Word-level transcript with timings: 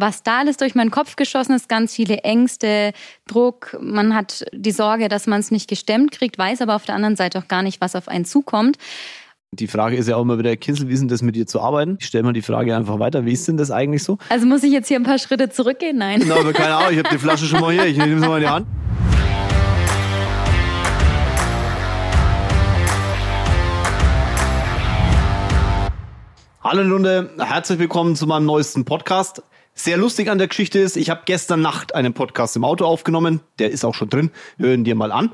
was 0.00 0.22
da 0.22 0.38
alles 0.38 0.56
durch 0.56 0.74
meinen 0.74 0.90
Kopf 0.90 1.16
geschossen 1.16 1.54
ist, 1.54 1.68
ganz 1.68 1.94
viele 1.94 2.18
Ängste, 2.18 2.92
Druck. 3.26 3.76
Man 3.80 4.14
hat 4.14 4.44
die 4.52 4.70
Sorge, 4.70 5.08
dass 5.08 5.26
man 5.26 5.40
es 5.40 5.50
nicht 5.50 5.68
gestemmt 5.68 6.12
kriegt, 6.12 6.38
weiß 6.38 6.62
aber 6.62 6.76
auf 6.76 6.84
der 6.84 6.94
anderen 6.94 7.16
Seite 7.16 7.38
auch 7.38 7.48
gar 7.48 7.62
nicht, 7.62 7.80
was 7.80 7.96
auf 7.96 8.08
einen 8.08 8.24
zukommt. 8.24 8.76
Die 9.50 9.66
Frage 9.66 9.96
ist 9.96 10.08
ja 10.08 10.16
auch 10.16 10.22
immer 10.22 10.38
wieder, 10.38 10.54
Kinsel, 10.56 10.88
wie 10.88 10.92
ist 10.92 11.00
denn 11.00 11.08
das 11.08 11.22
mit 11.22 11.34
dir 11.34 11.46
zu 11.46 11.60
arbeiten? 11.60 11.96
Ich 12.00 12.06
stelle 12.06 12.22
mal 12.22 12.32
die 12.32 12.42
Frage 12.42 12.76
einfach 12.76 12.98
weiter. 12.98 13.24
Wie 13.24 13.32
ist 13.32 13.48
denn 13.48 13.56
das 13.56 13.70
eigentlich 13.70 14.04
so? 14.04 14.18
Also 14.28 14.46
muss 14.46 14.62
ich 14.62 14.72
jetzt 14.72 14.88
hier 14.88 14.98
ein 14.98 15.04
paar 15.04 15.18
Schritte 15.18 15.48
zurückgehen? 15.48 15.96
Nein. 15.96 16.22
Na, 16.26 16.36
aber 16.36 16.52
keine 16.52 16.76
Ahnung, 16.76 16.92
ich 16.92 16.98
habe 16.98 17.08
die 17.08 17.18
Flasche 17.18 17.46
schon 17.46 17.60
mal 17.60 17.72
hier. 17.72 17.86
Ich 17.86 17.96
nehme 17.96 18.20
sie 18.20 18.28
mal 18.28 18.36
in 18.36 18.42
die 18.42 18.48
Hand. 18.48 18.66
Hallo 26.62 26.82
Lunde, 26.82 27.30
herzlich 27.38 27.78
willkommen 27.78 28.14
zu 28.14 28.26
meinem 28.26 28.44
neuesten 28.44 28.84
Podcast. 28.84 29.42
Sehr 29.80 29.96
lustig 29.96 30.28
an 30.28 30.38
der 30.38 30.48
Geschichte 30.48 30.80
ist, 30.80 30.96
ich 30.96 31.08
habe 31.08 31.22
gestern 31.24 31.62
Nacht 31.62 31.94
einen 31.94 32.12
Podcast 32.12 32.56
im 32.56 32.64
Auto 32.64 32.84
aufgenommen. 32.84 33.38
Der 33.60 33.70
ist 33.70 33.84
auch 33.84 33.94
schon 33.94 34.08
drin. 34.08 34.32
Hören 34.56 34.82
dir 34.82 34.96
mal 34.96 35.12
an. 35.12 35.30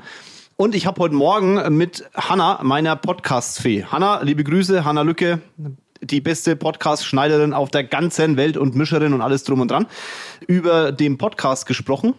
Und 0.55 0.75
ich 0.75 0.85
habe 0.85 1.01
heute 1.01 1.15
Morgen 1.15 1.75
mit 1.75 2.07
Hanna, 2.13 2.59
meiner 2.61 2.95
Podcast-Fee. 2.95 3.85
Hanna, 3.85 4.21
liebe 4.21 4.43
Grüße, 4.43 4.85
Hanna 4.85 5.01
Lücke, 5.01 5.41
die 5.99 6.21
beste 6.21 6.55
Podcast-Schneiderin 6.55 7.53
auf 7.53 7.71
der 7.71 7.85
ganzen 7.85 8.37
Welt 8.37 8.55
und 8.55 8.75
Mischerin 8.75 9.13
und 9.13 9.21
alles 9.21 9.45
drum 9.45 9.61
und 9.61 9.71
dran, 9.71 9.87
über 10.45 10.91
den 10.91 11.17
Podcast 11.17 11.65
gesprochen. 11.65 12.13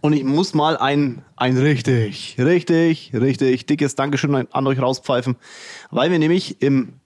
Und 0.00 0.14
ich 0.14 0.24
muss 0.24 0.54
mal 0.54 0.78
ein, 0.78 1.26
ein 1.36 1.58
richtig, 1.58 2.36
richtig, 2.38 3.12
richtig 3.12 3.66
dickes 3.66 3.96
Dankeschön 3.96 4.48
an 4.50 4.66
euch 4.66 4.80
rauspfeifen, 4.80 5.36
weil 5.90 6.10
wir 6.10 6.18
nämlich 6.18 6.62
im 6.62 6.99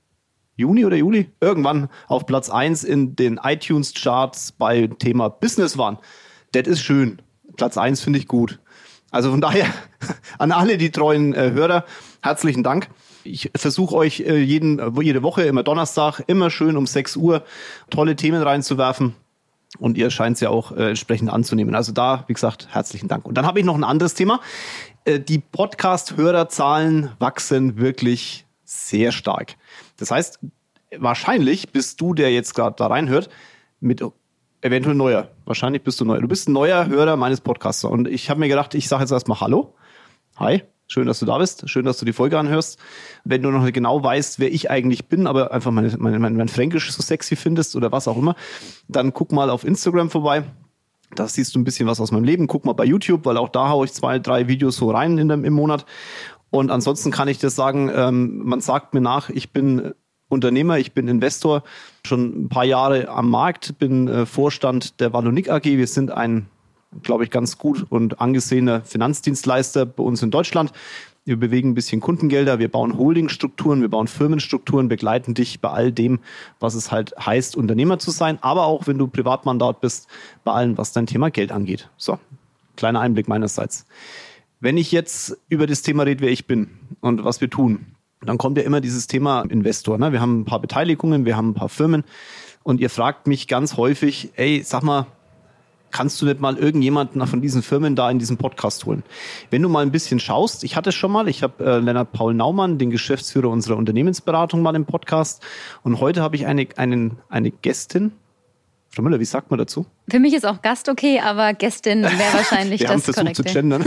Juni 0.56 0.84
oder 0.84 0.96
Juli 0.96 1.30
irgendwann 1.40 1.88
auf 2.06 2.26
Platz 2.26 2.50
eins 2.50 2.84
in 2.84 3.16
den 3.16 3.40
iTunes-Charts 3.42 4.52
bei 4.52 4.86
Thema 4.86 5.28
Business 5.28 5.76
waren. 5.76 5.98
Das 6.52 6.66
ist 6.68 6.82
schön. 6.82 7.20
Platz 7.56 7.76
eins 7.76 8.00
finde 8.00 8.18
ich 8.18 8.28
gut. 8.28 8.60
Also 9.10 9.30
von 9.30 9.40
daher 9.40 9.66
an 10.38 10.52
alle 10.52 10.78
die 10.78 10.90
treuen 10.90 11.34
äh, 11.34 11.50
Hörer, 11.52 11.84
herzlichen 12.22 12.62
Dank. 12.62 12.88
Ich 13.24 13.50
versuche 13.56 13.94
euch 13.94 14.20
äh, 14.20 14.38
jeden, 14.38 14.80
jede 15.00 15.22
Woche, 15.22 15.42
immer 15.42 15.62
Donnerstag, 15.62 16.22
immer 16.26 16.50
schön 16.50 16.76
um 16.76 16.86
6 16.86 17.16
Uhr 17.16 17.42
tolle 17.90 18.16
Themen 18.16 18.42
reinzuwerfen. 18.42 19.14
Und 19.78 19.98
ihr 19.98 20.10
scheint 20.10 20.36
es 20.36 20.40
ja 20.40 20.50
auch 20.50 20.72
äh, 20.72 20.90
entsprechend 20.90 21.30
anzunehmen. 21.30 21.74
Also 21.74 21.92
da, 21.92 22.24
wie 22.28 22.32
gesagt, 22.32 22.68
herzlichen 22.70 23.08
Dank. 23.08 23.26
Und 23.26 23.34
dann 23.36 23.46
habe 23.46 23.58
ich 23.58 23.64
noch 23.64 23.74
ein 23.74 23.84
anderes 23.84 24.14
Thema. 24.14 24.40
Äh, 25.04 25.20
die 25.20 25.38
Podcast-Hörerzahlen 25.38 27.10
wachsen 27.18 27.78
wirklich 27.78 28.46
sehr 28.64 29.12
stark. 29.12 29.56
Das 29.96 30.10
heißt, 30.10 30.40
wahrscheinlich 30.98 31.70
bist 31.70 32.00
du, 32.00 32.14
der 32.14 32.32
jetzt 32.32 32.54
gerade 32.54 32.76
da 32.76 32.86
reinhört, 32.86 33.28
mit 33.80 34.02
eventuell 34.60 34.94
neuer. 34.94 35.28
Wahrscheinlich 35.44 35.82
bist 35.82 36.00
du 36.00 36.04
neuer. 36.04 36.20
Du 36.20 36.28
bist 36.28 36.48
ein 36.48 36.52
neuer 36.52 36.86
Hörer 36.86 37.16
meines 37.16 37.40
Podcasts. 37.40 37.84
Und 37.84 38.08
ich 38.08 38.30
habe 38.30 38.40
mir 38.40 38.48
gedacht, 38.48 38.74
ich 38.74 38.88
sage 38.88 39.02
jetzt 39.02 39.12
erstmal 39.12 39.40
Hallo. 39.40 39.74
Hi. 40.36 40.62
Schön, 40.86 41.06
dass 41.06 41.18
du 41.18 41.26
da 41.26 41.38
bist. 41.38 41.68
Schön, 41.68 41.86
dass 41.86 41.98
du 41.98 42.04
die 42.04 42.12
Folge 42.12 42.38
anhörst. 42.38 42.78
Wenn 43.24 43.42
du 43.42 43.50
noch 43.50 43.70
genau 43.72 44.02
weißt, 44.02 44.38
wer 44.38 44.52
ich 44.52 44.70
eigentlich 44.70 45.06
bin, 45.06 45.26
aber 45.26 45.50
einfach 45.50 45.70
mein, 45.70 45.94
mein, 45.98 46.20
mein, 46.20 46.36
mein 46.36 46.48
Fränkisch 46.48 46.92
so 46.92 47.02
sexy 47.02 47.36
findest 47.36 47.74
oder 47.74 47.90
was 47.90 48.06
auch 48.06 48.18
immer, 48.18 48.36
dann 48.86 49.14
guck 49.14 49.32
mal 49.32 49.48
auf 49.48 49.64
Instagram 49.64 50.10
vorbei. 50.10 50.44
Da 51.14 51.26
siehst 51.26 51.54
du 51.54 51.58
ein 51.58 51.64
bisschen 51.64 51.86
was 51.86 52.00
aus 52.00 52.12
meinem 52.12 52.24
Leben. 52.24 52.46
Guck 52.46 52.64
mal 52.64 52.72
bei 52.72 52.84
YouTube, 52.84 53.24
weil 53.24 53.36
auch 53.36 53.48
da 53.48 53.68
haue 53.68 53.86
ich 53.86 53.92
zwei, 53.92 54.18
drei 54.18 54.48
Videos 54.48 54.76
so 54.76 54.90
rein 54.90 55.16
in 55.16 55.28
dem, 55.28 55.44
im 55.44 55.54
Monat. 55.54 55.86
Und 56.54 56.70
ansonsten 56.70 57.10
kann 57.10 57.26
ich 57.26 57.38
dir 57.38 57.50
sagen, 57.50 57.90
ähm, 57.92 58.42
man 58.44 58.60
sagt 58.60 58.94
mir 58.94 59.00
nach, 59.00 59.28
ich 59.28 59.50
bin 59.50 59.92
Unternehmer, 60.28 60.78
ich 60.78 60.92
bin 60.92 61.08
Investor, 61.08 61.64
schon 62.06 62.44
ein 62.44 62.48
paar 62.48 62.62
Jahre 62.62 63.08
am 63.08 63.28
Markt, 63.28 63.76
bin 63.80 64.06
äh, 64.06 64.24
Vorstand 64.24 65.00
der 65.00 65.12
Wallonik 65.12 65.50
AG. 65.50 65.64
Wir 65.64 65.88
sind 65.88 66.12
ein, 66.12 66.46
glaube 67.02 67.24
ich, 67.24 67.32
ganz 67.32 67.58
gut 67.58 67.84
und 67.90 68.20
angesehener 68.20 68.82
Finanzdienstleister 68.82 69.84
bei 69.84 70.04
uns 70.04 70.22
in 70.22 70.30
Deutschland. 70.30 70.70
Wir 71.24 71.36
bewegen 71.36 71.70
ein 71.70 71.74
bisschen 71.74 72.00
Kundengelder, 72.00 72.60
wir 72.60 72.70
bauen 72.70 72.96
Holdingstrukturen, 72.96 73.80
wir 73.80 73.88
bauen 73.88 74.06
Firmenstrukturen, 74.06 74.86
begleiten 74.86 75.34
dich 75.34 75.60
bei 75.60 75.70
all 75.70 75.90
dem, 75.90 76.20
was 76.60 76.76
es 76.76 76.92
halt 76.92 77.16
heißt, 77.18 77.56
Unternehmer 77.56 77.98
zu 77.98 78.12
sein, 78.12 78.38
aber 78.42 78.66
auch 78.66 78.86
wenn 78.86 78.96
du 78.96 79.08
Privatmandat 79.08 79.80
bist, 79.80 80.06
bei 80.44 80.52
allem, 80.52 80.78
was 80.78 80.92
dein 80.92 81.06
Thema 81.06 81.32
Geld 81.32 81.50
angeht. 81.50 81.90
So, 81.96 82.20
kleiner 82.76 83.00
Einblick 83.00 83.26
meinerseits. 83.26 83.86
Wenn 84.64 84.78
ich 84.78 84.92
jetzt 84.92 85.36
über 85.50 85.66
das 85.66 85.82
Thema 85.82 86.04
rede, 86.04 86.22
wer 86.22 86.30
ich 86.30 86.46
bin 86.46 86.70
und 87.02 87.22
was 87.22 87.42
wir 87.42 87.50
tun, 87.50 87.84
dann 88.22 88.38
kommt 88.38 88.56
ja 88.56 88.64
immer 88.64 88.80
dieses 88.80 89.06
Thema 89.06 89.42
Investor. 89.42 89.98
Ne? 89.98 90.10
Wir 90.10 90.22
haben 90.22 90.40
ein 90.40 90.44
paar 90.46 90.58
Beteiligungen, 90.58 91.26
wir 91.26 91.36
haben 91.36 91.50
ein 91.50 91.54
paar 91.54 91.68
Firmen 91.68 92.02
und 92.62 92.80
ihr 92.80 92.88
fragt 92.88 93.26
mich 93.26 93.46
ganz 93.46 93.76
häufig, 93.76 94.30
ey, 94.36 94.62
sag 94.64 94.82
mal, 94.82 95.06
kannst 95.90 96.22
du 96.22 96.24
nicht 96.24 96.40
mal 96.40 96.56
irgendjemanden 96.56 97.26
von 97.26 97.42
diesen 97.42 97.62
Firmen 97.62 97.94
da 97.94 98.10
in 98.10 98.18
diesen 98.18 98.38
Podcast 98.38 98.86
holen? 98.86 99.02
Wenn 99.50 99.60
du 99.60 99.68
mal 99.68 99.82
ein 99.82 99.92
bisschen 99.92 100.18
schaust, 100.18 100.64
ich 100.64 100.76
hatte 100.76 100.88
es 100.88 100.94
schon 100.94 101.12
mal, 101.12 101.28
ich 101.28 101.42
habe 101.42 101.62
äh, 101.62 101.78
Lennart 101.80 102.12
Paul 102.12 102.32
Naumann, 102.32 102.78
den 102.78 102.88
Geschäftsführer 102.88 103.50
unserer 103.50 103.76
Unternehmensberatung, 103.76 104.62
mal 104.62 104.74
im 104.74 104.86
Podcast 104.86 105.42
und 105.82 106.00
heute 106.00 106.22
habe 106.22 106.36
ich 106.36 106.46
eine, 106.46 106.66
einen, 106.78 107.18
eine 107.28 107.50
Gästin, 107.50 108.12
Frau 108.94 109.02
Müller, 109.02 109.18
wie 109.18 109.24
sagt 109.24 109.50
man 109.50 109.58
dazu? 109.58 109.86
Für 110.08 110.20
mich 110.20 110.34
ist 110.34 110.46
auch 110.46 110.62
Gast 110.62 110.88
okay, 110.88 111.18
aber 111.18 111.52
Gästin 111.52 112.02
wäre 112.02 112.12
wahrscheinlich 112.32 112.80
Wir 112.80 112.86
das 112.86 112.94
haben 112.94 113.02
versucht 113.02 113.22
Korrekte. 113.24 113.44
zu 113.44 113.52
gendern. 113.52 113.84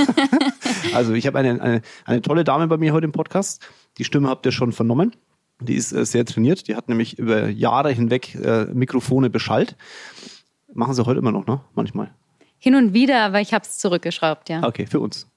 also 0.93 1.13
ich 1.13 1.25
habe 1.25 1.39
eine, 1.39 1.61
eine, 1.61 1.81
eine 2.05 2.21
tolle 2.21 2.43
Dame 2.43 2.67
bei 2.67 2.77
mir 2.77 2.91
heute 2.91 3.05
im 3.05 3.13
Podcast. 3.13 3.65
Die 3.97 4.03
Stimme 4.03 4.27
habt 4.27 4.45
ihr 4.45 4.51
schon 4.51 4.73
vernommen. 4.73 5.15
Die 5.61 5.75
ist 5.75 5.93
äh, 5.93 6.05
sehr 6.05 6.25
trainiert. 6.25 6.67
Die 6.67 6.75
hat 6.75 6.89
nämlich 6.89 7.17
über 7.17 7.47
Jahre 7.47 7.91
hinweg 7.91 8.35
äh, 8.35 8.65
Mikrofone 8.65 9.29
beschallt. 9.29 9.77
Machen 10.73 10.93
sie 10.93 11.05
heute 11.05 11.19
immer 11.19 11.31
noch, 11.31 11.47
ne? 11.47 11.61
Manchmal. 11.73 12.11
Hin 12.59 12.75
und 12.75 12.93
wieder, 12.93 13.21
aber 13.23 13.39
ich 13.39 13.53
habe 13.53 13.63
es 13.63 13.77
zurückgeschraubt, 13.77 14.49
ja. 14.49 14.63
Okay, 14.63 14.87
für 14.87 14.99
uns. 14.99 15.27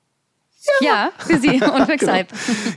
Ja, 0.80 1.10
für 1.18 1.38
Sie 1.38 1.60
und 1.62 1.86
für 1.86 1.96
Xype. 1.96 2.26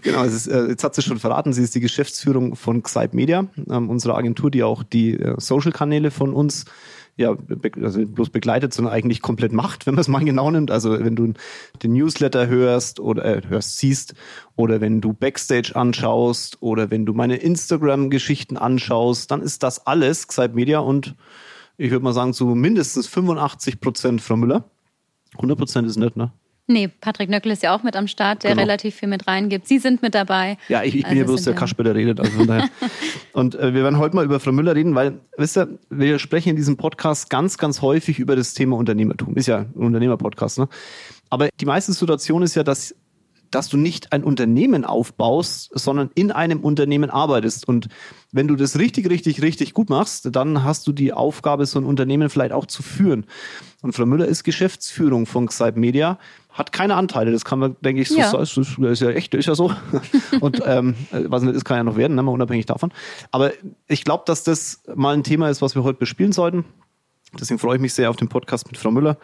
Genau, 0.01 0.23
es 0.23 0.33
ist, 0.33 0.47
äh, 0.47 0.67
jetzt 0.67 0.83
hat 0.83 0.95
sie 0.95 1.01
schon 1.01 1.19
verraten, 1.19 1.53
sie 1.53 1.63
ist 1.63 1.75
die 1.75 1.79
Geschäftsführung 1.79 2.55
von 2.55 2.81
Xype 2.83 3.15
Media, 3.15 3.47
ähm, 3.69 3.89
unserer 3.89 4.17
Agentur, 4.17 4.51
die 4.51 4.63
auch 4.63 4.83
die 4.83 5.19
äh, 5.19 5.35
Social-Kanäle 5.37 6.11
von 6.11 6.33
uns 6.33 6.65
ja, 7.15 7.35
also 7.81 8.05
bloß 8.05 8.29
begleitet, 8.31 8.73
sondern 8.73 8.93
eigentlich 8.93 9.21
komplett 9.21 9.53
macht, 9.53 9.85
wenn 9.85 9.93
man 9.93 10.01
es 10.01 10.07
mal 10.07 10.23
genau 10.23 10.49
nimmt. 10.49 10.71
Also 10.71 10.91
wenn 10.99 11.15
du 11.15 11.33
den 11.83 11.93
Newsletter 11.93 12.47
hörst 12.47 12.99
oder 12.99 13.23
äh, 13.23 13.41
hörst, 13.47 13.77
siehst, 13.77 14.15
oder 14.55 14.81
wenn 14.81 14.99
du 14.99 15.13
Backstage 15.13 15.75
anschaust 15.75 16.61
oder 16.61 16.89
wenn 16.89 17.05
du 17.05 17.13
meine 17.13 17.35
Instagram-Geschichten 17.35 18.57
anschaust, 18.57 19.29
dann 19.29 19.41
ist 19.41 19.61
das 19.61 19.85
alles 19.85 20.27
Xype 20.27 20.55
Media 20.55 20.79
und 20.79 21.15
ich 21.77 21.91
würde 21.91 22.03
mal 22.03 22.13
sagen 22.13 22.33
zu 22.33 22.45
mindestens 22.47 23.07
85 23.07 23.79
Prozent 23.79 24.21
Frau 24.21 24.35
Müller. 24.35 24.69
100 25.35 25.57
Prozent 25.57 25.87
ist 25.87 25.97
nicht, 25.97 26.15
ne? 26.15 26.31
Nee, 26.65 26.87
Patrick 26.87 27.29
Nöckel 27.29 27.51
ist 27.51 27.61
ja 27.61 27.75
auch 27.75 27.83
mit 27.83 27.95
am 27.97 28.07
Start, 28.07 28.43
der 28.43 28.51
Genau. 28.51 28.61
relativ 28.61 28.95
viel 28.95 29.09
mit 29.09 29.27
reingibt. 29.27 29.67
Sie 29.67 29.79
sind 29.79 30.01
mit 30.01 30.15
dabei. 30.15 30.57
Ja, 30.69 30.81
ich, 30.81 30.95
ich 30.95 31.01
bin 31.03 31.09
Also 31.11 31.19
ja 31.19 31.25
bloß 31.25 31.43
der 31.43 31.55
Kasper, 31.55 31.83
der 31.83 31.93
redet. 31.95 32.21
Also 32.21 32.31
von 32.31 32.47
daher. 32.47 32.69
Und 33.33 33.55
äh, 33.55 33.73
wir 33.73 33.83
werden 33.83 33.97
heute 33.97 34.15
mal 34.15 34.23
über 34.23 34.39
Frau 34.39 34.53
Müller 34.53 34.73
reden, 34.73 34.95
weil, 34.95 35.19
wisst 35.37 35.57
ihr, 35.57 35.77
wir 35.89 36.19
sprechen 36.19 36.49
in 36.49 36.55
diesem 36.55 36.77
Podcast 36.77 37.29
ganz, 37.29 37.57
ganz 37.57 37.81
häufig 37.81 38.17
über 38.17 38.37
das 38.37 38.53
Thema 38.53 38.77
Unternehmertum. 38.77 39.35
Ist 39.35 39.47
ja 39.47 39.59
ein 39.59 39.73
Unternehmerpodcast, 39.73 40.59
ne? 40.59 40.69
Aber 41.29 41.49
die 41.59 41.65
meiste 41.65 41.91
Situation 41.91 42.43
ist 42.43 42.55
ja, 42.55 42.63
dass 42.63 42.95
dass 43.55 43.69
du 43.69 43.77
nicht 43.77 44.11
ein 44.13 44.23
Unternehmen 44.23 44.85
aufbaust, 44.85 45.69
sondern 45.73 46.09
in 46.15 46.31
einem 46.31 46.59
Unternehmen 46.61 47.09
arbeitest. 47.09 47.67
Und 47.67 47.87
wenn 48.31 48.47
du 48.47 48.55
das 48.55 48.79
richtig, 48.79 49.09
richtig, 49.09 49.41
richtig 49.41 49.73
gut 49.73 49.89
machst, 49.89 50.35
dann 50.35 50.63
hast 50.63 50.87
du 50.87 50.91
die 50.91 51.13
Aufgabe, 51.13 51.65
so 51.65 51.79
ein 51.79 51.85
Unternehmen 51.85 52.29
vielleicht 52.29 52.51
auch 52.53 52.65
zu 52.65 52.81
führen. 52.83 53.25
Und 53.81 53.93
Frau 53.93 54.05
Müller 54.05 54.25
ist 54.25 54.43
Geschäftsführung 54.43 55.25
von 55.25 55.47
Xype 55.47 55.79
Media, 55.79 56.17
hat 56.51 56.71
keine 56.71 56.95
Anteile. 56.95 57.31
Das 57.31 57.45
kann 57.45 57.59
man, 57.59 57.75
denke 57.81 58.01
ich, 58.01 58.09
so 58.09 58.17
Ja. 58.19 58.25
sagen. 58.29 58.39
Das 58.39 58.57
ist, 58.57 58.77
das 58.79 58.91
ist 58.91 58.99
ja 59.01 59.09
echt, 59.09 59.33
ist 59.33 59.45
ja 59.47 59.55
so. 59.55 59.71
Und 60.39 60.61
ähm, 60.65 60.95
was 61.11 61.43
nicht 61.43 61.55
ist, 61.55 61.65
kann 61.65 61.77
ja 61.77 61.83
noch 61.83 61.97
werden, 61.97 62.15
ne, 62.15 62.23
mal 62.23 62.31
unabhängig 62.31 62.65
davon. 62.65 62.91
Aber 63.31 63.51
ich 63.87 64.03
glaube, 64.03 64.23
dass 64.25 64.43
das 64.43 64.83
mal 64.95 65.13
ein 65.13 65.23
Thema 65.23 65.49
ist, 65.49 65.61
was 65.61 65.75
wir 65.75 65.83
heute 65.83 65.99
bespielen 65.99 66.31
sollten. 66.31 66.65
Deswegen 67.39 67.59
freue 67.59 67.77
ich 67.77 67.81
mich 67.81 67.93
sehr 67.95 68.11
auf 68.11 68.15
den 68.15 68.29
Podcast 68.29 68.67
mit 68.67 68.77
Frau 68.77 68.91
Müller 68.91 69.17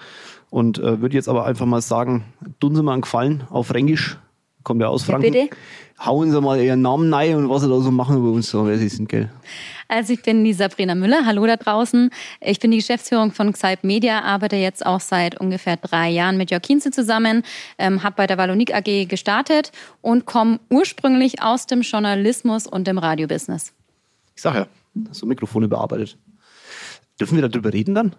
und 0.50 0.80
äh, 0.80 1.00
würde 1.00 1.14
jetzt 1.16 1.30
aber 1.30 1.46
einfach 1.46 1.68
mal 1.68 1.82
sagen, 1.82 2.26
tun 2.60 2.76
Sie 2.76 2.82
mal 2.82 2.94
einen 2.94 3.04
Gefallen 3.04 3.44
auf 3.52 3.68
Fränkisch, 3.68 4.18
kommt 4.64 4.82
ja 4.82 4.88
aus 4.88 5.08
Ja, 5.08 5.14
Franken. 5.14 5.32
bitte. 5.32 5.50
Hauen 6.04 6.32
Sie 6.32 6.40
mal 6.40 6.60
Ihren 6.62 6.82
Namen 6.82 7.14
rein 7.14 7.36
und 7.36 7.50
was 7.50 7.62
Sie 7.64 7.68
da 7.70 7.80
so 7.82 7.92
machen 7.92 8.18
über 8.18 8.32
uns, 8.32 8.50
so 8.50 8.66
wer 8.66 8.78
Sie 8.78 8.88
sind, 8.88 9.10
gell? 9.10 9.30
Also 9.90 10.14
ich 10.14 10.22
bin 10.22 10.44
die 10.46 10.54
Sabrina 10.54 10.96
Müller, 10.96 11.26
hallo 11.26 11.46
da 11.46 11.58
draußen. 11.58 12.10
Ich 12.42 12.60
bin 12.60 12.72
die 12.72 12.78
Geschäftsführung 12.78 13.32
von 13.32 13.52
Xype 13.52 13.86
Media, 13.86 14.22
arbeite 14.22 14.56
jetzt 14.56 14.86
auch 14.86 15.00
seit 15.02 15.40
ungefähr 15.42 15.76
drei 15.78 16.10
Jahren 16.10 16.38
mit 16.38 16.52
Jörg 16.52 16.62
Kienze 16.62 16.92
zusammen, 16.92 17.44
ähm, 17.78 18.02
habe 18.04 18.16
bei 18.16 18.28
der 18.28 18.38
Wallonik 18.38 18.74
AG 18.74 19.06
gestartet 19.10 19.72
und 20.02 20.26
komme 20.26 20.60
ursprünglich 20.70 21.42
aus 21.42 21.66
dem 21.66 21.82
Journalismus 21.82 22.66
und 22.68 22.88
dem 22.88 22.98
Radiobusiness. 22.98 23.74
Ich 24.36 24.42
sag 24.44 24.56
ja, 24.56 24.68
so 25.12 25.26
Mikrofone 25.26 25.68
bearbeitet. 25.68 26.18
Dürfen 27.20 27.36
wir 27.42 27.48
darüber 27.50 27.74
reden 27.74 27.96
dann? 27.96 28.16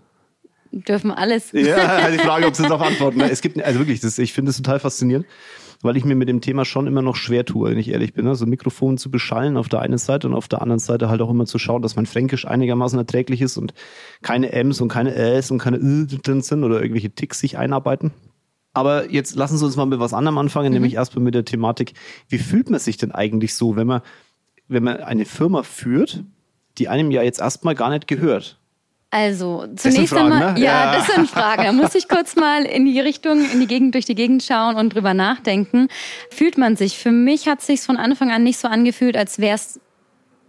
dürfen 0.73 1.11
alles. 1.11 1.51
Ja, 1.53 2.11
die 2.13 2.19
Frage, 2.19 2.47
ob 2.47 2.55
sie 2.55 2.63
darauf 2.63 2.83
antworten. 2.83 3.19
Ne? 3.19 3.31
Es 3.31 3.41
gibt, 3.41 3.61
also 3.63 3.81
wirklich, 3.81 4.01
das, 4.01 4.19
ich 4.19 4.33
finde 4.33 4.51
es 4.51 4.57
total 4.57 4.79
faszinierend, 4.79 5.27
weil 5.83 5.97
ich 5.97 6.05
mir 6.05 6.15
mit 6.15 6.29
dem 6.29 6.41
Thema 6.41 6.65
schon 6.65 6.87
immer 6.87 7.03
noch 7.03 7.17
schwer 7.17 7.45
tue, 7.45 7.71
wenn 7.71 7.79
ich 7.79 7.89
ehrlich 7.89 8.13
bin. 8.13 8.27
Also 8.27 8.47
Mikrofon 8.47 8.99
zu 8.99 9.11
beschallen 9.11 9.57
auf 9.57 9.69
der 9.69 9.81
einen 9.81 9.99
Seite 9.99 10.29
und 10.29 10.35
auf 10.35 10.49
der 10.49 10.61
anderen 10.61 10.79
Seite 10.79 11.09
halt 11.09 11.23
auch 11.23 11.31
immer 11.31 11.47
zu 11.47 11.59
schauen, 11.59 11.83
dass 11.83 11.97
mein 11.97 12.07
Fränkisch 12.07 12.47
einigermaßen 12.47 12.99
erträglich 12.99 13.41
ist 13.41 13.57
und 13.57 13.73
keine 14.23 14.53
M's 14.53 14.81
und 14.81 14.89
keine 14.89 15.15
Äs 15.15 15.51
und 15.51 15.59
keine 15.59 15.79
Ä 15.79 16.07
drin 16.23 16.43
sind 16.43 16.65
oder 16.65 16.81
irgendwelche 16.81 17.11
Ticks 17.11 17.41
sich 17.41 17.57
einarbeiten. 17.57 18.13
Aber 18.73 19.11
jetzt 19.11 19.35
lassen 19.35 19.59
Sie 19.59 19.65
uns 19.65 19.77
mal 19.77 19.87
mit 19.87 19.99
was 19.99 20.15
anderem 20.15 20.39
anfangen, 20.39 20.69
mhm. 20.69 20.75
nämlich 20.75 20.95
erstmal 20.95 21.25
mit 21.25 21.35
der 21.35 21.45
Thematik, 21.45 21.95
wie 22.29 22.39
fühlt 22.39 22.71
man 22.71 22.79
sich 22.79 22.97
denn 22.99 23.11
eigentlich 23.11 23.55
so, 23.55 23.77
wenn 23.77 23.87
man, 23.87 24.03
wenn 24.69 24.85
man 24.85 24.99
eine 24.99 25.25
Firma 25.25 25.63
führt, 25.63 26.23
die 26.79 26.89
einem 26.89 27.11
ja 27.11 27.23
jetzt 27.23 27.41
erstmal 27.41 27.75
gar 27.75 27.91
nicht 27.91 28.07
gehört? 28.07 28.60
Also, 29.13 29.67
zunächst 29.75 30.15
einmal, 30.15 30.53
ne? 30.53 30.61
ja, 30.61 30.93
ja, 30.93 30.93
das 30.93 31.09
sind 31.09 31.29
Fragen. 31.29 31.65
Da 31.65 31.73
muss 31.73 31.97
ich 31.97 32.09
kurz 32.09 32.37
mal 32.37 32.65
in 32.65 32.85
die 32.85 33.01
Richtung, 33.01 33.45
in 33.51 33.59
die 33.59 33.67
Gegend, 33.67 33.95
durch 33.95 34.05
die 34.05 34.15
Gegend 34.15 34.45
schauen 34.45 34.77
und 34.77 34.95
drüber 34.95 35.15
nachdenken. 35.15 35.89
Fühlt 36.31 36.57
man 36.57 36.77
sich? 36.77 36.97
Für 36.97 37.11
mich 37.11 37.49
hat 37.49 37.59
es 37.59 37.67
sich 37.67 37.81
von 37.81 37.97
Anfang 37.97 38.31
an 38.31 38.45
nicht 38.45 38.59
so 38.59 38.69
angefühlt, 38.69 39.17
als 39.17 39.41
wäre 39.41 39.57
es 39.57 39.81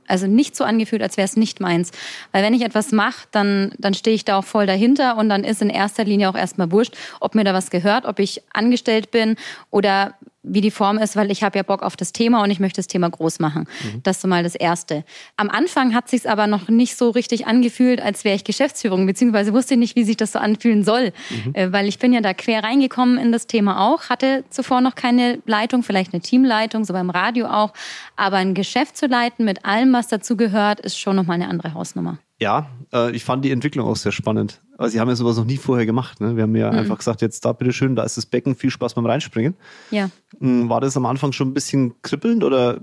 also 0.07 0.27
nicht 0.27 0.55
so 0.55 0.63
angefühlt, 0.63 1.01
als 1.01 1.17
wäre 1.17 1.25
es 1.25 1.37
nicht 1.37 1.59
meins. 1.59 1.91
Weil 2.31 2.43
wenn 2.43 2.53
ich 2.53 2.63
etwas 2.63 2.91
mache, 2.91 3.27
dann, 3.31 3.71
dann 3.77 3.93
stehe 3.93 4.13
ich 4.13 4.25
da 4.25 4.37
auch 4.37 4.43
voll 4.43 4.65
dahinter 4.65 5.17
und 5.17 5.29
dann 5.29 5.43
ist 5.43 5.61
in 5.61 5.69
erster 5.69 6.03
Linie 6.03 6.29
auch 6.29 6.35
erstmal 6.35 6.71
wurscht, 6.71 6.95
ob 7.19 7.33
mir 7.33 7.45
da 7.45 7.53
was 7.53 7.71
gehört, 7.71 8.05
ob 8.05 8.19
ich 8.19 8.41
angestellt 8.53 9.09
bin 9.11 9.37
oder 9.69 10.15
wie 10.43 10.61
die 10.61 10.71
Form 10.71 10.97
ist, 10.97 11.15
weil 11.15 11.29
ich 11.31 11.43
habe 11.43 11.57
ja 11.57 11.63
Bock 11.63 11.83
auf 11.83 11.95
das 11.95 12.13
Thema 12.13 12.43
und 12.43 12.49
ich 12.49 12.59
möchte 12.59 12.77
das 12.77 12.87
Thema 12.87 13.09
groß 13.09 13.39
machen. 13.39 13.67
Mhm. 13.83 14.03
Das 14.03 14.17
ist 14.17 14.21
so 14.21 14.27
mal 14.27 14.43
das 14.43 14.55
Erste. 14.55 15.03
Am 15.37 15.49
Anfang 15.49 15.93
hat 15.93 16.09
sich 16.09 16.29
aber 16.29 16.47
noch 16.47 16.67
nicht 16.67 16.97
so 16.97 17.11
richtig 17.11 17.45
angefühlt, 17.45 18.01
als 18.01 18.23
wäre 18.23 18.35
ich 18.35 18.43
Geschäftsführung, 18.43 19.05
beziehungsweise 19.05 19.53
wusste 19.53 19.75
ich 19.75 19.79
nicht, 19.79 19.95
wie 19.95 20.03
sich 20.03 20.17
das 20.17 20.31
so 20.31 20.39
anfühlen 20.39 20.83
soll, 20.83 21.13
mhm. 21.29 21.55
äh, 21.55 21.71
weil 21.71 21.87
ich 21.87 21.99
bin 21.99 22.13
ja 22.13 22.21
da 22.21 22.33
quer 22.33 22.63
reingekommen 22.63 23.17
in 23.17 23.31
das 23.31 23.47
Thema 23.47 23.87
auch, 23.87 24.09
hatte 24.09 24.43
zuvor 24.49 24.81
noch 24.81 24.95
keine 24.95 25.39
Leitung, 25.45 25.83
vielleicht 25.83 26.13
eine 26.13 26.21
Teamleitung, 26.21 26.85
so 26.85 26.93
beim 26.93 27.09
Radio 27.09 27.45
auch, 27.47 27.73
aber 28.15 28.37
ein 28.37 28.53
Geschäft 28.53 28.97
zu 28.97 29.05
leiten 29.05 29.45
mit 29.45 29.65
allem, 29.65 29.93
was 29.93 30.07
dazu 30.07 30.35
gehört, 30.35 30.79
ist 30.79 30.97
schon 30.97 31.15
nochmal 31.15 31.35
eine 31.35 31.49
andere 31.49 31.73
Hausnummer. 31.73 32.17
Ja, 32.39 32.71
äh, 32.91 33.11
ich 33.11 33.23
fand 33.23 33.45
die 33.45 33.51
Entwicklung 33.51 33.87
auch 33.87 33.95
sehr 33.95 34.11
spannend. 34.11 34.61
Aber 34.81 34.89
sie 34.89 34.99
haben 34.99 35.09
ja 35.09 35.15
sowas 35.15 35.37
noch 35.37 35.45
nie 35.45 35.57
vorher 35.57 35.85
gemacht. 35.85 36.19
Ne? 36.21 36.35
Wir 36.35 36.41
haben 36.41 36.55
ja 36.55 36.71
mhm. 36.71 36.79
einfach 36.79 36.97
gesagt, 36.97 37.21
jetzt 37.21 37.45
da 37.45 37.53
bitteschön, 37.53 37.95
da 37.95 38.01
ist 38.01 38.17
das 38.17 38.25
Becken, 38.25 38.55
viel 38.55 38.71
Spaß 38.71 38.95
beim 38.95 39.05
Reinspringen. 39.05 39.53
Ja. 39.91 40.09
Hm, 40.39 40.69
war 40.69 40.81
das 40.81 40.97
am 40.97 41.05
Anfang 41.05 41.33
schon 41.33 41.49
ein 41.49 41.53
bisschen 41.53 42.01
kribbelnd 42.01 42.43
oder 42.43 42.79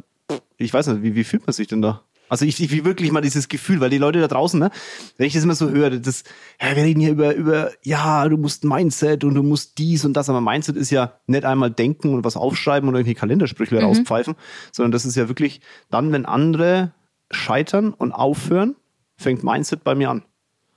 ich 0.58 0.72
weiß 0.72 0.86
nicht, 0.86 1.02
wie, 1.02 1.16
wie 1.16 1.24
fühlt 1.24 1.44
man 1.44 1.54
sich 1.54 1.66
denn 1.66 1.82
da? 1.82 2.02
Also 2.28 2.44
ich, 2.44 2.62
ich 2.62 2.70
wie 2.70 2.84
wirklich 2.84 3.10
mal 3.10 3.20
dieses 3.20 3.48
Gefühl, 3.48 3.80
weil 3.80 3.90
die 3.90 3.98
Leute 3.98 4.20
da 4.20 4.28
draußen, 4.28 4.60
ne, 4.60 4.70
wenn 5.16 5.26
ich 5.26 5.32
das 5.32 5.42
immer 5.42 5.56
so 5.56 5.70
höre, 5.70 5.90
das, 5.98 6.22
ja, 6.62 6.76
wir 6.76 6.84
reden 6.84 7.00
hier 7.00 7.10
über, 7.10 7.34
über, 7.34 7.72
ja, 7.82 8.28
du 8.28 8.36
musst 8.36 8.62
Mindset 8.62 9.24
und 9.24 9.34
du 9.34 9.42
musst 9.42 9.78
dies 9.78 10.04
und 10.04 10.12
das, 10.12 10.30
aber 10.30 10.40
Mindset 10.40 10.76
ist 10.76 10.90
ja 10.90 11.14
nicht 11.26 11.44
einmal 11.44 11.72
denken 11.72 12.14
und 12.14 12.24
was 12.24 12.36
aufschreiben 12.36 12.88
und 12.88 12.94
irgendwie 12.94 13.14
Kalendersprüche 13.14 13.74
mhm. 13.74 13.82
rauspfeifen, 13.82 14.36
sondern 14.70 14.92
das 14.92 15.04
ist 15.04 15.16
ja 15.16 15.26
wirklich 15.26 15.62
dann, 15.90 16.12
wenn 16.12 16.26
andere 16.26 16.92
scheitern 17.32 17.92
und 17.92 18.12
aufhören, 18.12 18.76
fängt 19.16 19.42
Mindset 19.42 19.82
bei 19.82 19.96
mir 19.96 20.10
an. 20.10 20.22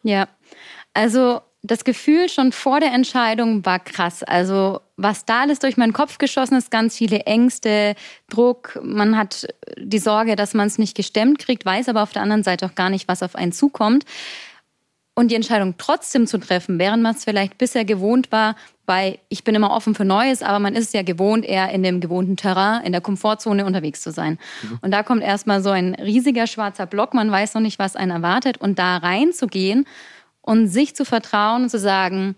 Ja, 0.03 0.27
also 0.93 1.41
das 1.63 1.83
Gefühl 1.83 2.27
schon 2.27 2.51
vor 2.51 2.79
der 2.79 2.91
Entscheidung 2.91 3.65
war 3.65 3.79
krass. 3.79 4.23
Also 4.23 4.81
was 4.97 5.25
da 5.25 5.41
alles 5.41 5.59
durch 5.59 5.77
meinen 5.77 5.93
Kopf 5.93 6.17
geschossen 6.17 6.55
ist, 6.55 6.71
ganz 6.71 6.97
viele 6.97 7.21
Ängste, 7.21 7.95
Druck. 8.29 8.79
Man 8.83 9.15
hat 9.15 9.47
die 9.77 9.99
Sorge, 9.99 10.35
dass 10.35 10.53
man 10.53 10.67
es 10.67 10.79
nicht 10.79 10.95
gestemmt 10.95 11.39
kriegt, 11.39 11.65
weiß 11.65 11.89
aber 11.89 12.01
auf 12.01 12.13
der 12.13 12.23
anderen 12.23 12.43
Seite 12.43 12.65
auch 12.65 12.75
gar 12.75 12.89
nicht, 12.89 13.07
was 13.07 13.21
auf 13.21 13.35
einen 13.35 13.51
zukommt. 13.51 14.05
Und 15.13 15.29
die 15.29 15.35
Entscheidung 15.35 15.75
trotzdem 15.77 16.25
zu 16.25 16.39
treffen, 16.39 16.79
während 16.79 17.03
man 17.03 17.13
es 17.13 17.25
vielleicht 17.25 17.57
bisher 17.57 17.85
gewohnt 17.85 18.31
war, 18.31 18.55
weil 18.85 19.19
ich 19.29 19.43
bin 19.43 19.53
immer 19.53 19.71
offen 19.71 19.93
für 19.93 20.05
Neues, 20.05 20.41
aber 20.41 20.57
man 20.57 20.73
ist 20.73 20.87
es 20.87 20.93
ja 20.93 21.03
gewohnt, 21.03 21.45
eher 21.45 21.69
in 21.71 21.83
dem 21.83 21.99
gewohnten 21.99 22.37
Terrain, 22.37 22.83
in 22.83 22.91
der 22.91 23.01
Komfortzone 23.01 23.65
unterwegs 23.65 24.01
zu 24.01 24.11
sein. 24.11 24.39
Mhm. 24.63 24.79
Und 24.81 24.91
da 24.91 25.03
kommt 25.03 25.21
erstmal 25.21 25.61
so 25.61 25.69
ein 25.69 25.95
riesiger 25.95 26.47
schwarzer 26.47 26.85
Block, 26.85 27.13
man 27.13 27.29
weiß 27.29 27.53
noch 27.53 27.61
nicht, 27.61 27.77
was 27.77 27.95
einen 27.95 28.11
erwartet. 28.11 28.57
Und 28.57 28.79
da 28.79 28.97
reinzugehen 28.97 29.85
und 30.41 30.67
sich 30.67 30.95
zu 30.95 31.05
vertrauen 31.05 31.63
und 31.63 31.69
zu 31.69 31.79
sagen, 31.79 32.35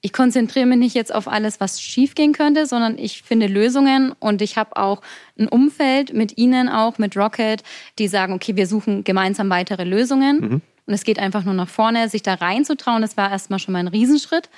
ich 0.00 0.12
konzentriere 0.12 0.66
mich 0.66 0.78
nicht 0.78 0.94
jetzt 0.94 1.12
auf 1.12 1.26
alles, 1.26 1.60
was 1.60 1.80
schiefgehen 1.80 2.32
könnte, 2.32 2.66
sondern 2.66 2.98
ich 2.98 3.22
finde 3.22 3.48
Lösungen 3.48 4.12
und 4.20 4.42
ich 4.42 4.56
habe 4.56 4.76
auch 4.76 5.02
ein 5.38 5.48
Umfeld 5.48 6.14
mit 6.14 6.38
Ihnen 6.38 6.68
auch, 6.68 6.98
mit 6.98 7.16
Rocket, 7.16 7.64
die 7.98 8.06
sagen, 8.06 8.32
okay, 8.32 8.54
wir 8.54 8.66
suchen 8.66 9.02
gemeinsam 9.02 9.50
weitere 9.50 9.84
Lösungen. 9.84 10.40
Mhm. 10.40 10.62
Und 10.86 10.94
es 10.94 11.04
geht 11.04 11.18
einfach 11.18 11.44
nur 11.44 11.54
nach 11.54 11.68
vorne, 11.68 12.08
sich 12.08 12.22
da 12.22 12.34
reinzutrauen, 12.34 13.02
das 13.02 13.16
war 13.16 13.30
erstmal 13.30 13.58
schon 13.58 13.72
mal 13.72 13.80
ein 13.80 13.88
Riesenschritt. 13.88 14.48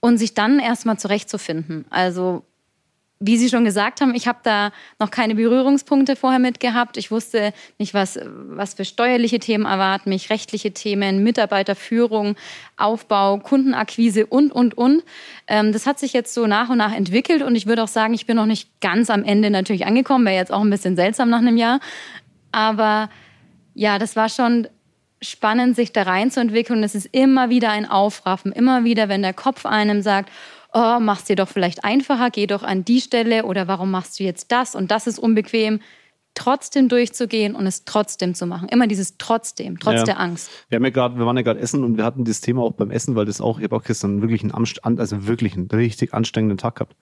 Und 0.00 0.18
sich 0.18 0.32
dann 0.32 0.60
erstmal 0.60 0.98
zurechtzufinden. 0.98 1.84
Also 1.90 2.44
wie 3.20 3.36
Sie 3.36 3.48
schon 3.48 3.64
gesagt 3.64 4.00
haben, 4.00 4.14
ich 4.14 4.28
habe 4.28 4.38
da 4.44 4.70
noch 5.00 5.10
keine 5.10 5.34
Berührungspunkte 5.34 6.14
vorher 6.14 6.38
mit 6.38 6.60
gehabt. 6.60 6.96
Ich 6.96 7.10
wusste 7.10 7.52
nicht, 7.78 7.92
was, 7.92 8.18
was 8.24 8.74
für 8.74 8.84
steuerliche 8.84 9.40
Themen 9.40 9.66
erwarten 9.66 10.10
mich, 10.10 10.30
rechtliche 10.30 10.72
Themen, 10.72 11.24
Mitarbeiterführung, 11.24 12.36
Aufbau, 12.76 13.38
Kundenakquise 13.38 14.26
und, 14.26 14.52
und, 14.52 14.78
und. 14.78 15.02
Ähm, 15.48 15.72
das 15.72 15.86
hat 15.86 15.98
sich 15.98 16.12
jetzt 16.12 16.32
so 16.32 16.46
nach 16.46 16.68
und 16.68 16.78
nach 16.78 16.94
entwickelt 16.94 17.42
und 17.42 17.56
ich 17.56 17.66
würde 17.66 17.82
auch 17.82 17.88
sagen, 17.88 18.14
ich 18.14 18.26
bin 18.26 18.36
noch 18.36 18.46
nicht 18.46 18.80
ganz 18.80 19.10
am 19.10 19.24
Ende 19.24 19.50
natürlich 19.50 19.84
angekommen. 19.84 20.24
Wäre 20.24 20.36
jetzt 20.36 20.52
auch 20.52 20.62
ein 20.62 20.70
bisschen 20.70 20.94
seltsam 20.94 21.28
nach 21.28 21.38
einem 21.38 21.56
Jahr. 21.56 21.80
Aber 22.52 23.10
ja, 23.74 23.98
das 23.98 24.14
war 24.14 24.28
schon 24.28 24.68
spannend, 25.20 25.74
sich 25.74 25.92
da 25.92 26.02
reinzuentwickeln. 26.02 26.84
Es 26.84 26.94
ist 26.94 27.08
immer 27.12 27.50
wieder 27.50 27.70
ein 27.70 27.90
Aufraffen, 27.90 28.52
immer 28.52 28.84
wieder, 28.84 29.08
wenn 29.08 29.22
der 29.22 29.34
Kopf 29.34 29.66
einem 29.66 30.02
sagt, 30.02 30.30
oh, 30.72 30.98
mach's 31.00 31.24
dir 31.24 31.36
doch 31.36 31.48
vielleicht 31.48 31.84
einfacher, 31.84 32.30
geh 32.30 32.46
doch 32.46 32.62
an 32.62 32.84
die 32.84 33.00
Stelle 33.00 33.44
oder 33.44 33.68
warum 33.68 33.90
machst 33.90 34.18
du 34.20 34.24
jetzt 34.24 34.52
das 34.52 34.74
und 34.74 34.90
das 34.90 35.06
ist 35.06 35.18
unbequem. 35.18 35.80
Trotzdem 36.34 36.88
durchzugehen 36.88 37.56
und 37.56 37.66
es 37.66 37.84
trotzdem 37.84 38.32
zu 38.34 38.46
machen. 38.46 38.68
Immer 38.68 38.86
dieses 38.86 39.18
trotzdem, 39.18 39.80
trotz 39.80 39.96
ja. 39.96 40.04
der 40.04 40.20
Angst. 40.20 40.50
Wir 40.68 40.76
haben 40.76 40.84
ja 40.84 40.90
gerade, 40.90 41.18
wir 41.18 41.26
waren 41.26 41.36
ja 41.36 41.42
gerade 41.42 41.58
essen 41.58 41.82
und 41.82 41.96
wir 41.96 42.04
hatten 42.04 42.24
das 42.24 42.40
Thema 42.40 42.62
auch 42.62 42.74
beim 42.74 42.92
Essen, 42.92 43.16
weil 43.16 43.24
das 43.24 43.40
auch, 43.40 43.58
ich 43.58 43.64
habe 43.64 43.74
auch 43.74 43.82
gestern 43.82 44.22
wirklich 44.22 44.44
einen, 44.44 44.98
also 45.00 45.26
wirklich 45.26 45.54
einen 45.54 45.66
richtig 45.68 46.14
anstrengenden 46.14 46.58
Tag 46.58 46.76
gehabt. 46.76 46.94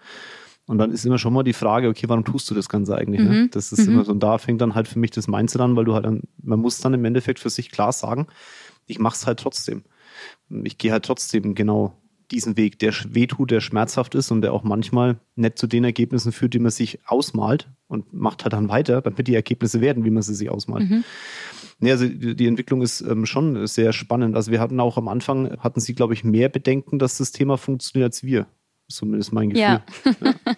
Und 0.66 0.78
dann 0.78 0.90
ist 0.90 1.04
immer 1.04 1.18
schon 1.18 1.32
mal 1.34 1.42
die 1.42 1.52
Frage, 1.52 1.88
okay, 1.88 2.08
warum 2.08 2.24
tust 2.24 2.50
du 2.50 2.54
das 2.54 2.68
Ganze 2.68 2.96
eigentlich? 2.96 3.20
Ne? 3.20 3.28
Mhm. 3.28 3.42
Ne? 3.42 3.48
Das 3.48 3.72
ist 3.72 3.86
mhm. 3.86 3.94
immer 3.94 4.04
so, 4.04 4.12
und 4.12 4.20
da 4.20 4.38
fängt 4.38 4.60
dann 4.60 4.74
halt 4.74 4.88
für 4.88 4.98
mich 4.98 5.10
das 5.10 5.28
Mindset 5.28 5.60
an, 5.60 5.76
weil 5.76 5.84
du 5.84 5.94
halt 5.94 6.06
dann, 6.06 6.22
man 6.42 6.58
muss 6.58 6.80
dann 6.80 6.94
im 6.94 7.04
Endeffekt 7.04 7.38
für 7.38 7.50
sich 7.50 7.70
klar 7.70 7.92
sagen, 7.92 8.26
ich 8.86 8.98
mach's 8.98 9.26
halt 9.26 9.38
trotzdem. 9.38 9.84
Ich 10.48 10.78
gehe 10.78 10.92
halt 10.92 11.04
trotzdem 11.04 11.54
genau 11.54 11.94
diesen 12.30 12.56
Weg, 12.56 12.78
der 12.78 12.92
wehtut, 13.08 13.50
der 13.50 13.60
schmerzhaft 13.60 14.14
ist 14.14 14.30
und 14.30 14.42
der 14.42 14.52
auch 14.52 14.62
manchmal 14.62 15.18
nicht 15.34 15.58
zu 15.58 15.66
den 15.66 15.84
Ergebnissen 15.84 16.32
führt, 16.32 16.54
die 16.54 16.58
man 16.58 16.70
sich 16.70 16.98
ausmalt 17.06 17.70
und 17.88 18.12
macht 18.12 18.44
halt 18.44 18.52
dann 18.52 18.68
weiter, 18.68 19.00
damit 19.00 19.28
die 19.28 19.34
Ergebnisse 19.34 19.80
werden, 19.80 20.04
wie 20.04 20.10
man 20.10 20.22
sie 20.22 20.34
sich 20.34 20.50
ausmalt. 20.50 20.88
Mhm. 20.88 21.04
Nee, 21.78 21.90
also 21.90 22.08
die 22.08 22.46
Entwicklung 22.46 22.80
ist 22.82 23.02
ähm, 23.02 23.26
schon 23.26 23.66
sehr 23.66 23.92
spannend. 23.92 24.34
Also 24.34 24.50
wir 24.50 24.60
hatten 24.60 24.80
auch 24.80 24.96
am 24.96 25.08
Anfang, 25.08 25.58
hatten 25.58 25.80
sie, 25.80 25.94
glaube 25.94 26.14
ich, 26.14 26.24
mehr 26.24 26.48
Bedenken, 26.48 26.98
dass 26.98 27.18
das 27.18 27.32
Thema 27.32 27.58
funktioniert 27.58 28.08
als 28.08 28.24
wir. 28.24 28.46
Zumindest 28.88 29.32
mein 29.32 29.50
Gefühl. 29.50 29.62
Ja. 29.62 29.84
ja. 30.20 30.56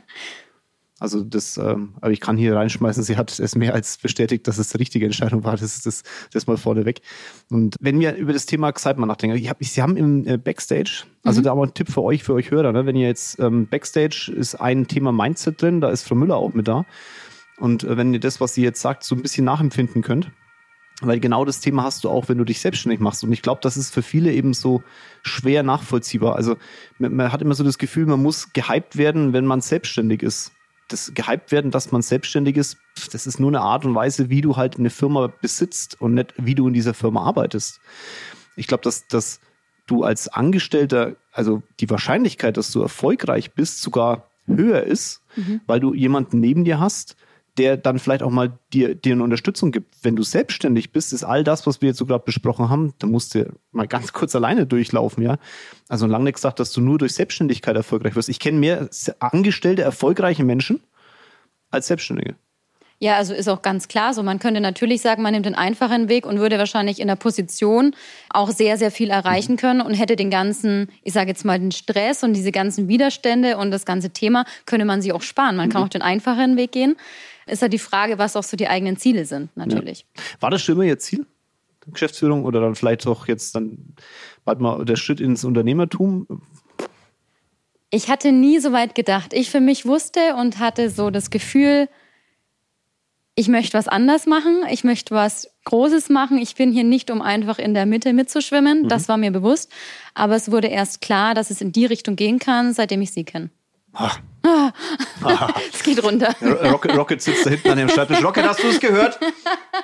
Also 1.01 1.23
das, 1.23 1.57
ähm, 1.59 1.95
aber 2.01 2.11
ich 2.11 2.21
kann 2.21 2.37
hier 2.37 2.57
reinschmeißen, 2.57 3.05
sie 3.05 3.17
hat 3.17 3.39
es 3.39 3.55
mehr 3.55 3.73
als 3.73 3.99
bestätigt, 3.99 4.49
dass 4.49 4.59
es 4.59 4.71
die 4.71 4.79
richtige 4.79 5.07
Entscheidung 5.07 5.45
war. 5.45 5.53
Das 5.53 5.63
ist 5.63 5.87
das, 5.87 6.03
das 6.33 6.49
mal 6.49 6.57
vorneweg. 6.57 7.03
Und 7.51 7.77
wenn 7.81 8.01
wir 8.01 8.17
über 8.17 8.33
das 8.33 8.47
Thema 8.47 8.73
Xype 8.73 8.99
mal 8.99 9.07
nachdenken, 9.07 9.37
ich 9.37 9.49
hab, 9.49 9.63
Sie 9.63 9.81
haben 9.81 9.97
im 9.97 10.27
äh, 10.27 10.39
Backstage, 10.39 11.05
also 11.23 11.41
mhm. 11.41 11.45
da 11.45 11.53
aber 11.53 11.63
ein 11.63 11.75
Tipp 11.75 11.89
für 11.89 12.03
euch, 12.03 12.25
für 12.25 12.35
euch 12.35 12.51
Hörer, 12.51 12.73
ne? 12.73 12.85
wenn 12.85 12.97
ihr 12.97 13.07
jetzt 13.07 13.39
ähm, 13.39 13.69
Backstage 13.69 14.33
ist 14.35 14.57
ein 14.57 14.89
Thema 14.89 15.13
Mindset 15.13 15.63
drin, 15.63 15.81
da 15.81 15.91
ist 15.91 16.03
Frau 16.03 16.17
Müller 16.17 16.37
auch 16.37 16.53
mit 16.53 16.67
da. 16.67 16.85
Und 17.59 17.85
äh, 17.85 17.97
wenn 17.97 18.13
ihr 18.13 18.21
das, 18.21 18.41
was 18.41 18.55
sie 18.55 18.63
jetzt 18.63 18.81
sagt, 18.81 19.05
so 19.05 19.15
ein 19.15 19.23
bisschen 19.23 19.45
nachempfinden 19.45 20.03
könnt, 20.03 20.33
weil 21.01 21.21
genau 21.21 21.45
das 21.45 21.61
Thema 21.61 21.85
hast 21.85 22.03
du 22.03 22.09
auch, 22.09 22.29
wenn 22.29 22.39
du 22.39 22.45
dich 22.45 22.59
selbstständig 22.59 22.99
machst. 22.99 23.23
Und 23.23 23.31
ich 23.31 23.43
glaube, 23.43 23.61
das 23.63 23.77
ist 23.77 23.95
für 23.95 24.03
viele 24.03 24.33
eben 24.33 24.53
so 24.53 24.83
schwer 25.23 25.63
nachvollziehbar. 25.63 26.35
Also 26.35 26.57
man, 26.99 27.15
man 27.15 27.31
hat 27.31 27.41
immer 27.41 27.55
so 27.55 27.63
das 27.63 27.79
Gefühl, 27.79 28.07
man 28.07 28.21
muss 28.21 28.53
gehypt 28.53 28.97
werden, 28.97 29.33
wenn 29.33 29.47
man 29.47 29.61
selbstständig 29.61 30.25
ist 30.25 30.51
das 30.89 31.13
gehypt 31.15 31.53
werden, 31.53 31.71
dass 31.71 31.93
man 31.93 32.03
selbstständig 32.03 32.57
ist, 32.57 32.79
das 33.13 33.27
ist 33.27 33.39
nur 33.39 33.51
eine 33.51 33.61
Art 33.61 33.85
und 33.85 33.95
Weise, 33.95 34.31
wie 34.31 34.41
du 34.41 34.57
halt 34.57 34.79
eine 34.79 34.91
Firma 34.91 35.27
besitzt 35.27 36.01
und 36.01 36.15
nicht, 36.15 36.35
wie 36.37 36.55
du 36.55 36.67
in 36.67 36.75
dieser 36.75 36.95
Firma 36.95 37.23
arbeitest. 37.23 37.81
Ich 38.57 38.67
glaube, 38.67 38.83
dass, 38.83 39.07
dass 39.07 39.41
du 39.87 40.03
als 40.03 40.29
Angestellter, 40.29 41.17
also 41.33 41.63
die 41.81 41.91
Wahrscheinlichkeit, 41.91 42.57
dass 42.57 42.73
du 42.73 42.81
erfolgreich 42.81 43.53
bist, 43.53 43.83
sogar 43.83 44.29
höher 44.47 44.83
ist, 44.83 45.23
mhm. 45.37 45.61
weil 45.67 45.81
du 45.81 45.95
jemanden 45.95 46.41
neben 46.41 46.65
dir 46.65 46.81
hast, 46.81 47.17
der 47.59 47.77
dann 47.77 47.99
vielleicht 47.99 48.23
auch 48.23 48.31
mal 48.31 48.59
dir, 48.73 48.95
dir 48.95 49.13
eine 49.13 49.25
Unterstützung 49.25 49.73
gibt. 49.73 49.97
Wenn 50.03 50.17
du 50.17 50.23
selbstständig 50.23 50.93
bist, 50.93 51.13
ist 51.13 51.25
all 51.25 51.45
das, 51.45 51.67
was 51.67 51.83
wir 51.83 51.89
jetzt 51.89 51.99
so 51.99 52.07
gerade 52.07 52.25
besprochen 52.25 52.71
haben, 52.71 52.95
da 52.99 53.07
musst 53.07 53.35
du 53.35 53.53
mal 53.73 53.87
ganz 53.87 54.13
kurz 54.13 54.35
alleine 54.35 54.67
durchlaufen, 54.67 55.23
ja. 55.23 55.39
Also 55.89 56.07
lange 56.07 56.25
nicht 56.25 56.35
gesagt, 56.35 56.61
dass 56.61 56.73
du 56.73 56.81
nur 56.81 56.99
durch 56.99 57.15
Selbstständigkeit 57.15 57.77
erfolgreich 57.77 58.15
wirst. 58.17 58.29
Ich 58.29 58.41
kenne 58.41 58.59
mehr 58.59 58.89
angestellte, 59.19 59.83
erfolgreiche 59.83 60.45
Menschen 60.45 60.81
als 61.71 61.89
Selbstständige. 61.89 62.37
Ja, 63.01 63.17
also 63.17 63.33
ist 63.33 63.49
auch 63.49 63.63
ganz 63.63 63.87
klar 63.87 64.13
so. 64.13 64.25
Man 64.25 64.41
könnte 64.41 64.61
natürlich 64.61 65.03
sagen, 65.03 65.23
man 65.23 65.33
nimmt 65.33 65.47
den 65.47 65.55
einfachen 65.55 66.09
Weg 66.09 66.27
und 66.27 66.41
würde 66.41 66.59
wahrscheinlich 66.59 66.99
in 66.99 67.07
der 67.07 67.15
Position 67.15 67.95
auch 68.29 68.51
sehr, 68.51 68.77
sehr 68.77 68.91
viel 68.91 69.11
erreichen 69.11 69.53
mhm. 69.53 69.57
können 69.57 69.81
und 69.81 69.95
hätte 69.95 70.17
den 70.17 70.31
ganzen, 70.31 70.89
ich 71.05 71.13
sage 71.13 71.29
jetzt 71.29 71.45
mal, 71.45 71.61
den 71.61 71.71
Stress 71.71 72.25
und 72.25 72.35
diese 72.35 72.51
ganzen 72.51 72.89
Widerstände 72.89 73.57
und 73.57 73.71
das 73.71 73.87
ganze 73.87 74.11
Thema, 74.11 74.45
könnte 74.67 74.85
man 74.85 75.01
sich 75.01 75.13
auch 75.13 75.23
sparen. 75.23 75.55
Man 75.55 75.69
kann 75.69 75.83
mhm. 75.83 75.87
auch 75.87 75.91
den 75.91 76.03
einfachen 76.03 76.57
Weg 76.57 76.73
gehen. 76.73 76.97
Ist 77.49 77.63
halt 77.63 77.73
die 77.73 77.79
Frage, 77.79 78.19
was 78.19 78.37
auch 78.37 78.43
so 78.43 78.57
die 78.57 78.69
eigenen 78.69 78.97
Ziele 78.97 79.25
sind, 79.25 79.57
natürlich. 79.57 80.07
Ja. 80.17 80.23
War 80.41 80.51
das 80.51 80.63
schon 80.63 80.75
immer 80.75 80.85
Ihr 80.85 80.99
Ziel? 80.99 81.27
Geschäftsführung 81.93 82.45
oder 82.45 82.61
dann 82.61 82.75
vielleicht 82.75 83.07
auch 83.07 83.29
jetzt 83.29 83.55
dann 83.55 83.95
bald 84.45 84.61
mal 84.61 84.85
der 84.85 84.97
Schritt 84.97 85.21
ins 85.21 85.45
Unternehmertum? 85.45 86.27
Ich 87.91 88.11
hatte 88.11 88.33
nie 88.33 88.59
so 88.59 88.73
weit 88.73 88.95
gedacht. 88.95 89.33
Ich 89.33 89.51
für 89.51 89.61
mich 89.61 89.87
wusste 89.87 90.35
und 90.37 90.59
hatte 90.59 90.91
so 90.91 91.11
das 91.11 91.31
Gefühl, 91.31 91.89
ich 93.35 93.49
möchte 93.49 93.79
was 93.79 93.89
anders 93.89 94.27
machen, 94.27 94.65
ich 94.69 94.85
möchte 94.85 95.15
was 95.15 95.49
Großes 95.65 96.09
machen. 96.09 96.39
Ich 96.39 96.57
bin 96.57 96.73
hier 96.73 96.83
nicht, 96.83 97.11
um 97.11 97.23
einfach 97.23 97.59
in 97.59 97.73
der 97.73 97.87
Mitte 97.87 98.13
mitzuschwimmen. 98.13 98.83
Mhm. 98.83 98.89
Das 98.89 99.09
war 99.09 99.17
mir 99.17 99.31
bewusst. 99.31 99.71
Aber 100.15 100.35
es 100.35 100.51
wurde 100.51 100.67
erst 100.67 101.01
klar, 101.01 101.35
dass 101.35 101.51
es 101.51 101.61
in 101.61 101.71
die 101.71 101.87
Richtung 101.87 102.17
gehen 102.17 102.39
kann, 102.39 102.73
seitdem 102.73 103.01
ich 103.01 103.13
sie 103.13 103.25
kenne. 103.25 103.51
Ah. 103.99 104.13
Es 105.73 105.83
geht 105.83 106.03
runter. 106.03 106.35
Rocket, 106.71 106.97
Rocket, 106.97 107.21
sitzt 107.21 107.45
da 107.45 107.51
hinten 107.51 107.69
an 107.71 107.79
dem 107.79 107.89
Schreibtisch. 107.89 108.23
Rocket, 108.25 108.45
hast 108.45 108.63
du 108.63 108.69
es 108.69 108.81
gehört? 108.81 109.19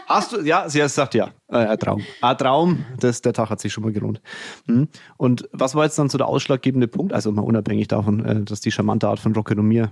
Hast 0.07 0.33
du? 0.33 0.41
Ja, 0.41 0.69
sie 0.69 0.81
hat 0.81 0.87
gesagt 0.87 1.15
ja. 1.15 1.31
Äh, 1.49 1.57
ein 1.57 1.79
Traum. 1.79 2.03
Ein 2.23 2.39
Traum. 2.39 2.85
Das, 2.99 3.21
der 3.21 3.33
Tag 3.33 3.51
hat 3.51 3.61
sich 3.61 3.73
schon 3.73 3.83
mal 3.85 3.93
gelohnt. 3.93 4.23
Hm. 4.67 4.89
Und 5.17 5.49
was 5.53 5.75
war 5.75 5.85
jetzt 5.85 5.99
dann 5.99 6.09
so 6.09 6.17
der 6.19 6.29
ausschlaggebende 6.29 6.87
Punkt? 6.87 7.13
Also 7.13 7.33
mal 7.33 7.43
unabhängig 7.43 7.89
davon, 7.89 8.25
äh, 8.25 8.43
dass 8.43 8.61
die 8.61 8.71
charmante 8.71 9.09
Art 9.09 9.19
von 9.19 9.35
Rocket 9.35 9.59
und 9.59 9.67
mir 9.67 9.91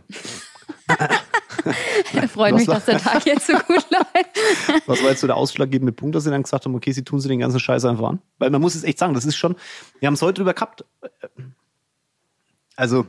Freut 2.32 2.54
mich, 2.54 2.66
war, 2.66 2.76
dass 2.76 2.86
der 2.86 2.98
Tag 2.98 3.26
jetzt 3.26 3.46
so 3.46 3.54
gut 3.54 3.68
läuft. 3.90 4.86
Was 4.86 5.02
war 5.02 5.10
jetzt 5.10 5.20
so 5.20 5.26
der 5.26 5.36
ausschlaggebende 5.36 5.92
Punkt, 5.92 6.14
dass 6.14 6.24
Sie 6.24 6.30
dann 6.30 6.42
gesagt 6.42 6.64
haben, 6.64 6.74
okay, 6.74 6.92
Sie 6.92 7.04
tun 7.04 7.20
Sie 7.20 7.28
den 7.28 7.40
ganzen 7.40 7.60
Scheiß 7.60 7.84
einfach 7.84 8.08
an? 8.08 8.20
Weil 8.38 8.50
man 8.50 8.60
muss 8.60 8.74
es 8.74 8.84
echt 8.84 8.98
sagen, 8.98 9.14
das 9.14 9.24
ist 9.24 9.36
schon, 9.36 9.56
wir 10.00 10.06
haben 10.06 10.14
es 10.14 10.22
heute 10.22 10.34
drüber 10.34 10.54
gehabt. 10.54 10.84
Also, 12.76 13.06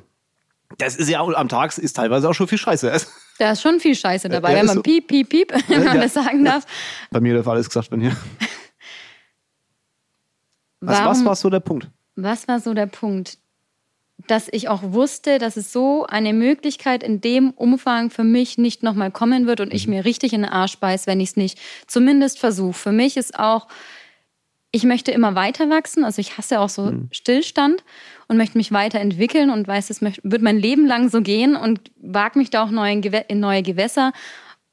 das 0.77 0.96
ist 0.96 1.10
ja 1.10 1.20
auch 1.20 1.34
am 1.34 1.50
Tag 1.50 1.77
ist 1.77 1.96
teilweise 1.96 2.30
auch 2.30 2.34
schon 2.34 2.48
viel 2.48 2.58
Scheiße. 2.58 2.92
Da 3.39 3.53
ist 3.53 3.63
schon 3.63 3.80
viel 3.80 3.96
Scheiße 3.96 4.30
dabei, 4.30 4.51
ja, 4.51 4.60
wenn 4.60 4.68
man 4.68 4.75
so. 4.75 4.82
piep, 4.84 5.08
piep, 5.08 5.27
piep, 5.27 5.51
wenn 5.68 5.84
man 5.84 5.96
ja. 5.96 6.03
das 6.03 6.13
sagen 6.13 6.46
darf. 6.46 6.68
Bei 7.10 7.20
mir 7.20 7.34
darf 7.34 7.48
alles 7.48 7.68
gesagt 7.68 7.89
werden 7.89 8.01
hier. 8.01 8.15
Was, 10.82 11.03
was 11.03 11.25
war 11.25 11.36
so 11.36 11.50
der 11.50 11.60
Punkt? 11.60 11.89
Was 12.15 12.48
war 12.48 12.60
so 12.60 12.75
der 12.75 12.86
Punkt? 12.86 13.39
dass 14.27 14.48
ich 14.51 14.70
auch 14.70 14.82
wusste, 14.84 15.38
dass 15.38 15.58
es 15.58 15.74
so 15.74 16.06
eine 16.06 16.34
Möglichkeit 16.34 17.03
in 17.03 17.20
dem 17.20 17.51
Umfang 17.51 18.10
für 18.10 18.24
mich 18.24 18.58
nicht 18.58 18.84
nochmal 18.84 19.12
kommen 19.12 19.48
wird 19.48 19.60
und 19.60 19.74
ich 19.74 19.88
mhm. 19.88 19.96
mir 19.96 20.06
richtig 20.06 20.34
in 20.34 20.44
den 20.44 20.51
Arsch 20.51 20.77
beiß, 20.77 21.08
wenn 21.08 21.20
ich 21.20 21.30
es 21.30 21.36
nicht 21.36 21.60
zumindest 21.88 22.39
versuche. 22.39 22.74
Für 22.74 22.92
mich 22.92 23.18
ist 23.18 23.38
auch, 23.38 23.68
ich 24.75 24.84
möchte 24.84 25.12
immer 25.12 25.36
weiter 25.36 25.70
wachsen, 25.70 26.03
also 26.03 26.20
ich 26.20 26.38
hasse 26.38 26.60
auch 26.60 26.68
so 26.68 26.88
mhm. 26.88 27.08
Stillstand 27.12 27.84
und 28.27 28.38
möchte 28.38 28.58
mich 28.58 28.72
weiterentwickeln 28.72 29.50
und 29.50 29.68
weiß, 29.68 29.89
es 29.92 30.01
wird 30.01 30.42
mein 30.42 30.58
Leben 30.58 30.86
lang 30.86 31.10
so 31.10 31.22
gehen 31.22 31.56
und 31.56 31.80
wage 32.01 32.39
mich 32.39 32.50
da 32.50 32.63
auch 32.63 32.70
in 32.70 33.39
neue 33.39 33.62
Gewässer 33.62 34.12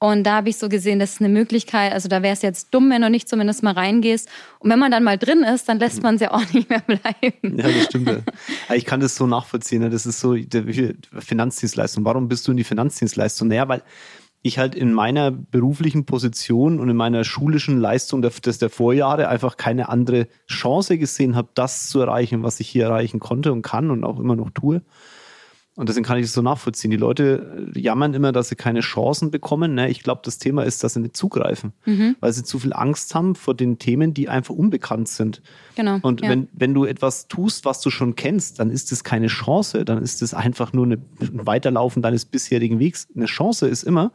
und 0.03 0.25
da 0.25 0.37
habe 0.37 0.49
ich 0.49 0.57
so 0.57 0.71
gesehen, 0.71 0.99
das 0.99 1.13
ist 1.13 1.21
eine 1.21 1.29
Möglichkeit. 1.29 1.93
Also 1.93 2.09
da 2.09 2.23
wäre 2.23 2.33
es 2.33 2.41
jetzt 2.41 2.73
dumm, 2.73 2.89
wenn 2.91 3.03
du 3.03 3.11
nicht 3.11 3.29
zumindest 3.29 3.63
mal 3.63 3.75
reingehst. 3.75 4.31
Und 4.59 4.71
wenn 4.71 4.79
man 4.79 4.91
dann 4.91 5.05
mal 5.05 5.19
drin 5.19 5.43
ist, 5.43 5.69
dann 5.69 5.79
lässt 5.79 6.03
man 6.03 6.15
es 6.15 6.23
ja 6.23 6.31
auch 6.33 6.51
nicht 6.55 6.71
mehr 6.71 6.81
bleiben. 6.81 7.59
Ja, 7.59 7.69
das 7.69 7.85
stimmt. 7.85 8.23
Ich 8.75 8.87
kann 8.87 9.01
das 9.01 9.15
so 9.15 9.27
nachvollziehen. 9.27 9.83
Ne? 9.83 9.91
Das 9.91 10.07
ist 10.07 10.19
so 10.19 10.35
die 10.35 10.95
Finanzdienstleistung. 11.19 12.03
Warum 12.07 12.29
bist 12.29 12.49
du 12.49 12.53
in 12.53 12.57
die 12.57 12.65
Finanzdienstleistung? 12.65 13.49
Naja, 13.49 13.69
weil 13.69 13.83
ich 14.43 14.59
halt 14.59 14.75
in 14.75 14.93
meiner 14.93 15.31
beruflichen 15.31 16.07
Position 16.07 16.81
und 16.81 16.89
in 16.89 16.97
meiner 16.97 17.25
schulischen 17.25 17.79
Leistung 17.79 18.23
des 18.23 18.59
der 18.59 18.71
Vorjahre 18.71 19.29
einfach 19.29 19.57
keine 19.57 19.89
andere 19.89 20.29
Chance 20.47 20.97
gesehen 20.97 21.37
habe, 21.37 21.49
das 21.55 21.89
zu 21.89 22.01
erreichen, 22.01 22.43
was 22.43 22.59
ich 22.61 22.69
hier 22.69 22.85
erreichen 22.85 23.21
konnte 23.21 23.53
und 23.53 23.63
kann 23.63 23.91
und 23.91 24.05
auch 24.05 24.19
immer 24.19 24.37
noch 24.37 24.51
tue. 24.51 24.81
Und 25.81 25.89
deswegen 25.89 26.05
kann 26.05 26.19
ich 26.19 26.27
das 26.27 26.35
so 26.35 26.43
nachvollziehen. 26.43 26.91
Die 26.91 26.99
Leute 26.99 27.71
äh, 27.75 27.81
jammern 27.81 28.13
immer, 28.13 28.33
dass 28.33 28.51
sie 28.51 28.55
keine 28.55 28.81
Chancen 28.81 29.31
bekommen. 29.31 29.75
Ne? 29.75 29.89
Ich 29.89 30.03
glaube, 30.03 30.21
das 30.23 30.37
Thema 30.37 30.63
ist, 30.63 30.85
dass 30.85 30.93
sie 30.93 31.01
nicht 31.01 31.17
zugreifen, 31.17 31.73
mhm. 31.87 32.17
weil 32.21 32.35
sie 32.35 32.45
zu 32.45 32.59
viel 32.59 32.75
Angst 32.75 33.15
haben 33.15 33.35
vor 33.35 33.55
den 33.55 33.79
Themen, 33.79 34.13
die 34.13 34.29
einfach 34.29 34.55
unbekannt 34.55 35.09
sind. 35.09 35.41
Genau. 35.77 35.99
Und 36.03 36.21
ja. 36.21 36.29
wenn, 36.29 36.49
wenn 36.53 36.75
du 36.75 36.85
etwas 36.85 37.29
tust, 37.29 37.65
was 37.65 37.81
du 37.81 37.89
schon 37.89 38.15
kennst, 38.15 38.59
dann 38.59 38.71
ist 38.71 38.93
es 38.93 39.05
keine 39.05 39.29
Chance, 39.29 39.87
dann 39.87 40.03
ist 40.03 40.21
es 40.21 40.35
einfach 40.35 40.75
nur 40.75 40.85
eine, 40.85 40.99
ein 41.19 41.47
Weiterlaufen 41.47 42.03
deines 42.03 42.27
bisherigen 42.27 42.79
Wegs. 42.79 43.09
Eine 43.17 43.25
Chance 43.25 43.67
ist 43.67 43.83
immer, 43.83 44.13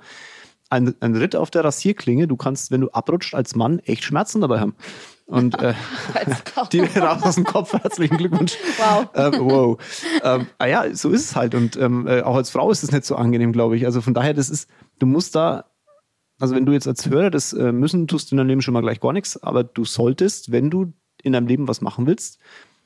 ein, 0.69 0.93
ein 0.99 1.15
Ritt 1.15 1.35
auf 1.35 1.49
der 1.49 1.63
Rasierklinge, 1.63 2.27
du 2.27 2.35
kannst, 2.35 2.69
wenn 2.69 2.81
du 2.81 2.89
abrutscht 2.89 3.33
als 3.33 3.55
Mann, 3.55 3.79
echt 3.79 4.03
Schmerzen 4.03 4.41
dabei 4.41 4.59
haben. 4.59 4.75
Und 5.27 5.59
äh, 5.59 5.73
die 6.71 6.81
raus 6.81 7.23
aus 7.23 7.35
dem 7.35 7.45
Kopf, 7.45 7.73
herzlichen 7.73 8.17
Glückwunsch. 8.17 8.57
Wow. 8.77 9.09
Ähm, 9.15 9.33
wow. 9.39 9.77
Ähm, 10.23 10.47
ah 10.59 10.65
ja, 10.67 10.95
so 10.95 11.09
ist 11.09 11.25
es 11.25 11.35
halt. 11.35 11.55
Und 11.55 11.77
ähm, 11.77 12.07
äh, 12.07 12.21
auch 12.21 12.35
als 12.35 12.51
Frau 12.51 12.69
ist 12.69 12.83
es 12.83 12.91
nicht 12.91 13.05
so 13.05 13.15
angenehm, 13.15 13.51
glaube 13.51 13.75
ich. 13.75 13.85
Also 13.85 14.01
von 14.01 14.13
daher, 14.13 14.35
das 14.35 14.49
ist, 14.49 14.69
du 14.99 15.07
musst 15.07 15.35
da, 15.35 15.65
also 16.39 16.53
wenn 16.53 16.65
du 16.65 16.73
jetzt 16.73 16.87
als 16.87 17.09
Hörer 17.09 17.31
das 17.31 17.53
äh, 17.53 17.71
müssen, 17.71 18.07
tust 18.07 18.29
du 18.29 18.35
in 18.35 18.37
deinem 18.37 18.47
Leben 18.49 18.61
schon 18.61 18.73
mal 18.73 18.81
gleich 18.81 18.99
gar 18.99 19.13
nichts, 19.13 19.41
aber 19.41 19.63
du 19.63 19.83
solltest, 19.83 20.51
wenn 20.51 20.69
du 20.69 20.93
in 21.23 21.33
deinem 21.33 21.47
Leben 21.47 21.67
was 21.67 21.81
machen 21.81 22.05
willst, 22.05 22.37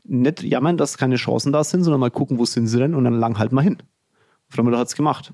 nicht 0.06 0.42
jammern, 0.44 0.78
dass 0.78 0.98
keine 0.98 1.18
Chancen 1.18 1.52
da 1.52 1.64
sind, 1.66 1.84
sondern 1.84 2.00
mal 2.00 2.10
gucken, 2.10 2.40
wo 2.40 2.46
sind 2.46 2.68
sie 2.68 2.80
denn 2.80 2.96
und 2.96 3.04
dann 3.04 3.20
lang 3.20 3.38
halt 3.38 3.52
mal 3.52 3.64
hin. 3.64 3.84
Frau 4.48 4.64
Müller 4.64 4.80
hat 4.80 4.88
es 4.88 4.96
gemacht. 4.96 5.34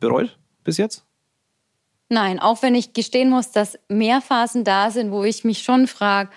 Bereut 0.00 0.38
bis 0.64 0.78
jetzt? 0.78 1.04
Nein, 2.08 2.38
auch 2.38 2.62
wenn 2.62 2.74
ich 2.74 2.92
gestehen 2.92 3.30
muss, 3.30 3.50
dass 3.50 3.78
mehr 3.88 4.20
Phasen 4.20 4.64
da 4.64 4.90
sind, 4.90 5.10
wo 5.10 5.24
ich 5.24 5.44
mich 5.44 5.62
schon 5.62 5.86
frage, 5.86 6.30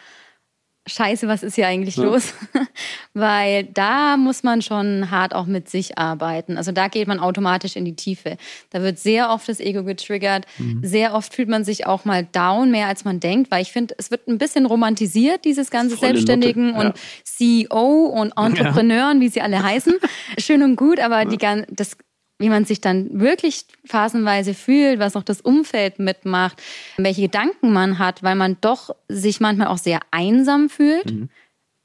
Scheiße, 0.88 1.28
was 1.28 1.44
ist 1.44 1.56
hier 1.56 1.68
eigentlich 1.68 1.98
ja. 1.98 2.04
los? 2.06 2.34
Weil 3.14 3.66
da 3.66 4.16
muss 4.16 4.44
man 4.44 4.62
schon 4.62 5.12
hart 5.12 5.36
auch 5.36 5.46
mit 5.46 5.70
sich 5.70 5.98
arbeiten. 5.98 6.58
Also 6.58 6.72
da 6.72 6.88
geht 6.88 7.08
man 7.08 7.20
automatisch 7.20 7.76
in 7.76 7.84
die 7.84 7.96
Tiefe. 7.96 8.38
Da 8.70 8.82
wird 8.82 8.98
sehr 8.98 9.30
oft 9.30 9.50
das 9.50 9.60
Ego 9.60 9.84
getriggert. 9.84 10.46
Mhm. 10.58 10.80
Sehr 10.84 11.14
oft 11.14 11.34
fühlt 11.34 11.50
man 11.50 11.66
sich 11.66 11.86
auch 11.86 12.06
mal 12.06 12.26
down, 12.26 12.72
mehr 12.72 12.88
als 12.88 13.04
man 13.04 13.20
denkt, 13.20 13.52
weil 13.52 13.62
ich 13.62 13.72
finde, 13.72 13.96
es 13.98 14.12
wird 14.12 14.28
ein 14.28 14.38
bisschen 14.38 14.66
romantisiert, 14.66 15.44
dieses 15.44 15.70
ganze 15.70 15.98
Volle 15.98 16.14
Selbstständigen 16.14 16.70
ja. 16.70 16.80
und 16.80 16.96
CEO 17.24 18.06
und 18.06 18.32
Entrepreneuren, 18.38 19.18
ja. 19.18 19.26
wie 19.26 19.30
sie 19.30 19.42
alle 19.42 19.62
heißen. 19.62 19.94
Schön 20.38 20.64
und 20.64 20.78
gut, 20.78 21.00
aber 21.00 21.26
die, 21.26 21.38
das 21.70 21.98
wie 22.40 22.50
man 22.50 22.66
sich 22.66 22.82
dann 22.82 23.20
wirklich 23.20 23.66
phasenweise 23.86 24.54
fühlt, 24.54 25.00
was 25.00 25.16
auch 25.16 25.24
das 25.24 25.42
Umfeld 25.42 26.00
mitmacht, 26.00 26.62
welche 26.98 27.24
Gedanken 27.24 27.74
man 27.74 28.00
hat, 28.00 28.22
weil 28.24 28.36
man 28.36 28.58
doch 28.62 28.96
sich 29.08 29.40
manchmal 29.40 29.68
auch 29.68 29.78
sehr 29.78 30.00
einsam 30.12 30.70
fühlt. 30.70 31.12
Mhm. 31.12 31.30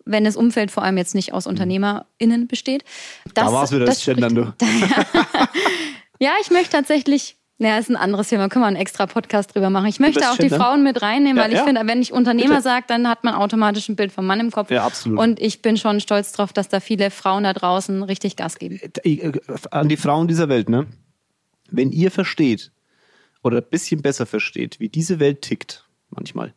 Wenn 0.05 0.25
das 0.25 0.37
Umfeld 0.37 0.71
vor 0.71 0.83
allem 0.83 0.99
jetzt 0.99 1.15
nicht 1.15 1.33
aus 1.33 1.47
mhm. 1.47 1.51
UnternehmerInnen 1.51 2.49
besteht. 2.49 2.85
Das, 3.35 3.47
da 3.47 3.53
war 3.53 3.65
es 3.65 3.73
wieder 3.73 3.87
das, 3.87 3.97
das 3.97 4.05
Gendern, 4.05 4.35
du. 4.35 4.55
ja, 6.19 6.33
ich 6.43 6.51
möchte 6.51 6.71
tatsächlich 6.71 7.37
naja, 7.59 7.79
ist 7.79 7.91
ein 7.91 7.97
anderes 7.97 8.29
Thema. 8.29 8.49
Können 8.49 8.65
wir 8.65 8.67
einen 8.67 8.77
extra 8.77 9.07
Podcast 9.07 9.55
drüber 9.55 9.71
machen. 9.71 9.87
Ich 9.87 10.01
möchte 10.01 10.29
auch 10.31 10.37
die 10.37 10.51
Frauen 10.51 10.83
mit 10.83 11.01
reinnehmen, 11.01 11.37
ja, 11.37 11.45
weil 11.45 11.53
ich 11.53 11.59
ja. 11.59 11.65
finde, 11.65 11.87
wenn 11.87 12.03
ich 12.03 12.13
Unternehmer 12.13 12.61
sage, 12.61 12.87
dann 12.89 13.09
hat 13.09 13.25
man 13.25 13.35
automatisch 13.35 13.89
ein 13.89 13.97
Bild 13.97 14.11
vom 14.11 14.27
Mann 14.27 14.41
im 14.41 14.51
Kopf. 14.51 14.71
Ja, 14.71 14.85
absolut. 14.85 15.19
Und 15.19 15.41
ich 15.41 15.63
bin 15.63 15.77
schon 15.77 16.01
stolz 16.01 16.33
drauf, 16.33 16.53
dass 16.53 16.69
da 16.69 16.81
viele 16.81 17.11
Frauen 17.11 17.45
da 17.45 17.53
draußen 17.53 18.03
richtig 18.03 18.37
Gas 18.37 18.59
geben. 18.59 18.81
Äh, 19.05 19.11
äh, 19.11 19.41
an 19.71 19.89
die 19.89 19.97
Frauen 19.97 20.29
dieser 20.29 20.49
Welt, 20.49 20.69
ne? 20.69 20.87
Wenn 21.71 21.93
ihr 21.93 22.11
versteht 22.11 22.73
oder 23.43 23.59
ein 23.59 23.71
bisschen 23.71 24.03
besser 24.03 24.27
versteht, 24.27 24.81
wie 24.81 24.89
diese 24.89 25.21
Welt 25.21 25.43
tickt, 25.43 25.87
manchmal, 26.11 26.55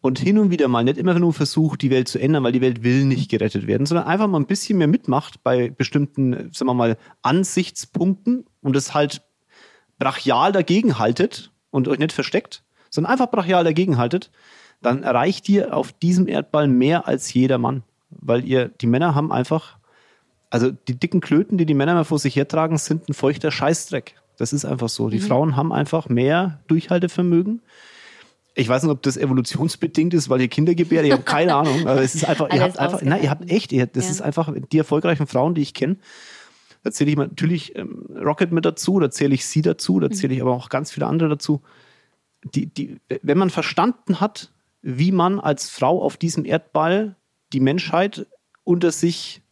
und 0.00 0.18
hin 0.18 0.38
und 0.38 0.50
wieder 0.50 0.68
mal 0.68 0.84
nicht 0.84 0.96
immer 0.96 1.18
nur 1.18 1.32
versucht, 1.32 1.82
die 1.82 1.90
Welt 1.90 2.08
zu 2.08 2.18
ändern, 2.18 2.44
weil 2.44 2.52
die 2.52 2.60
Welt 2.60 2.82
will 2.84 3.04
nicht 3.04 3.30
gerettet 3.30 3.66
werden, 3.66 3.86
sondern 3.86 4.06
einfach 4.06 4.28
mal 4.28 4.38
ein 4.38 4.46
bisschen 4.46 4.78
mehr 4.78 4.86
mitmacht 4.86 5.42
bei 5.42 5.70
bestimmten, 5.70 6.50
sagen 6.52 6.66
wir 6.66 6.74
mal, 6.74 6.96
Ansichtspunkten 7.22 8.44
und 8.60 8.76
es 8.76 8.94
halt 8.94 9.22
brachial 9.98 10.52
dagegen 10.52 10.98
haltet 10.98 11.50
und 11.70 11.88
euch 11.88 11.98
nicht 11.98 12.12
versteckt, 12.12 12.62
sondern 12.90 13.12
einfach 13.12 13.30
brachial 13.30 13.64
dagegen 13.64 13.98
haltet, 13.98 14.30
dann 14.80 15.02
erreicht 15.02 15.48
ihr 15.48 15.76
auf 15.76 15.92
diesem 15.92 16.28
Erdball 16.28 16.68
mehr 16.68 17.08
als 17.08 17.32
jeder 17.32 17.58
Mann. 17.58 17.82
Weil 18.10 18.44
ihr, 18.44 18.68
die 18.68 18.86
Männer 18.86 19.14
haben 19.14 19.32
einfach, 19.32 19.76
also 20.50 20.70
die 20.70 20.98
dicken 20.98 21.20
Klöten, 21.20 21.58
die 21.58 21.66
die 21.66 21.74
Männer 21.74 21.94
mal 21.94 22.04
vor 22.04 22.18
sich 22.18 22.36
hertragen, 22.36 22.78
sind 22.78 23.08
ein 23.08 23.14
feuchter 23.14 23.50
Scheißdreck. 23.50 24.14
Das 24.36 24.52
ist 24.52 24.64
einfach 24.64 24.88
so. 24.88 25.10
Die 25.10 25.18
mhm. 25.18 25.22
Frauen 25.22 25.56
haben 25.56 25.72
einfach 25.72 26.08
mehr 26.08 26.60
Durchhaltevermögen. 26.68 27.60
Ich 28.54 28.68
weiß 28.68 28.84
nicht, 28.84 28.92
ob 28.92 29.02
das 29.02 29.16
evolutionsbedingt 29.16 30.14
ist, 30.14 30.28
weil 30.28 30.40
ihr 30.40 30.48
Kinder 30.48 30.74
gebärt. 30.74 31.04
Ich 31.04 31.12
habe 31.12 31.22
keine 31.22 31.54
Ahnung. 31.56 31.86
Aber 31.86 32.00
es 32.00 32.14
ist 32.14 32.24
einfach, 32.24 32.52
ihr 32.52 32.62
habt 32.62 32.78
einfach, 32.78 33.02
nein, 33.02 33.22
ihr 33.22 33.30
habt 33.30 33.50
echt, 33.50 33.72
ihr, 33.72 33.86
das 33.86 34.04
ja. 34.04 34.10
ist 34.12 34.20
einfach 34.22 34.52
die 34.72 34.78
erfolgreichen 34.78 35.26
Frauen, 35.26 35.54
die 35.54 35.62
ich 35.62 35.74
kenne, 35.74 35.96
da 36.82 36.90
zähle 36.90 37.10
ich 37.10 37.16
natürlich 37.16 37.76
ähm, 37.76 38.06
Rocket 38.10 38.52
mit 38.52 38.64
dazu, 38.64 38.98
da 39.00 39.10
zähle 39.10 39.34
ich 39.34 39.46
sie 39.46 39.62
dazu, 39.62 40.00
da 40.00 40.10
zähle 40.10 40.34
ich 40.34 40.42
aber 40.42 40.52
auch 40.52 40.68
ganz 40.68 40.90
viele 40.90 41.06
andere 41.06 41.28
dazu. 41.30 41.62
Die, 42.54 42.66
die, 42.66 43.00
wenn 43.22 43.38
man 43.38 43.50
verstanden 43.50 44.20
hat, 44.20 44.52
wie 44.80 45.12
man 45.12 45.40
als 45.40 45.68
Frau 45.70 46.02
auf 46.02 46.16
diesem 46.16 46.44
Erdball 46.44 47.16
die 47.52 47.60
Menschheit 47.60 48.26
unter 48.64 48.92
sich 48.92 49.42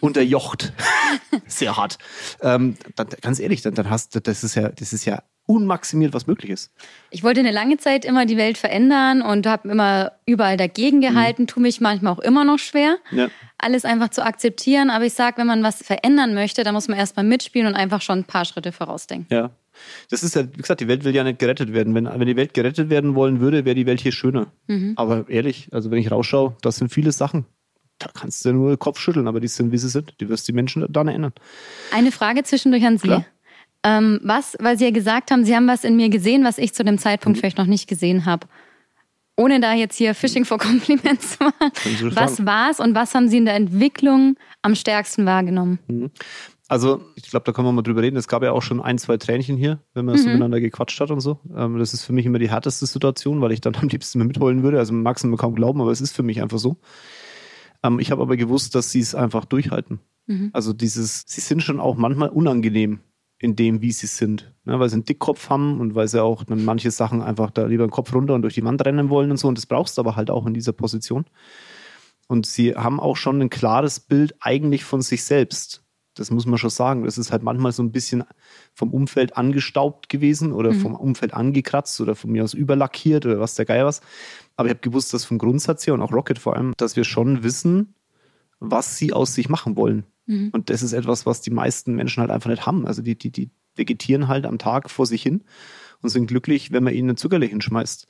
unterjocht, 0.00 0.72
sehr 1.46 1.76
hart. 1.76 1.98
Ähm, 2.40 2.76
dann, 2.96 3.08
ganz 3.20 3.40
ehrlich, 3.40 3.62
dann, 3.62 3.74
dann 3.74 3.90
hast 3.90 4.14
du, 4.14 4.20
das 4.20 4.44
ist 4.44 4.54
ja, 4.54 4.68
das 4.68 4.92
ist 4.92 5.04
ja 5.04 5.22
unmaximiert, 5.46 6.14
was 6.14 6.26
möglich 6.26 6.50
ist. 6.50 6.72
Ich 7.10 7.22
wollte 7.22 7.40
eine 7.40 7.50
lange 7.50 7.76
Zeit 7.76 8.04
immer 8.04 8.24
die 8.24 8.36
Welt 8.36 8.56
verändern 8.56 9.20
und 9.20 9.46
habe 9.46 9.68
immer 9.68 10.12
überall 10.26 10.56
dagegen 10.56 11.00
gehalten, 11.00 11.42
mhm. 11.42 11.46
tue 11.48 11.62
mich 11.62 11.80
manchmal 11.80 12.12
auch 12.14 12.18
immer 12.18 12.44
noch 12.44 12.58
schwer, 12.58 12.96
ja. 13.10 13.28
Alles 13.64 13.84
einfach 13.84 14.10
zu 14.10 14.24
akzeptieren. 14.24 14.90
Aber 14.90 15.04
ich 15.04 15.14
sage, 15.14 15.38
wenn 15.38 15.46
man 15.46 15.62
was 15.62 15.82
verändern 15.82 16.34
möchte, 16.34 16.62
dann 16.62 16.74
muss 16.74 16.88
man 16.88 16.98
erstmal 16.98 17.24
mitspielen 17.24 17.66
und 17.66 17.74
einfach 17.74 18.02
schon 18.02 18.20
ein 18.20 18.24
paar 18.24 18.44
Schritte 18.44 18.72
vorausdenken. 18.72 19.26
Ja. 19.34 19.50
Das 20.10 20.22
ist 20.22 20.36
ja, 20.36 20.44
wie 20.52 20.60
gesagt, 20.60 20.80
die 20.80 20.88
Welt 20.88 21.04
will 21.04 21.14
ja 21.14 21.24
nicht 21.24 21.38
gerettet 21.38 21.72
werden. 21.72 21.94
Wenn, 21.94 22.04
wenn 22.06 22.26
die 22.26 22.36
Welt 22.36 22.54
gerettet 22.54 22.90
werden 22.90 23.14
wollen 23.14 23.40
würde, 23.40 23.64
wäre 23.64 23.74
die 23.74 23.86
Welt 23.86 24.00
hier 24.00 24.12
schöner. 24.12 24.46
Mhm. 24.68 24.92
Aber 24.96 25.28
ehrlich, 25.28 25.68
also 25.72 25.90
wenn 25.90 25.98
ich 25.98 26.10
rausschaue, 26.10 26.56
das 26.62 26.76
sind 26.76 26.92
viele 26.92 27.10
Sachen. 27.10 27.46
Da 27.98 28.08
kannst 28.12 28.44
du 28.44 28.52
nur 28.52 28.70
den 28.70 28.78
Kopf 28.78 28.98
schütteln, 28.98 29.28
aber 29.28 29.40
die 29.40 29.48
sind, 29.48 29.72
wie 29.72 29.78
sie 29.78 29.88
sind. 29.88 30.14
Die 30.20 30.28
wirst 30.28 30.46
die 30.48 30.52
Menschen 30.52 30.84
dann 30.88 31.08
erinnern. 31.08 31.32
Eine 31.92 32.12
Frage 32.12 32.42
zwischendurch 32.42 32.84
an 32.84 32.98
Sie. 32.98 33.24
Ähm, 33.84 34.20
was, 34.22 34.56
weil 34.60 34.78
Sie 34.78 34.84
ja 34.84 34.90
gesagt 34.90 35.30
haben, 35.30 35.44
Sie 35.44 35.54
haben 35.54 35.68
was 35.68 35.84
in 35.84 35.94
mir 35.96 36.08
gesehen, 36.08 36.42
was 36.42 36.58
ich 36.58 36.74
zu 36.74 36.84
dem 36.84 36.98
Zeitpunkt 36.98 37.36
mhm. 37.36 37.40
vielleicht 37.40 37.58
noch 37.58 37.66
nicht 37.66 37.86
gesehen 37.88 38.24
habe. 38.24 38.46
Ohne 39.36 39.60
da 39.60 39.74
jetzt 39.74 39.96
hier 39.96 40.14
Fishing 40.14 40.44
for 40.44 40.58
Compliments 40.58 41.38
zu 41.38 41.44
machen. 41.44 41.72
Was 42.14 42.46
war 42.46 42.70
es 42.70 42.78
und 42.78 42.94
was 42.94 43.14
haben 43.14 43.28
Sie 43.28 43.38
in 43.38 43.44
der 43.44 43.54
Entwicklung 43.54 44.36
am 44.62 44.74
stärksten 44.74 45.26
wahrgenommen? 45.26 45.80
Mhm. 45.88 46.10
Also, 46.66 47.02
ich 47.14 47.28
glaube, 47.28 47.44
da 47.44 47.52
können 47.52 47.68
wir 47.68 47.72
mal 47.72 47.82
drüber 47.82 48.02
reden. 48.02 48.16
Es 48.16 48.26
gab 48.26 48.42
ja 48.42 48.52
auch 48.52 48.62
schon 48.62 48.80
ein, 48.80 48.96
zwei 48.96 49.18
Tränchen 49.18 49.56
hier, 49.56 49.80
wenn 49.92 50.06
man 50.06 50.14
mhm. 50.16 50.20
so 50.20 50.28
miteinander 50.28 50.60
gequatscht 50.60 50.98
hat 50.98 51.10
und 51.10 51.20
so. 51.20 51.38
Ähm, 51.54 51.78
das 51.78 51.92
ist 51.92 52.04
für 52.04 52.14
mich 52.14 52.24
immer 52.24 52.38
die 52.38 52.50
härteste 52.50 52.86
Situation, 52.86 53.40
weil 53.40 53.52
ich 53.52 53.60
dann 53.60 53.74
am 53.80 53.88
liebsten 53.88 54.18
mehr 54.18 54.26
mitheulen 54.26 54.62
würde. 54.62 54.78
Also, 54.78 54.92
man 54.92 55.02
mag 55.02 55.16
es 55.16 55.24
mir 55.24 55.36
kaum 55.36 55.54
glauben, 55.54 55.80
aber 55.80 55.90
es 55.90 56.00
ist 56.00 56.14
für 56.14 56.22
mich 56.22 56.40
einfach 56.40 56.58
so. 56.58 56.76
Ähm, 57.82 57.98
ich 57.98 58.10
habe 58.10 58.22
aber 58.22 58.36
gewusst, 58.36 58.74
dass 58.74 58.90
sie 58.90 59.00
es 59.00 59.14
einfach 59.14 59.44
durchhalten. 59.44 60.00
Mhm. 60.26 60.50
Also, 60.52 60.72
dieses, 60.72 61.24
sie 61.26 61.42
sind 61.42 61.62
schon 61.62 61.80
auch 61.80 61.96
manchmal 61.96 62.30
unangenehm 62.30 63.00
in 63.38 63.56
dem, 63.56 63.82
wie 63.82 63.92
sie 63.92 64.06
sind. 64.06 64.54
Ne, 64.64 64.78
weil 64.80 64.88
sie 64.88 64.94
einen 64.94 65.04
Dickkopf 65.04 65.50
haben 65.50 65.80
und 65.80 65.94
weil 65.94 66.08
sie 66.08 66.22
auch 66.22 66.44
dann 66.44 66.64
manche 66.64 66.90
Sachen 66.90 67.22
einfach 67.22 67.50
da 67.50 67.66
lieber 67.66 67.86
den 67.86 67.90
Kopf 67.90 68.14
runter 68.14 68.34
und 68.34 68.42
durch 68.42 68.54
die 68.54 68.64
Wand 68.64 68.84
rennen 68.84 69.10
wollen 69.10 69.30
und 69.30 69.36
so. 69.36 69.48
Und 69.48 69.58
das 69.58 69.66
brauchst 69.66 69.98
du 69.98 70.00
aber 70.00 70.16
halt 70.16 70.30
auch 70.30 70.46
in 70.46 70.54
dieser 70.54 70.72
Position. 70.72 71.26
Und 72.26 72.46
sie 72.46 72.74
haben 72.74 73.00
auch 73.00 73.16
schon 73.16 73.42
ein 73.42 73.50
klares 73.50 74.00
Bild 74.00 74.34
eigentlich 74.40 74.84
von 74.84 75.02
sich 75.02 75.24
selbst. 75.24 75.82
Das 76.14 76.30
muss 76.30 76.46
man 76.46 76.58
schon 76.58 76.70
sagen. 76.70 77.04
Das 77.04 77.18
ist 77.18 77.32
halt 77.32 77.42
manchmal 77.42 77.72
so 77.72 77.82
ein 77.82 77.92
bisschen 77.92 78.24
vom 78.72 78.92
Umfeld 78.92 79.36
angestaubt 79.36 80.08
gewesen 80.08 80.52
oder 80.52 80.72
mhm. 80.72 80.80
vom 80.80 80.94
Umfeld 80.94 81.34
angekratzt 81.34 82.00
oder 82.00 82.14
von 82.14 82.30
mir 82.30 82.44
aus 82.44 82.54
überlackiert 82.54 83.26
oder 83.26 83.40
was 83.40 83.56
der 83.56 83.64
Geier 83.64 83.84
was. 83.84 84.00
Aber 84.56 84.68
ich 84.68 84.74
habe 84.74 84.80
gewusst, 84.80 85.12
dass 85.12 85.24
vom 85.24 85.38
Grundsatz 85.38 85.86
her 85.86 85.94
und 85.94 86.02
auch 86.02 86.12
Rocket 86.12 86.38
vor 86.38 86.56
allem, 86.56 86.72
dass 86.76 86.96
wir 86.96 87.04
schon 87.04 87.42
wissen, 87.42 87.94
was 88.60 88.96
sie 88.96 89.12
aus 89.12 89.34
sich 89.34 89.48
machen 89.48 89.76
wollen. 89.76 90.04
Mhm. 90.26 90.50
Und 90.52 90.70
das 90.70 90.82
ist 90.82 90.92
etwas, 90.92 91.26
was 91.26 91.40
die 91.40 91.50
meisten 91.50 91.94
Menschen 91.94 92.20
halt 92.20 92.30
einfach 92.30 92.50
nicht 92.50 92.66
haben. 92.66 92.86
Also 92.86 93.02
die, 93.02 93.16
die, 93.16 93.30
die 93.30 93.50
vegetieren 93.74 94.28
halt 94.28 94.46
am 94.46 94.58
Tag 94.58 94.90
vor 94.90 95.06
sich 95.06 95.22
hin 95.22 95.44
und 96.02 96.08
sind 96.08 96.26
glücklich, 96.26 96.72
wenn 96.72 96.84
man 96.84 96.94
ihnen 96.94 97.10
ein 97.10 97.16
Zuckerle 97.16 97.46
hinschmeißt. 97.46 98.06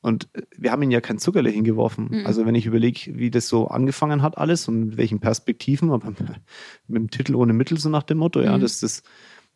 Und 0.00 0.28
äh, 0.34 0.42
wir 0.56 0.72
haben 0.72 0.82
ihnen 0.82 0.92
ja 0.92 1.00
kein 1.00 1.18
Zuckerle 1.18 1.50
hingeworfen. 1.50 2.08
Mhm. 2.10 2.26
Also 2.26 2.44
wenn 2.44 2.54
ich 2.54 2.66
überlege, 2.66 3.16
wie 3.18 3.30
das 3.30 3.48
so 3.48 3.68
angefangen 3.68 4.22
hat 4.22 4.38
alles 4.38 4.68
und 4.68 4.80
mit 4.80 4.96
welchen 4.96 5.20
Perspektiven, 5.20 5.90
aber 5.90 6.10
mit 6.88 7.02
dem 7.02 7.10
Titel 7.10 7.34
ohne 7.34 7.52
Mittel, 7.52 7.78
so 7.78 7.88
nach 7.88 8.02
dem 8.02 8.18
Motto, 8.18 8.40
mhm. 8.40 8.46
ja, 8.46 8.58
das, 8.58 8.80
das, 8.80 9.02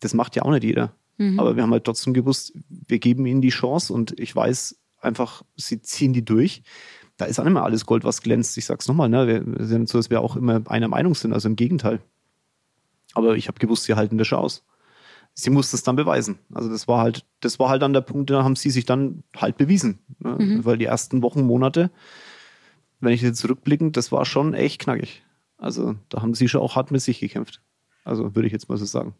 das 0.00 0.14
macht 0.14 0.36
ja 0.36 0.42
auch 0.42 0.52
nicht 0.52 0.64
jeder. 0.64 0.94
Mhm. 1.18 1.40
Aber 1.40 1.56
wir 1.56 1.62
haben 1.62 1.72
halt 1.72 1.84
trotzdem 1.84 2.14
gewusst, 2.14 2.52
wir 2.68 2.98
geben 2.98 3.26
ihnen 3.26 3.40
die 3.40 3.48
Chance 3.48 3.92
und 3.92 4.18
ich 4.18 4.34
weiß 4.34 4.78
einfach, 5.00 5.42
sie 5.56 5.80
ziehen 5.82 6.12
die 6.12 6.24
durch 6.24 6.62
da 7.16 7.24
ist 7.24 7.38
auch 7.38 7.44
nicht 7.44 7.54
mehr 7.54 7.64
alles 7.64 7.86
Gold, 7.86 8.04
was 8.04 8.22
glänzt. 8.22 8.56
Ich 8.58 8.66
sag's 8.66 8.88
nochmal, 8.88 9.08
ne? 9.08 9.26
Wir 9.26 9.66
sind 9.66 9.88
so, 9.88 9.98
dass 9.98 10.10
wir 10.10 10.20
auch 10.20 10.36
immer 10.36 10.62
einer 10.66 10.88
Meinung 10.88 11.14
sind, 11.14 11.32
also 11.32 11.48
im 11.48 11.56
Gegenteil. 11.56 12.00
Aber 13.14 13.36
ich 13.36 13.48
habe 13.48 13.58
gewusst, 13.58 13.84
sie 13.84 13.94
halten 13.94 14.18
das 14.18 14.26
schon 14.26 14.38
aus. 14.38 14.64
Sie 15.32 15.50
musste 15.50 15.76
es 15.76 15.82
dann 15.82 15.96
beweisen. 15.96 16.38
Also 16.52 16.68
das 16.70 16.88
war 16.88 17.00
halt, 17.00 17.24
das 17.40 17.58
war 17.58 17.68
halt 17.68 17.82
dann 17.82 17.92
der 17.92 18.00
Punkt, 18.00 18.30
da 18.30 18.42
haben 18.42 18.56
sie 18.56 18.70
sich 18.70 18.84
dann 18.84 19.22
halt 19.36 19.56
bewiesen. 19.56 19.98
Ne? 20.18 20.36
Mhm. 20.38 20.64
Weil 20.64 20.78
die 20.78 20.86
ersten 20.86 21.22
Wochen, 21.22 21.42
Monate, 21.42 21.90
wenn 23.00 23.12
ich 23.12 23.22
jetzt 23.22 23.40
zurückblickend, 23.40 23.96
das 23.96 24.12
war 24.12 24.24
schon 24.24 24.54
echt 24.54 24.80
knackig. 24.80 25.22
Also 25.58 25.94
da 26.08 26.22
haben 26.22 26.34
sie 26.34 26.48
schon 26.48 26.60
auch 26.60 26.76
hart 26.76 26.90
mit 26.90 27.02
sich 27.02 27.20
gekämpft. 27.20 27.60
Also 28.04 28.34
würde 28.34 28.46
ich 28.46 28.52
jetzt 28.52 28.68
mal 28.68 28.78
so 28.78 28.84
sagen. 28.84 29.14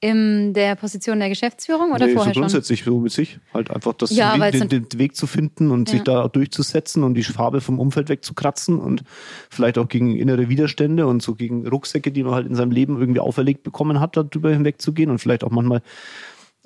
In 0.00 0.52
der 0.52 0.74
Position 0.74 1.20
der 1.20 1.30
Geschäftsführung 1.30 1.92
oder 1.92 2.06
nee, 2.06 2.12
vorher 2.12 2.34
so 2.34 2.40
grundsätzlich 2.40 2.84
schon? 2.84 2.92
so 2.92 3.00
mit 3.00 3.12
sich. 3.12 3.38
Halt 3.54 3.70
einfach 3.70 3.94
das 3.94 4.10
ja, 4.10 4.36
den, 4.36 4.68
den, 4.68 4.88
den, 4.88 4.98
Weg 4.98 5.16
zu 5.16 5.26
finden 5.26 5.70
und 5.70 5.88
ja. 5.88 5.94
sich 5.94 6.02
da 6.02 6.28
durchzusetzen 6.28 7.02
und 7.02 7.14
die 7.14 7.22
Farbe 7.22 7.62
vom 7.62 7.80
Umfeld 7.80 8.10
wegzukratzen 8.10 8.78
und 8.78 9.04
vielleicht 9.48 9.78
auch 9.78 9.88
gegen 9.88 10.14
innere 10.14 10.50
Widerstände 10.50 11.06
und 11.06 11.22
so 11.22 11.34
gegen 11.34 11.66
Rucksäcke, 11.66 12.12
die 12.12 12.24
man 12.24 12.34
halt 12.34 12.46
in 12.46 12.54
seinem 12.54 12.72
Leben 12.72 13.00
irgendwie 13.00 13.20
auferlegt 13.20 13.62
bekommen 13.62 13.98
hat, 13.98 14.18
darüber 14.18 14.50
hinwegzugehen 14.50 15.10
und 15.10 15.18
vielleicht 15.18 15.44
auch 15.44 15.50
manchmal 15.50 15.80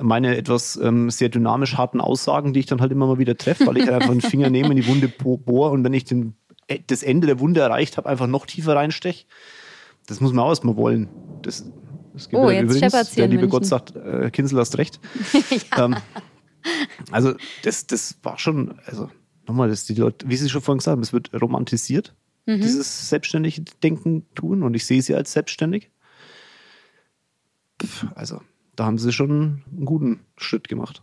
meine 0.02 0.36
etwas 0.36 0.76
ähm, 0.82 1.10
sehr 1.10 1.28
dynamisch 1.28 1.76
harten 1.76 2.00
Aussagen, 2.00 2.52
die 2.52 2.60
ich 2.60 2.66
dann 2.66 2.80
halt 2.80 2.90
immer 2.90 3.06
mal 3.06 3.18
wieder 3.18 3.36
treffe, 3.36 3.66
weil 3.66 3.76
ich 3.76 3.84
halt 3.84 3.94
einfach 3.94 4.10
einen 4.10 4.22
Finger 4.22 4.50
nehme, 4.50 4.70
in 4.70 4.76
die 4.76 4.86
Wunde 4.86 5.08
bohre 5.08 5.70
und 5.70 5.84
wenn 5.84 5.92
ich 5.92 6.04
den, 6.04 6.34
äh, 6.66 6.78
das 6.86 7.02
Ende 7.02 7.26
der 7.26 7.38
Wunde 7.38 7.60
erreicht 7.60 7.96
habe, 7.96 8.08
einfach 8.08 8.26
noch 8.26 8.46
tiefer 8.46 8.74
reinsteche. 8.74 9.26
Das 10.06 10.20
muss 10.20 10.32
man 10.32 10.44
auch 10.44 10.48
erstmal 10.48 10.76
wollen. 10.76 11.08
Das 11.42 11.70
oh, 12.32 12.50
jetzt 12.50 12.62
übrigens, 12.62 13.14
Der 13.14 13.28
liebe 13.28 13.48
Gott 13.48 13.66
sagt, 13.66 13.96
äh, 13.96 14.30
Kinsel 14.30 14.58
hast 14.58 14.78
recht. 14.78 15.00
ja. 15.76 15.84
ähm, 15.84 15.96
also 17.10 17.34
das, 17.62 17.86
das 17.86 18.18
war 18.22 18.38
schon, 18.38 18.78
also 18.86 19.10
nochmal, 19.46 19.68
dass 19.68 19.84
die 19.84 19.94
Leute, 19.94 20.28
wie 20.28 20.36
Sie 20.36 20.48
schon 20.48 20.60
vorhin 20.60 20.78
gesagt 20.78 20.96
haben, 20.96 21.02
es 21.02 21.12
wird 21.12 21.30
romantisiert, 21.40 22.14
mhm. 22.46 22.60
dieses 22.60 23.08
selbstständige 23.08 23.62
Denken 23.82 24.26
tun 24.34 24.62
und 24.62 24.74
ich 24.74 24.84
sehe 24.86 25.02
sie 25.02 25.14
als 25.14 25.32
selbstständig. 25.32 25.90
Also 28.14 28.40
da 28.76 28.84
haben 28.84 28.98
sie 28.98 29.12
schon 29.12 29.62
einen 29.70 29.84
guten 29.84 30.20
Schritt 30.36 30.68
gemacht. 30.68 31.02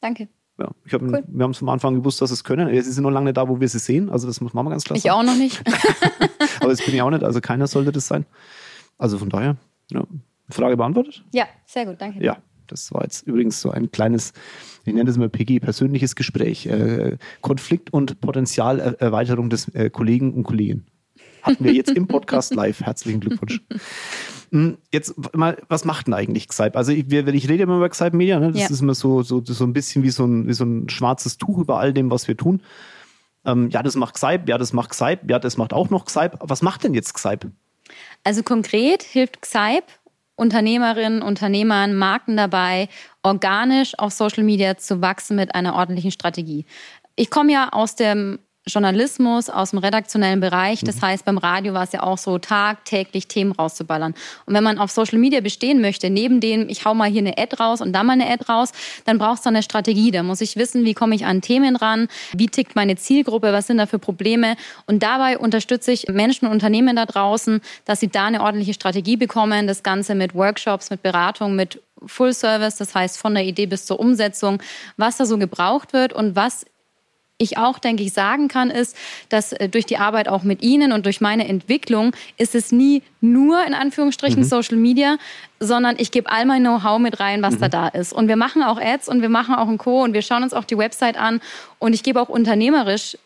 Danke. 0.00 0.28
Ja, 0.58 0.70
ich 0.84 0.92
hab, 0.92 1.02
cool. 1.02 1.24
Wir 1.26 1.44
haben 1.44 1.54
von 1.54 1.68
Anfang 1.68 1.94
gewusst, 1.94 2.20
dass 2.20 2.30
sie 2.30 2.34
es 2.34 2.44
können. 2.44 2.68
Sie 2.82 2.92
sind 2.92 3.02
noch 3.02 3.10
lange 3.10 3.32
da, 3.32 3.48
wo 3.48 3.60
wir 3.60 3.68
sie 3.68 3.78
sehen. 3.78 4.10
Also 4.10 4.26
das 4.26 4.40
muss 4.40 4.52
man 4.52 4.68
ganz 4.68 4.84
klar 4.84 4.98
sagen. 4.98 5.06
Ich 5.06 5.10
auch 5.10 5.22
noch 5.22 5.36
nicht. 5.36 5.62
Aber 6.60 6.68
das 6.68 6.84
bin 6.84 6.94
ich 6.94 7.02
auch 7.02 7.10
nicht. 7.10 7.24
Also 7.24 7.40
keiner 7.40 7.66
sollte 7.66 7.90
das 7.90 8.06
sein. 8.06 8.26
Also 8.98 9.18
von 9.18 9.28
daher, 9.28 9.56
ja, 9.90 10.04
Frage 10.52 10.76
beantwortet? 10.76 11.24
Ja, 11.32 11.46
sehr 11.66 11.86
gut, 11.86 11.96
danke. 12.00 12.24
Ja, 12.24 12.38
das 12.66 12.92
war 12.92 13.02
jetzt 13.02 13.26
übrigens 13.26 13.60
so 13.60 13.70
ein 13.70 13.90
kleines, 13.90 14.32
ich 14.84 14.92
nenne 14.92 15.04
das 15.04 15.18
mal 15.18 15.28
Piggy, 15.28 15.60
persönliches 15.60 16.16
Gespräch. 16.16 16.66
Äh, 16.66 17.18
Konflikt 17.40 17.92
und 17.92 18.20
Potenzialerweiterung 18.20 19.50
des 19.50 19.68
äh, 19.74 19.90
Kollegen 19.90 20.32
und 20.32 20.44
Kolleginnen. 20.44 20.86
Hatten 21.42 21.64
wir 21.64 21.72
jetzt 21.72 21.90
im 21.90 22.06
Podcast 22.06 22.54
live. 22.54 22.80
Herzlichen 22.80 23.20
Glückwunsch. 23.20 23.60
Hm, 24.52 24.78
jetzt 24.92 25.14
mal, 25.34 25.58
was 25.68 25.84
macht 25.84 26.06
denn 26.06 26.14
eigentlich 26.14 26.48
Xype? 26.48 26.76
Also 26.76 26.92
ich, 26.92 27.10
ich 27.10 27.48
rede 27.48 27.62
immer 27.62 27.76
über 27.76 27.88
Xype 27.88 28.16
Media, 28.16 28.38
ne? 28.38 28.52
das 28.52 28.60
ja. 28.62 28.68
ist 28.68 28.80
immer 28.80 28.94
so, 28.94 29.22
so, 29.22 29.42
so 29.44 29.64
ein 29.64 29.72
bisschen 29.72 30.02
wie 30.02 30.10
so 30.10 30.24
ein, 30.24 30.46
wie 30.46 30.52
so 30.52 30.64
ein 30.64 30.88
schwarzes 30.88 31.38
Tuch 31.38 31.58
über 31.58 31.78
all 31.78 31.92
dem, 31.92 32.10
was 32.10 32.28
wir 32.28 32.36
tun. 32.36 32.62
Ähm, 33.44 33.70
ja, 33.70 33.82
das 33.82 33.96
macht 33.96 34.14
Xype, 34.14 34.44
ja, 34.46 34.58
das 34.58 34.72
macht 34.72 34.90
Xype, 34.90 35.22
ja, 35.28 35.38
das 35.38 35.56
macht 35.56 35.72
auch 35.72 35.90
noch 35.90 36.04
Xype. 36.04 36.38
Was 36.40 36.62
macht 36.62 36.84
denn 36.84 36.94
jetzt 36.94 37.14
Xype? 37.14 37.50
Also 38.24 38.42
konkret 38.42 39.02
hilft 39.02 39.42
Xype 39.42 39.86
Unternehmerinnen, 40.42 41.22
Unternehmern, 41.22 41.94
Marken 41.94 42.36
dabei, 42.36 42.88
organisch 43.22 43.96
auf 43.98 44.12
Social 44.12 44.42
Media 44.42 44.76
zu 44.76 45.00
wachsen 45.00 45.36
mit 45.36 45.54
einer 45.54 45.74
ordentlichen 45.74 46.10
Strategie. 46.10 46.66
Ich 47.14 47.30
komme 47.30 47.52
ja 47.52 47.68
aus 47.70 47.94
dem 47.94 48.40
Journalismus 48.66 49.50
aus 49.50 49.70
dem 49.70 49.80
redaktionellen 49.80 50.40
Bereich. 50.40 50.80
Das 50.80 50.96
mhm. 50.96 51.02
heißt, 51.02 51.24
beim 51.24 51.38
Radio 51.38 51.74
war 51.74 51.82
es 51.82 51.92
ja 51.92 52.02
auch 52.02 52.18
so, 52.18 52.38
tagtäglich 52.38 53.26
Themen 53.26 53.52
rauszuballern. 53.52 54.14
Und 54.46 54.54
wenn 54.54 54.62
man 54.62 54.78
auf 54.78 54.90
Social 54.90 55.18
Media 55.18 55.40
bestehen 55.40 55.80
möchte, 55.80 56.10
neben 56.10 56.40
dem, 56.40 56.68
ich 56.68 56.84
hau 56.84 56.94
mal 56.94 57.10
hier 57.10 57.20
eine 57.20 57.36
Ad 57.38 57.56
raus 57.58 57.80
und 57.80 57.92
da 57.92 58.04
mal 58.04 58.12
eine 58.12 58.30
Ad 58.30 58.44
raus, 58.48 58.70
dann 59.04 59.18
braucht 59.18 59.40
es 59.40 59.46
eine 59.46 59.62
Strategie. 59.62 60.12
Da 60.12 60.22
muss 60.22 60.40
ich 60.40 60.56
wissen, 60.56 60.84
wie 60.84 60.94
komme 60.94 61.14
ich 61.16 61.26
an 61.26 61.40
Themen 61.40 61.74
ran, 61.74 62.08
wie 62.32 62.46
tickt 62.46 62.76
meine 62.76 62.96
Zielgruppe, 62.96 63.52
was 63.52 63.66
sind 63.66 63.78
da 63.78 63.86
für 63.86 63.98
Probleme. 63.98 64.56
Und 64.86 65.02
dabei 65.02 65.38
unterstütze 65.38 65.90
ich 65.90 66.06
Menschen 66.08 66.46
und 66.46 66.52
Unternehmen 66.52 66.94
da 66.94 67.06
draußen, 67.06 67.60
dass 67.84 67.98
sie 67.98 68.08
da 68.08 68.26
eine 68.26 68.42
ordentliche 68.42 68.74
Strategie 68.74 69.16
bekommen. 69.16 69.66
Das 69.66 69.82
Ganze 69.82 70.14
mit 70.14 70.34
Workshops, 70.34 70.90
mit 70.90 71.02
Beratung, 71.02 71.56
mit 71.56 71.80
Full 72.06 72.32
Service, 72.32 72.76
das 72.76 72.94
heißt 72.94 73.18
von 73.18 73.34
der 73.34 73.44
Idee 73.44 73.66
bis 73.66 73.86
zur 73.86 74.00
Umsetzung, 74.00 74.62
was 74.96 75.16
da 75.16 75.26
so 75.26 75.38
gebraucht 75.38 75.92
wird 75.92 76.12
und 76.12 76.36
was 76.36 76.64
ich 77.38 77.58
auch, 77.58 77.78
denke 77.78 78.02
ich, 78.02 78.12
sagen 78.12 78.48
kann, 78.48 78.70
ist, 78.70 78.96
dass 79.28 79.52
äh, 79.52 79.68
durch 79.68 79.84
die 79.86 79.96
Arbeit 79.96 80.28
auch 80.28 80.42
mit 80.42 80.62
Ihnen 80.62 80.92
und 80.92 81.06
durch 81.06 81.20
meine 81.20 81.48
Entwicklung 81.48 82.14
ist 82.36 82.54
es 82.54 82.72
nie 82.72 83.02
nur 83.20 83.64
in 83.66 83.74
Anführungsstrichen 83.74 84.40
mhm. 84.40 84.46
Social 84.46 84.76
Media, 84.76 85.16
sondern 85.58 85.96
ich 85.98 86.10
gebe 86.10 86.30
all 86.30 86.46
mein 86.46 86.62
Know-how 86.62 86.98
mit 86.98 87.20
rein, 87.20 87.42
was 87.42 87.54
mhm. 87.54 87.60
da 87.60 87.68
da 87.68 87.88
ist. 87.88 88.12
Und 88.12 88.28
wir 88.28 88.36
machen 88.36 88.62
auch 88.62 88.80
Ads 88.80 89.08
und 89.08 89.22
wir 89.22 89.28
machen 89.28 89.54
auch 89.54 89.68
ein 89.68 89.78
Co. 89.78 90.02
und 90.02 90.14
wir 90.14 90.22
schauen 90.22 90.42
uns 90.42 90.54
auch 90.54 90.64
die 90.64 90.78
Website 90.78 91.16
an 91.16 91.40
und 91.78 91.94
ich 91.94 92.02
gebe 92.02 92.20
auch 92.20 92.28
unternehmerisch 92.28 93.16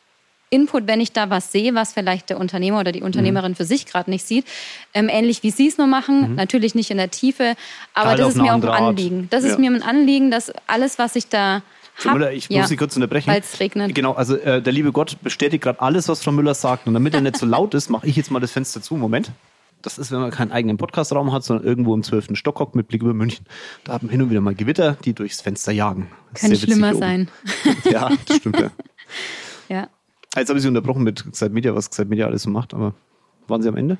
Input, 0.48 0.86
wenn 0.86 1.00
ich 1.00 1.12
da 1.12 1.28
was 1.28 1.50
sehe, 1.50 1.74
was 1.74 1.92
vielleicht 1.92 2.30
der 2.30 2.38
Unternehmer 2.38 2.78
oder 2.78 2.92
die 2.92 3.02
Unternehmerin 3.02 3.52
mhm. 3.52 3.56
für 3.56 3.64
sich 3.64 3.84
gerade 3.84 4.10
nicht 4.10 4.24
sieht. 4.24 4.46
Ähm, 4.94 5.08
ähnlich 5.08 5.42
wie 5.42 5.50
Sie 5.50 5.66
es 5.66 5.76
nur 5.76 5.88
machen, 5.88 6.30
mhm. 6.30 6.34
natürlich 6.36 6.76
nicht 6.76 6.90
in 6.90 6.98
der 6.98 7.10
Tiefe, 7.10 7.56
aber 7.94 8.10
Teil 8.10 8.18
das 8.18 8.28
ist 8.28 8.36
mir 8.36 8.54
auch 8.54 8.62
ein 8.62 8.68
Anliegen. 8.68 9.26
Das 9.30 9.42
ja. 9.42 9.50
ist 9.50 9.58
mir 9.58 9.70
ein 9.70 9.82
Anliegen, 9.82 10.30
dass 10.30 10.52
alles, 10.68 11.00
was 11.00 11.16
ich 11.16 11.28
da 11.28 11.62
Müller, 12.04 12.32
ich 12.32 12.48
ja, 12.48 12.60
muss 12.60 12.68
Sie 12.68 12.76
kurz 12.76 12.94
unterbrechen. 12.96 13.30
Weil 13.30 13.40
es 13.40 13.58
regnet. 13.58 13.94
Genau, 13.94 14.12
also 14.12 14.36
äh, 14.36 14.60
der 14.60 14.72
liebe 14.72 14.92
Gott 14.92 15.18
bestätigt 15.22 15.64
gerade 15.64 15.80
alles, 15.80 16.08
was 16.08 16.22
Frau 16.22 16.32
Müller 16.32 16.54
sagt. 16.54 16.86
Und 16.86 16.94
damit 16.94 17.14
er 17.14 17.20
nicht 17.20 17.36
so 17.36 17.46
laut 17.46 17.74
ist, 17.74 17.88
mache 17.88 18.06
ich 18.06 18.16
jetzt 18.16 18.30
mal 18.30 18.40
das 18.40 18.52
Fenster 18.52 18.82
zu. 18.82 18.96
Moment. 18.96 19.32
das 19.82 19.98
ist, 19.98 20.10
wenn 20.10 20.20
man 20.20 20.30
keinen 20.30 20.52
eigenen 20.52 20.76
Podcastraum 20.76 21.32
hat, 21.32 21.44
sondern 21.44 21.66
irgendwo 21.66 21.94
im 21.94 22.02
zwölften 22.02 22.36
Stock 22.36 22.58
hockt 22.60 22.74
mit 22.74 22.88
Blick 22.88 23.02
über 23.02 23.14
München. 23.14 23.46
Da 23.84 23.94
haben 23.94 24.08
hin 24.08 24.20
und 24.20 24.30
wieder 24.30 24.40
mal 24.40 24.54
Gewitter, 24.54 24.96
die 25.04 25.14
durchs 25.14 25.40
Fenster 25.40 25.72
jagen. 25.72 26.08
Könnte 26.34 26.56
schlimmer 26.56 26.94
sein. 26.94 27.28
ja, 27.84 28.10
das 28.26 28.36
stimmt 28.36 28.60
ja. 28.60 28.70
ja. 29.68 29.88
Jetzt 30.36 30.48
habe 30.48 30.58
ich 30.58 30.62
Sie 30.62 30.68
unterbrochen 30.68 31.02
mit 31.02 31.24
Zeit 31.32 31.52
Media, 31.52 31.74
was 31.74 31.88
Zeit 31.90 32.08
Media 32.08 32.26
alles 32.26 32.42
so 32.42 32.50
macht, 32.50 32.74
aber 32.74 32.94
waren 33.48 33.62
Sie 33.62 33.68
am 33.68 33.76
Ende? 33.76 33.96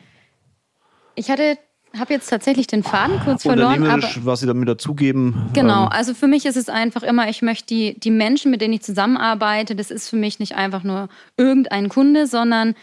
Ich 1.14 1.30
hatte 1.30 1.56
habe 1.98 2.12
jetzt 2.12 2.28
tatsächlich 2.28 2.66
den 2.66 2.82
Faden 2.82 3.20
kurz 3.20 3.42
verloren. 3.42 3.86
Aber, 3.88 4.06
was 4.24 4.40
Sie 4.40 4.46
damit 4.46 4.68
dazugeben. 4.68 5.50
Genau, 5.52 5.84
ähm, 5.84 5.92
also 5.92 6.14
für 6.14 6.26
mich 6.26 6.46
ist 6.46 6.56
es 6.56 6.68
einfach 6.68 7.02
immer, 7.02 7.28
ich 7.28 7.42
möchte 7.42 7.66
die, 7.66 7.98
die 7.98 8.10
Menschen, 8.10 8.50
mit 8.50 8.60
denen 8.60 8.74
ich 8.74 8.82
zusammenarbeite, 8.82 9.76
das 9.76 9.90
ist 9.90 10.08
für 10.08 10.16
mich 10.16 10.38
nicht 10.38 10.54
einfach 10.54 10.82
nur 10.82 11.08
irgendein 11.36 11.88
Kunde, 11.88 12.26
sondern 12.26 12.74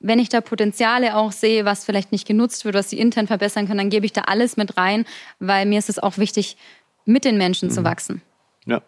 wenn 0.00 0.18
ich 0.18 0.28
da 0.28 0.40
Potenziale 0.40 1.16
auch 1.16 1.32
sehe, 1.32 1.64
was 1.64 1.84
vielleicht 1.84 2.12
nicht 2.12 2.26
genutzt 2.26 2.64
wird, 2.64 2.74
was 2.74 2.90
sie 2.90 2.98
intern 2.98 3.26
verbessern 3.26 3.66
können, 3.66 3.78
dann 3.78 3.90
gebe 3.90 4.04
ich 4.04 4.12
da 4.12 4.22
alles 4.22 4.56
mit 4.56 4.76
rein, 4.76 5.04
weil 5.38 5.64
mir 5.66 5.78
ist 5.78 5.88
es 5.88 5.98
auch 5.98 6.18
wichtig, 6.18 6.56
mit 7.04 7.24
den 7.24 7.38
Menschen 7.38 7.68
mhm. 7.68 7.72
zu 7.72 7.84
wachsen. 7.84 8.22
Ja. 8.66 8.82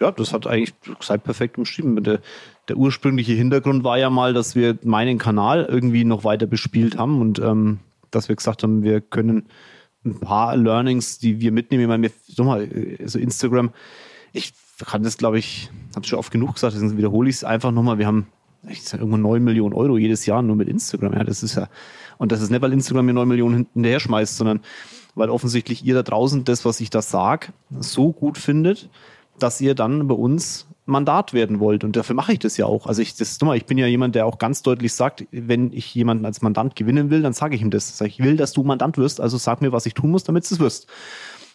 Ja, 0.00 0.10
das 0.10 0.32
hat 0.32 0.46
eigentlich 0.46 0.74
seid 1.00 1.22
perfekt 1.22 1.58
umschrieben. 1.58 2.02
Der, 2.02 2.20
der, 2.68 2.76
ursprüngliche 2.76 3.32
Hintergrund 3.34 3.84
war 3.84 3.98
ja 3.98 4.10
mal, 4.10 4.34
dass 4.34 4.56
wir 4.56 4.78
meinen 4.82 5.18
Kanal 5.18 5.64
irgendwie 5.68 6.04
noch 6.04 6.24
weiter 6.24 6.46
bespielt 6.46 6.98
haben 6.98 7.20
und 7.20 7.38
ähm, 7.38 7.78
dass 8.14 8.28
wir 8.28 8.36
gesagt 8.36 8.62
haben, 8.62 8.82
wir 8.82 9.00
können 9.00 9.48
ein 10.04 10.18
paar 10.18 10.56
Learnings, 10.56 11.18
die 11.18 11.40
wir 11.40 11.52
mitnehmen. 11.52 11.82
Ich 11.82 11.88
meine, 11.88 12.10
wir, 12.36 12.44
mal, 12.44 12.68
also 13.00 13.18
Instagram, 13.18 13.70
ich 14.32 14.52
kann 14.84 15.02
das, 15.02 15.18
glaube 15.18 15.38
ich, 15.38 15.70
habe 15.94 16.06
schon 16.06 16.18
oft 16.18 16.32
genug 16.32 16.54
gesagt, 16.54 16.74
deswegen 16.74 16.96
wiederhole 16.96 17.28
ich 17.28 17.36
es 17.36 17.44
einfach 17.44 17.70
nochmal. 17.70 17.98
Wir 17.98 18.06
haben 18.06 18.26
ich 18.68 18.82
sag, 18.82 19.00
irgendwo 19.00 19.16
9 19.16 19.42
Millionen 19.42 19.74
Euro 19.74 19.98
jedes 19.98 20.26
Jahr 20.26 20.42
nur 20.42 20.56
mit 20.56 20.68
Instagram. 20.68 21.14
Ja, 21.14 21.24
das 21.24 21.42
ist 21.42 21.56
ja, 21.56 21.68
und 22.18 22.32
das 22.32 22.40
ist 22.40 22.50
nicht, 22.50 22.62
weil 22.62 22.72
Instagram 22.72 23.06
mir 23.06 23.12
9 23.12 23.28
Millionen 23.28 23.66
hinterher 23.72 24.00
schmeißt, 24.00 24.36
sondern 24.36 24.60
weil 25.14 25.30
offensichtlich 25.30 25.84
ihr 25.84 25.94
da 25.94 26.02
draußen 26.02 26.44
das, 26.44 26.64
was 26.64 26.80
ich 26.80 26.90
da 26.90 27.02
sage, 27.02 27.48
so 27.78 28.12
gut 28.12 28.38
findet, 28.38 28.88
dass 29.38 29.60
ihr 29.60 29.74
dann 29.74 30.06
bei 30.06 30.14
uns 30.14 30.66
Mandat 30.84 31.32
werden 31.32 31.60
wollt. 31.60 31.84
Und 31.84 31.96
dafür 31.96 32.14
mache 32.14 32.32
ich 32.32 32.38
das 32.38 32.56
ja 32.56 32.66
auch. 32.66 32.86
Also 32.86 33.02
ich, 33.02 33.12
das 33.14 33.32
ist 33.32 33.42
dummer, 33.42 33.54
ich 33.54 33.66
bin 33.66 33.78
ja 33.78 33.86
jemand, 33.86 34.14
der 34.14 34.26
auch 34.26 34.38
ganz 34.38 34.62
deutlich 34.62 34.92
sagt, 34.92 35.24
wenn 35.30 35.72
ich 35.72 35.94
jemanden 35.94 36.24
als 36.24 36.42
Mandant 36.42 36.76
gewinnen 36.76 37.10
will, 37.10 37.22
dann 37.22 37.32
sage 37.32 37.54
ich 37.54 37.62
ihm 37.62 37.70
das. 37.70 37.96
Sag 37.96 38.08
ich 38.08 38.18
will, 38.18 38.36
dass 38.36 38.52
du 38.52 38.62
Mandant 38.62 38.98
wirst, 38.98 39.20
also 39.20 39.36
sag 39.38 39.60
mir, 39.60 39.72
was 39.72 39.86
ich 39.86 39.94
tun 39.94 40.10
muss, 40.10 40.24
damit 40.24 40.48
du 40.50 40.54
es 40.54 40.60
wirst. 40.60 40.88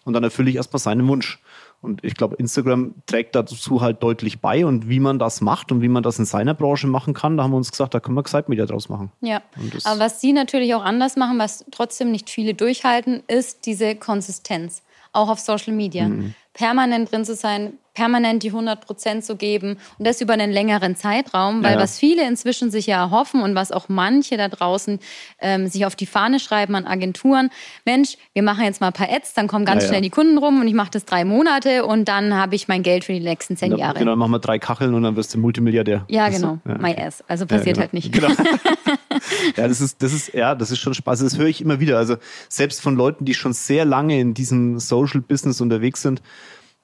Und 0.06 0.14
dann 0.14 0.24
erfülle 0.24 0.50
ich 0.50 0.56
erstmal 0.56 0.80
seinen 0.80 1.06
Wunsch. 1.08 1.40
Und 1.82 2.04
ich 2.04 2.16
glaube, 2.16 2.38
Instagram 2.38 2.96
trägt 3.06 3.36
dazu 3.36 3.82
halt 3.82 4.02
deutlich 4.02 4.42
bei 4.42 4.66
und 4.66 4.90
wie 4.90 5.00
man 5.00 5.20
das 5.20 5.42
macht 5.42 5.72
und 5.72 5.82
wie 5.82 5.90
man 5.90 6.02
das 6.02 6.18
in 6.18 6.26
seiner 6.26 6.56
Branche 6.56 6.88
machen 6.88 7.14
kann, 7.14 7.38
da 7.38 7.44
haben 7.44 7.52
wir 7.52 7.58
uns 7.58 7.70
gesagt, 7.70 7.94
da 7.94 8.00
können 8.00 8.16
wir 8.16 8.22
Excite 8.22 8.46
Media 8.48 8.66
draus 8.66 8.90
machen. 8.90 9.12
Ja. 9.22 9.44
Aber 9.84 10.00
was 10.00 10.20
Sie 10.20 10.34
natürlich 10.34 10.74
auch 10.74 10.84
anders 10.84 11.18
machen, 11.18 11.38
was 11.38 11.66
trotzdem 11.72 12.12
nicht 12.12 12.30
viele 12.30 12.56
durchhalten, 12.56 13.22
ist 13.28 13.66
diese 13.68 13.96
Konsistenz. 13.96 14.82
Auch 15.14 15.30
auf 15.30 15.40
Social 15.40 15.74
Media. 15.74 16.08
Mhm. 16.08 16.34
Permanent 16.54 17.12
drin 17.12 17.24
zu 17.24 17.36
sein, 17.36 17.74
permanent 17.98 18.44
die 18.44 18.50
100 18.50 18.86
Prozent 18.86 19.26
zu 19.26 19.36
geben 19.36 19.78
und 19.98 20.08
das 20.08 20.22
über 20.22 20.34
einen 20.34 20.52
längeren 20.52 20.96
Zeitraum, 20.96 21.64
weil 21.64 21.74
ja. 21.74 21.80
was 21.80 21.98
viele 21.98 22.28
inzwischen 22.28 22.70
sich 22.70 22.86
ja 22.86 22.98
erhoffen 22.98 23.42
und 23.42 23.56
was 23.56 23.72
auch 23.72 23.90
manche 23.90 24.38
da 24.38 24.48
draußen 24.48 25.00
ähm, 25.40 25.68
sich 25.68 25.86
auf 25.86 25.96
die 25.96 26.06
Fahne 26.06 26.40
schreiben 26.40 26.76
an 26.76 26.86
Agenturen, 26.86 27.50
Mensch, 27.86 28.18
wir 28.34 28.44
machen 28.44 28.64
jetzt 28.64 28.82
mal 28.82 28.88
ein 28.88 28.94
paar 28.94 29.10
Ads, 29.10 29.34
dann 29.34 29.48
kommen 29.48 29.66
ganz 29.66 29.84
ja, 29.84 29.90
schnell 29.90 30.02
die 30.02 30.12
Kunden 30.12 30.38
rum 30.38 30.62
und 30.62 30.68
ich 30.68 30.76
mache 30.76 30.92
das 30.92 31.06
drei 31.06 31.26
Monate 31.26 31.86
und 31.86 32.08
dann 32.08 32.36
habe 32.36 32.56
ich 32.56 32.68
mein 32.68 32.84
Geld 32.84 33.04
für 33.04 33.14
die 33.14 33.20
nächsten 33.20 33.58
zehn 33.58 33.76
Jahre. 33.76 33.98
Genau, 33.98 34.12
dann 34.12 34.20
machen 34.20 34.32
wir 34.32 34.40
drei 34.40 34.60
Kacheln 34.60 34.94
und 34.94 35.02
dann 35.02 35.16
wirst 35.16 35.34
du 35.34 35.40
Multimilliardär. 35.40 36.06
Ja, 36.08 36.30
genau, 36.30 36.60
so? 36.66 36.74
my 36.74 36.96
ass. 36.96 37.24
Also 37.28 37.48
passiert 37.48 37.78
genau. 37.78 37.80
halt 37.82 37.94
nicht. 37.94 38.12
Genau. 38.12 38.30
ja, 39.56 39.68
das 39.68 39.82
ist, 39.82 40.02
das 40.02 40.14
ist, 40.14 40.34
ja, 40.34 40.56
das 40.56 40.72
ist 40.72 40.80
schon 40.80 40.94
Spaß. 40.94 41.20
Das 41.20 41.38
höre 41.38 41.48
ich 41.48 41.62
immer 41.62 41.80
wieder. 41.80 41.98
Also 41.98 42.18
selbst 42.50 42.82
von 42.82 42.96
Leuten, 42.96 43.26
die 43.26 43.34
schon 43.34 43.54
sehr 43.54 43.86
lange 43.86 44.20
in 44.20 44.34
diesem 44.34 44.80
Social 44.80 45.22
Business 45.22 45.62
unterwegs 45.62 46.02
sind, 46.02 46.22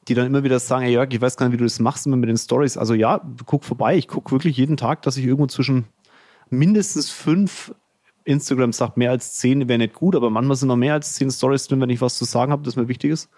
die 0.07 0.13
dann 0.13 0.27
immer 0.27 0.43
wieder 0.43 0.59
sagen, 0.59 0.83
hey 0.83 0.93
Jörg, 0.93 1.09
ich 1.11 1.21
weiß 1.21 1.37
gar 1.37 1.47
nicht, 1.47 1.53
wie 1.53 1.57
du 1.57 1.63
das 1.63 1.79
machst 1.79 2.05
immer 2.05 2.17
mit 2.17 2.29
den 2.29 2.37
Stories. 2.37 2.77
Also 2.77 2.93
ja, 2.93 3.21
guck 3.45 3.63
vorbei. 3.63 3.95
Ich 3.95 4.07
gucke 4.07 4.31
wirklich 4.31 4.57
jeden 4.57 4.77
Tag, 4.77 5.01
dass 5.03 5.17
ich 5.17 5.25
irgendwo 5.25 5.47
zwischen 5.47 5.85
mindestens 6.49 7.09
fünf 7.09 7.73
Instagram 8.25 8.71
sagt, 8.71 8.97
mehr 8.97 9.11
als 9.11 9.33
zehn 9.33 9.67
wäre 9.67 9.79
nicht 9.79 9.93
gut, 9.93 10.15
aber 10.15 10.29
manchmal 10.29 10.55
sind 10.55 10.69
noch 10.69 10.75
mehr 10.75 10.93
als 10.93 11.13
zehn 11.15 11.29
Stories 11.29 11.67
drin, 11.67 11.81
wenn 11.81 11.89
ich 11.89 12.01
was 12.01 12.17
zu 12.17 12.25
sagen 12.25 12.51
habe, 12.51 12.63
das 12.63 12.75
mir 12.75 12.87
wichtig 12.87 13.11
ist. 13.11 13.29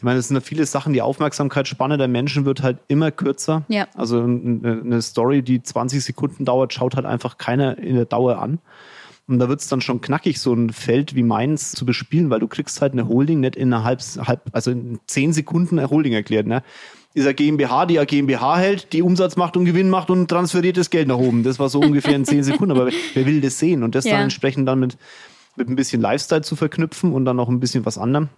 Ich 0.00 0.04
meine, 0.04 0.18
es 0.18 0.28
sind 0.28 0.36
ja 0.38 0.40
viele 0.40 0.64
Sachen, 0.64 0.94
die 0.94 1.02
Aufmerksamkeitsspanne 1.02 1.98
der 1.98 2.08
Menschen 2.08 2.46
wird 2.46 2.62
halt 2.62 2.78
immer 2.88 3.10
kürzer. 3.10 3.66
Ja. 3.68 3.86
Also 3.94 4.22
eine 4.22 5.02
Story, 5.02 5.42
die 5.42 5.62
20 5.62 6.02
Sekunden 6.02 6.46
dauert, 6.46 6.72
schaut 6.72 6.96
halt 6.96 7.04
einfach 7.04 7.36
keiner 7.36 7.76
in 7.76 7.96
der 7.96 8.06
Dauer 8.06 8.38
an. 8.38 8.60
Und 9.28 9.40
da 9.40 9.50
wird 9.50 9.60
es 9.60 9.68
dann 9.68 9.82
schon 9.82 10.00
knackig, 10.00 10.40
so 10.40 10.54
ein 10.54 10.70
Feld 10.70 11.14
wie 11.16 11.22
meins 11.22 11.72
zu 11.72 11.84
bespielen, 11.84 12.30
weil 12.30 12.40
du 12.40 12.48
kriegst 12.48 12.80
halt 12.80 12.94
eine 12.94 13.08
Holding 13.08 13.40
nicht 13.40 13.56
in 13.56 13.74
einer 13.74 13.84
halb, 13.84 14.00
halb 14.26 14.40
also 14.52 14.70
in 14.70 15.00
zehn 15.06 15.34
Sekunden 15.34 15.78
eine 15.78 15.90
Holding 15.90 16.14
erklärt. 16.14 16.46
Ne? 16.46 16.62
Ist 17.12 17.26
eine 17.26 17.34
GmbH, 17.34 17.84
die 17.84 17.98
eine 17.98 18.06
GmbH 18.06 18.56
hält, 18.56 18.94
die 18.94 19.02
Umsatz 19.02 19.36
macht 19.36 19.58
und 19.58 19.66
Gewinn 19.66 19.90
macht 19.90 20.08
und 20.08 20.28
transferiert 20.28 20.78
das 20.78 20.88
Geld 20.88 21.08
nach 21.08 21.18
oben. 21.18 21.42
Das 21.42 21.58
war 21.58 21.68
so 21.68 21.78
ungefähr 21.78 22.16
in 22.16 22.24
zehn 22.24 22.42
Sekunden. 22.42 22.74
Aber 22.74 22.90
wer 23.12 23.26
will 23.26 23.42
das 23.42 23.58
sehen? 23.58 23.82
Und 23.82 23.94
das 23.94 24.06
ja. 24.06 24.12
dann 24.12 24.22
entsprechend 24.22 24.66
dann 24.66 24.80
mit, 24.80 24.96
mit 25.56 25.68
ein 25.68 25.76
bisschen 25.76 26.00
Lifestyle 26.00 26.40
zu 26.40 26.56
verknüpfen 26.56 27.12
und 27.12 27.26
dann 27.26 27.36
noch 27.36 27.50
ein 27.50 27.60
bisschen 27.60 27.84
was 27.84 27.98
anderem. 27.98 28.30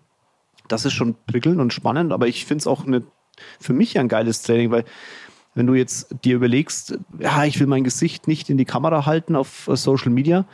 Das 0.72 0.84
ist 0.84 0.94
schon 0.94 1.14
prickelnd 1.26 1.60
und 1.60 1.72
spannend, 1.72 2.12
aber 2.12 2.26
ich 2.26 2.46
finde 2.46 2.62
es 2.62 2.66
auch 2.66 2.86
eine, 2.86 3.02
für 3.60 3.72
mich 3.72 3.98
ein 3.98 4.08
geiles 4.08 4.42
Training, 4.42 4.70
weil 4.70 4.84
wenn 5.54 5.66
du 5.66 5.74
jetzt 5.74 6.14
dir 6.24 6.36
überlegst, 6.36 6.98
ja, 7.18 7.44
ich 7.44 7.60
will 7.60 7.66
mein 7.66 7.84
Gesicht 7.84 8.26
nicht 8.26 8.48
in 8.48 8.56
die 8.56 8.64
Kamera 8.64 9.04
halten 9.04 9.36
auf 9.36 9.68
äh, 9.68 9.76
Social 9.76 10.10
Media, 10.10 10.46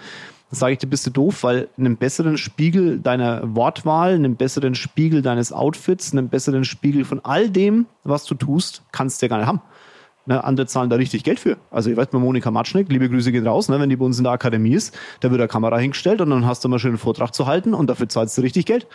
dann 0.50 0.58
sage 0.58 0.72
ich 0.72 0.78
dir, 0.78 0.86
bist 0.88 1.06
du 1.06 1.10
doof, 1.10 1.44
weil 1.44 1.68
einen 1.76 1.96
besseren 1.96 2.36
Spiegel 2.36 2.98
deiner 2.98 3.54
Wortwahl, 3.54 4.14
einen 4.14 4.36
besseren 4.36 4.74
Spiegel 4.74 5.22
deines 5.22 5.52
Outfits, 5.52 6.12
einen 6.12 6.28
besseren 6.30 6.64
Spiegel 6.64 7.04
von 7.04 7.24
all 7.24 7.50
dem, 7.50 7.86
was 8.02 8.24
du 8.24 8.34
tust, 8.34 8.82
kannst 8.90 9.20
du 9.20 9.26
ja 9.26 9.28
gar 9.28 9.38
nicht 9.38 9.46
haben. 9.46 9.62
Ne, 10.28 10.44
andere 10.44 10.66
zahlen 10.66 10.90
da 10.90 10.96
richtig 10.96 11.24
Geld 11.24 11.40
für. 11.40 11.56
Also 11.70 11.88
ich 11.88 11.96
weiß 11.96 12.12
mal, 12.12 12.18
Monika 12.18 12.50
Matschnick, 12.50 12.90
liebe 12.90 13.08
Grüße 13.08 13.32
geht 13.32 13.46
raus, 13.46 13.70
ne, 13.70 13.80
wenn 13.80 13.88
die 13.88 13.96
bei 13.96 14.04
uns 14.04 14.18
in 14.18 14.24
der 14.24 14.34
Akademie 14.34 14.74
ist, 14.74 14.94
da 15.20 15.30
wird 15.30 15.40
eine 15.40 15.48
Kamera 15.48 15.78
hingestellt 15.78 16.20
und 16.20 16.28
dann 16.28 16.44
hast 16.44 16.62
du 16.62 16.68
mal 16.68 16.78
schön 16.78 16.90
einen 16.90 16.98
Vortrag 16.98 17.34
zu 17.34 17.46
halten 17.46 17.72
und 17.72 17.88
dafür 17.88 18.10
zahlst 18.10 18.36
du 18.36 18.42
richtig 18.42 18.66
Geld. 18.66 18.86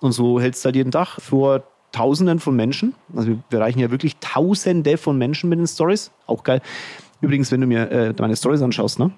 Und 0.00 0.10
so 0.10 0.40
hältst 0.40 0.64
du 0.64 0.66
halt 0.66 0.74
jeden 0.74 0.90
Tag 0.90 1.20
vor 1.20 1.62
Tausenden 1.92 2.40
von 2.40 2.56
Menschen. 2.56 2.96
Also 3.14 3.38
wir 3.50 3.58
erreichen 3.60 3.78
ja 3.78 3.92
wirklich 3.92 4.16
Tausende 4.16 4.96
von 4.96 5.16
Menschen 5.16 5.48
mit 5.48 5.60
den 5.60 5.68
Stories. 5.68 6.10
Auch 6.26 6.42
geil. 6.42 6.60
Übrigens, 7.20 7.52
wenn 7.52 7.60
du 7.60 7.68
mir 7.68 7.88
äh, 7.88 8.12
meine 8.18 8.34
Stories 8.34 8.60
anschaust, 8.60 8.98
ne? 8.98 9.12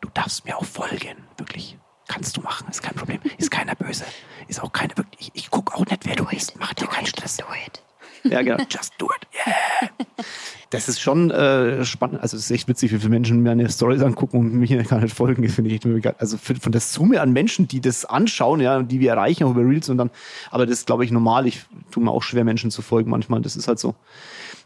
Du 0.00 0.08
darfst 0.14 0.46
mir 0.46 0.58
auch 0.58 0.64
folgen, 0.64 1.16
wirklich. 1.36 1.78
Kannst 2.08 2.36
du 2.36 2.40
machen, 2.40 2.66
ist 2.68 2.82
kein 2.82 2.96
Problem. 2.96 3.20
Ist 3.36 3.52
keiner 3.52 3.76
böse. 3.76 4.04
Ist 4.48 4.60
auch 4.60 4.72
keine 4.72 4.96
wirklich. 4.96 5.30
Ich, 5.32 5.44
ich 5.44 5.50
gucke 5.52 5.76
auch 5.76 5.86
nicht, 5.86 6.06
wer 6.06 6.16
du 6.16 6.24
bist. 6.24 6.54
Mach 6.58 6.74
dir 6.74 6.88
keinen 6.88 7.06
Stress. 7.06 7.36
Do 7.36 7.44
it. 7.66 7.84
Ja, 8.30 8.42
genau. 8.42 8.56
Just 8.70 8.94
do 8.98 9.06
it. 9.06 9.26
Yeah. 9.46 10.24
Das 10.70 10.88
ist 10.88 11.00
schon 11.00 11.30
äh, 11.30 11.84
spannend. 11.84 12.20
Also 12.20 12.36
es 12.36 12.44
ist 12.44 12.50
echt 12.50 12.68
witzig, 12.68 12.92
wie 12.92 12.98
viele 12.98 13.08
Menschen 13.08 13.42
mir 13.42 13.50
meine 13.50 13.70
Stories 13.70 14.02
angucken 14.02 14.38
und 14.38 14.52
mich 14.52 14.70
gar 14.88 15.00
nicht 15.00 15.14
folgen. 15.14 15.48
Finde 15.48 15.70
ich. 15.70 15.80
Also 16.18 16.36
von 16.36 16.72
der 16.72 16.80
Summe 16.80 17.20
an 17.20 17.32
Menschen, 17.32 17.68
die 17.68 17.80
das 17.80 18.04
anschauen, 18.04 18.60
ja, 18.60 18.82
die 18.82 19.00
wir 19.00 19.12
erreichen 19.12 19.44
auch 19.44 19.50
über 19.52 19.62
Reels 19.62 19.88
und 19.88 19.96
dann. 19.96 20.10
Aber 20.50 20.66
das 20.66 20.80
ist, 20.80 20.86
glaube 20.86 21.04
ich, 21.04 21.10
normal. 21.10 21.46
Ich 21.46 21.64
tue 21.90 22.02
mir 22.02 22.10
auch 22.10 22.22
schwer, 22.22 22.44
Menschen 22.44 22.70
zu 22.70 22.82
folgen 22.82 23.10
manchmal. 23.10 23.40
Das 23.40 23.56
ist 23.56 23.66
halt 23.66 23.78
so. 23.78 23.94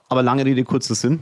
Aber 0.09 0.23
lange 0.23 0.45
Rede, 0.45 0.65
kurzer 0.65 0.97
Sinn. 0.97 1.21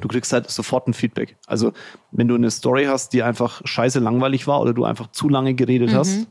Du 0.00 0.08
kriegst 0.08 0.32
halt 0.32 0.48
sofort 0.48 0.88
ein 0.88 0.94
Feedback. 0.94 1.36
Also 1.46 1.72
wenn 2.10 2.26
du 2.26 2.34
eine 2.36 2.50
Story 2.50 2.86
hast, 2.86 3.12
die 3.12 3.22
einfach 3.22 3.60
scheiße 3.64 3.98
langweilig 3.98 4.46
war 4.46 4.60
oder 4.60 4.72
du 4.72 4.84
einfach 4.84 5.10
zu 5.12 5.28
lange 5.28 5.54
geredet 5.54 5.90
mhm. 5.92 5.96
hast, 5.96 6.26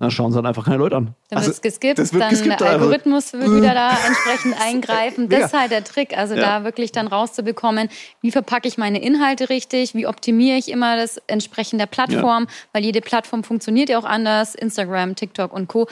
dann 0.00 0.10
schauen 0.10 0.32
sie 0.32 0.36
halt 0.36 0.46
einfach 0.46 0.64
keine 0.64 0.78
Leute 0.78 0.96
an. 0.96 1.14
Dann 1.28 1.38
also, 1.38 1.50
wird 1.50 1.62
geskippt, 1.62 1.98
das 1.98 2.14
wird 2.14 2.22
dann 2.22 2.30
geskippt, 2.30 2.60
der 2.60 2.70
Algorithmus 2.70 3.34
wird 3.34 3.50
wieder 3.50 3.74
da 3.74 3.90
entsprechend 4.06 4.58
eingreifen. 4.58 5.28
Das 5.28 5.46
ist 5.46 5.52
halt 5.52 5.70
der 5.70 5.84
Trick, 5.84 6.16
also 6.16 6.34
ja. 6.34 6.40
da 6.40 6.64
wirklich 6.64 6.90
dann 6.90 7.06
rauszubekommen, 7.06 7.90
wie 8.22 8.30
verpacke 8.30 8.66
ich 8.66 8.78
meine 8.78 9.02
Inhalte 9.02 9.50
richtig, 9.50 9.94
wie 9.94 10.06
optimiere 10.06 10.56
ich 10.56 10.70
immer 10.70 10.96
das 10.96 11.18
entsprechend 11.26 11.80
der 11.80 11.86
Plattform, 11.86 12.44
ja. 12.44 12.54
weil 12.72 12.82
jede 12.82 13.02
Plattform 13.02 13.44
funktioniert 13.44 13.90
ja 13.90 13.98
auch 13.98 14.04
anders, 14.04 14.54
Instagram, 14.54 15.16
TikTok 15.16 15.52
und 15.52 15.68
Co. 15.68 15.86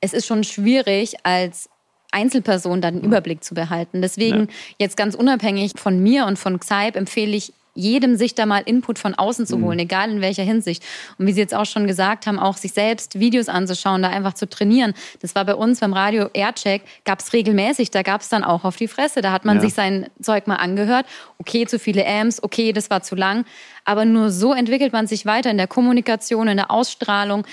Es 0.00 0.12
ist 0.12 0.26
schon 0.26 0.44
schwierig 0.44 1.16
als 1.24 1.68
Einzelperson 2.12 2.80
dann 2.80 3.00
den 3.00 3.04
Überblick 3.04 3.42
zu 3.42 3.54
behalten. 3.54 4.00
Deswegen 4.00 4.42
ja. 4.42 4.46
jetzt 4.78 4.96
ganz 4.96 5.16
unabhängig 5.16 5.72
von 5.76 6.00
mir 6.00 6.26
und 6.26 6.38
von 6.38 6.60
Xype 6.60 6.96
empfehle 6.96 7.36
ich 7.36 7.52
jedem 7.74 8.16
sich 8.16 8.34
da 8.34 8.46
mal 8.46 8.62
Input 8.64 8.98
von 8.98 9.14
außen 9.14 9.46
zu 9.46 9.60
holen, 9.60 9.76
mhm. 9.76 9.84
egal 9.84 10.10
in 10.10 10.20
welcher 10.20 10.42
Hinsicht. 10.42 10.82
Und 11.18 11.26
wie 11.26 11.32
Sie 11.32 11.40
jetzt 11.40 11.54
auch 11.54 11.66
schon 11.66 11.86
gesagt 11.86 12.26
haben, 12.26 12.38
auch 12.38 12.56
sich 12.56 12.72
selbst 12.72 13.18
Videos 13.18 13.48
anzuschauen, 13.48 14.02
da 14.02 14.08
einfach 14.08 14.34
zu 14.34 14.48
trainieren. 14.48 14.94
Das 15.20 15.34
war 15.34 15.44
bei 15.44 15.54
uns 15.54 15.80
beim 15.80 15.92
Radio 15.92 16.28
Aircheck, 16.32 16.82
gab 17.04 17.20
es 17.20 17.32
regelmäßig, 17.32 17.90
da 17.90 18.02
gab 18.02 18.20
es 18.20 18.28
dann 18.28 18.44
auch 18.44 18.64
auf 18.64 18.76
die 18.76 18.88
Fresse. 18.88 19.20
Da 19.20 19.32
hat 19.32 19.44
man 19.44 19.56
ja. 19.56 19.62
sich 19.62 19.74
sein 19.74 20.08
Zeug 20.20 20.46
mal 20.46 20.56
angehört. 20.56 21.06
Okay, 21.38 21.66
zu 21.66 21.78
viele 21.78 22.06
Amps, 22.06 22.42
okay, 22.42 22.72
das 22.72 22.90
war 22.90 23.02
zu 23.02 23.14
lang. 23.14 23.44
Aber 23.84 24.04
nur 24.04 24.30
so 24.30 24.52
entwickelt 24.52 24.92
man 24.92 25.06
sich 25.06 25.26
weiter 25.26 25.50
in 25.50 25.56
der 25.56 25.66
Kommunikation, 25.66 26.48
in 26.48 26.56
der 26.56 26.70
Ausstrahlung. 26.70 27.44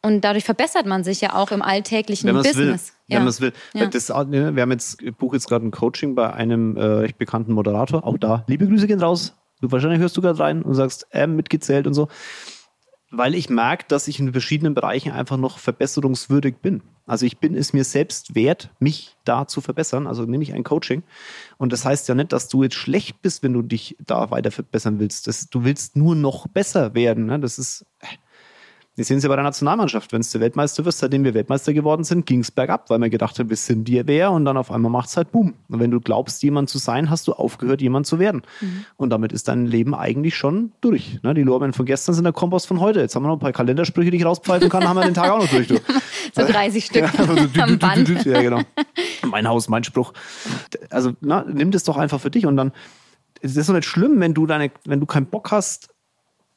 Und 0.00 0.20
dadurch 0.22 0.44
verbessert 0.44 0.86
man 0.86 1.02
sich 1.02 1.20
ja 1.20 1.34
auch 1.34 1.50
im 1.50 1.60
alltäglichen 1.60 2.32
Business. 2.32 2.56
Will. 2.56 2.78
Ja. 3.08 3.16
Wenn 3.16 3.18
man 3.24 3.28
es 3.28 3.40
will. 3.40 3.52
Ja. 3.74 3.86
Das, 3.86 4.08
ne, 4.08 4.54
wir 4.54 4.62
haben 4.62 4.70
jetzt, 4.70 5.02
ich 5.02 5.14
buche 5.14 5.36
jetzt 5.36 5.48
gerade 5.48 5.66
ein 5.66 5.72
Coaching 5.72 6.14
bei 6.14 6.32
einem 6.32 6.76
äh, 6.76 6.84
recht 6.84 7.18
bekannten 7.18 7.52
Moderator. 7.52 8.06
Auch 8.06 8.16
da, 8.16 8.44
liebe 8.46 8.66
Grüße 8.68 8.86
gehen 8.86 9.00
raus. 9.00 9.34
Du 9.60 9.72
wahrscheinlich 9.72 9.98
hörst 9.98 10.16
du 10.16 10.20
gerade 10.20 10.38
rein 10.38 10.62
und 10.62 10.74
sagst, 10.74 11.08
ähm, 11.10 11.34
mitgezählt 11.34 11.88
und 11.88 11.94
so. 11.94 12.08
weil 13.10 13.34
ich 13.34 13.48
merke, 13.48 13.86
dass 13.88 14.06
ich 14.06 14.20
in 14.20 14.32
verschiedenen 14.32 14.74
Bereichen 14.74 15.12
einfach 15.12 15.38
noch 15.38 15.58
verbesserungswürdig 15.58 16.56
bin. 16.58 16.82
Also 17.06 17.24
ich 17.24 17.38
bin 17.38 17.54
es 17.54 17.72
mir 17.72 17.84
selbst 17.84 18.34
wert, 18.34 18.70
mich 18.80 19.16
da 19.24 19.46
zu 19.46 19.62
verbessern. 19.62 20.06
Also 20.06 20.24
nehme 20.24 20.42
ich 20.42 20.52
ein 20.52 20.62
Coaching. 20.62 21.02
Und 21.56 21.72
das 21.72 21.86
heißt 21.86 22.06
ja 22.08 22.14
nicht, 22.14 22.32
dass 22.32 22.48
du 22.48 22.62
jetzt 22.62 22.74
schlecht 22.74 23.22
bist, 23.22 23.42
wenn 23.42 23.54
du 23.54 23.62
dich 23.62 23.96
da 24.04 24.30
weiter 24.30 24.50
verbessern 24.50 24.98
willst. 24.98 25.26
Das, 25.26 25.48
du 25.48 25.64
willst 25.64 25.96
nur 25.96 26.14
noch 26.14 26.48
besser 26.48 26.94
werden. 26.94 27.26
Ne? 27.26 27.40
Das 27.40 27.58
ist, 27.58 27.86
wir 28.98 29.04
sehen 29.04 29.18
es 29.18 29.22
ja 29.22 29.28
bei 29.28 29.36
der 29.36 29.44
Nationalmannschaft. 29.44 30.12
Wenn 30.12 30.22
du 30.22 30.40
Weltmeister 30.40 30.84
wirst, 30.84 30.98
seitdem 30.98 31.22
wir 31.22 31.32
Weltmeister 31.32 31.72
geworden 31.72 32.02
sind, 32.02 32.26
ging 32.26 32.40
es 32.40 32.50
bergab, 32.50 32.90
weil 32.90 32.98
man 32.98 33.10
gedacht 33.10 33.38
hat, 33.38 33.48
wir 33.48 33.56
sind 33.56 33.86
dir 33.86 34.08
wer 34.08 34.32
und 34.32 34.44
dann 34.44 34.56
auf 34.56 34.72
einmal 34.72 34.90
macht 34.90 35.08
es 35.08 35.16
halt 35.16 35.30
Boom. 35.30 35.54
Und 35.68 35.78
wenn 35.78 35.92
du 35.92 36.00
glaubst, 36.00 36.42
jemand 36.42 36.68
zu 36.68 36.78
sein, 36.78 37.08
hast 37.08 37.28
du 37.28 37.32
aufgehört, 37.32 37.80
jemand 37.80 38.08
zu 38.08 38.18
werden. 38.18 38.42
Mhm. 38.60 38.86
Und 38.96 39.10
damit 39.10 39.32
ist 39.32 39.46
dein 39.46 39.66
Leben 39.66 39.94
eigentlich 39.94 40.34
schon 40.34 40.72
durch. 40.80 41.20
Ne? 41.22 41.32
Die 41.34 41.44
Lorbeeren 41.44 41.72
von 41.74 41.86
gestern 41.86 42.16
sind 42.16 42.24
der 42.24 42.32
Kompost 42.32 42.66
von 42.66 42.80
heute. 42.80 42.98
Jetzt 42.98 43.14
haben 43.14 43.22
wir 43.22 43.28
noch 43.28 43.36
ein 43.36 43.40
paar 43.40 43.52
Kalendersprüche, 43.52 44.10
die 44.10 44.16
ich 44.16 44.24
rauspfeifen 44.24 44.68
kann, 44.68 44.82
haben 44.82 44.96
wir 44.96 45.04
den 45.04 45.14
Tag 45.14 45.30
auch 45.30 45.38
noch 45.38 45.48
durch. 45.48 45.68
Du. 45.68 45.76
so 46.34 46.44
30 46.44 46.84
Stück 46.84 47.02
ja, 47.02 47.24
so 47.24 47.62
am 47.62 47.78
Band. 47.78 48.24
Ja, 48.26 48.42
genau. 48.42 48.62
Mein 49.30 49.46
Haus, 49.46 49.68
mein 49.68 49.84
Spruch. 49.84 50.12
Also 50.90 51.12
na, 51.20 51.44
nimm 51.48 51.70
das 51.70 51.84
doch 51.84 51.96
einfach 51.96 52.20
für 52.20 52.30
dich 52.30 52.46
und 52.46 52.56
dann 52.56 52.72
es 53.40 53.56
ist 53.56 53.68
doch 53.68 53.74
nicht 53.74 53.86
schlimm, 53.86 54.18
wenn 54.18 54.34
du 54.34 54.46
deine, 54.46 54.72
wenn 54.86 54.98
du 54.98 55.06
keinen 55.06 55.26
Bock 55.26 55.52
hast, 55.52 55.90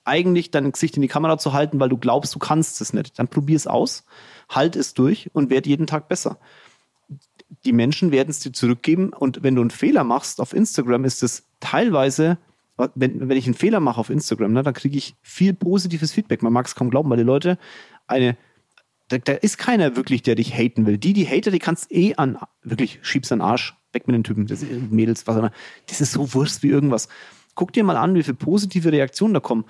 eigentlich 0.04 0.52
dein 0.52 0.72
Gesicht 0.72 0.96
in 0.96 1.02
die 1.02 1.08
Kamera 1.08 1.38
zu 1.38 1.54
halten, 1.54 1.80
weil 1.80 1.90
du 1.90 1.98
glaubst, 1.98 2.34
du 2.34 2.40
kannst 2.40 2.82
es 2.82 2.94
nicht. 2.94 3.20
Dann 3.20 3.28
probier 3.28 3.56
es 3.56 3.68
aus, 3.68 4.04
halt 4.50 4.76
es 4.76 4.94
durch 4.94 5.30
und 5.34 5.50
werd 5.50 5.68
jeden 5.68 5.88
Tag 5.88 6.08
besser. 6.08 6.40
Die 7.66 7.74
Menschen 7.74 8.12
werden 8.12 8.30
es 8.30 8.40
dir 8.40 8.54
zurückgeben 8.54 9.10
und 9.10 9.44
wenn 9.44 9.56
du 9.56 9.62
einen 9.62 9.72
Fehler 9.72 10.04
machst 10.04 10.40
auf 10.40 10.54
Instagram, 10.54 11.06
ist 11.06 11.22
es 11.22 11.44
teilweise, 11.60 12.38
wenn, 12.96 13.30
wenn 13.30 13.38
ich 13.38 13.46
einen 13.46 13.54
Fehler 13.54 13.80
mache 13.80 14.00
auf 14.00 14.10
Instagram, 14.10 14.54
ne, 14.54 14.64
dann 14.64 14.74
kriege 14.74 14.98
ich 14.98 15.16
viel 15.22 15.54
positives 15.54 16.12
Feedback. 16.12 16.42
Man 16.42 16.54
mag 16.54 16.66
es 16.66 16.76
kaum 16.76 16.90
glauben, 16.90 17.10
weil 17.10 17.18
die 17.18 17.24
Leute 17.24 17.58
eine 18.08 18.38
da, 19.12 19.18
da, 19.18 19.34
ist 19.34 19.58
keiner 19.58 19.96
wirklich, 19.96 20.22
der 20.22 20.36
dich 20.36 20.54
haten 20.54 20.86
will. 20.86 20.98
Die, 20.98 21.14
die 21.14 21.28
Hater, 21.28 21.52
die 21.52 21.60
kannst 21.60 21.92
eh 21.92 22.16
an, 22.16 22.38
wirklich, 22.64 23.00
schiebst 23.02 23.32
an 23.32 23.42
Arsch, 23.42 23.76
weg 23.92 24.08
mit 24.08 24.16
den 24.16 24.24
Typen, 24.24 24.48
das 24.48 24.64
Mädels, 24.90 25.28
was 25.28 25.36
auch 25.36 25.40
immer. 25.40 25.52
Das 25.88 26.02
ist 26.02 26.14
so 26.14 26.34
Wurst 26.34 26.64
wie 26.64 26.70
irgendwas. 26.70 27.10
Guck 27.56 27.74
dir 27.74 27.84
mal 27.84 27.98
an, 27.98 28.16
wie 28.16 28.24
viele 28.24 28.36
positive 28.36 28.92
Reaktionen 28.92 29.34
da 29.34 29.40
kommen. 29.40 29.66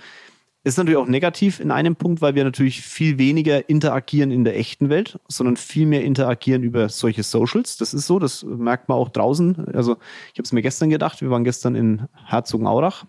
Ist 0.64 0.78
natürlich 0.78 0.98
auch 0.98 1.08
negativ 1.08 1.60
in 1.60 1.72
einem 1.72 1.96
Punkt, 1.96 2.22
weil 2.22 2.36
wir 2.36 2.44
natürlich 2.44 2.82
viel 2.82 3.18
weniger 3.18 3.68
interagieren 3.68 4.30
in 4.30 4.44
der 4.44 4.58
echten 4.60 4.90
Welt, 4.90 5.20
sondern 5.28 5.58
viel 5.58 5.88
mehr 5.88 6.04
interagieren 6.04 6.62
über 6.62 6.88
solche 6.90 7.24
Socials. 7.24 7.78
Das 7.78 7.96
ist 7.96 8.06
so, 8.06 8.20
das 8.20 8.44
merkt 8.44 8.88
man 8.88 9.00
auch 9.00 9.10
draußen. 9.10 9.70
Also 9.74 9.98
ich 10.34 10.38
habe 10.38 10.44
es 10.44 10.52
mir 10.52 10.62
gestern 10.62 10.92
gedacht, 10.92 11.22
wir 11.22 11.32
waren 11.32 11.44
gestern 11.44 11.74
in 11.74 12.08
Herzogenaurach, 12.28 13.06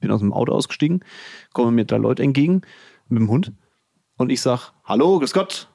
bin 0.00 0.10
aus 0.10 0.20
dem 0.20 0.32
Auto 0.32 0.52
ausgestiegen, 0.52 1.04
kommen 1.52 1.74
mir 1.74 1.84
drei 1.84 1.98
Leute 1.98 2.22
entgegen 2.22 2.62
mit 3.10 3.20
dem 3.20 3.28
Hund 3.28 3.52
und 4.16 4.30
ich 4.30 4.40
sag, 4.40 4.72
hallo, 4.84 5.18
grüß 5.18 5.34
Gott, 5.34 5.68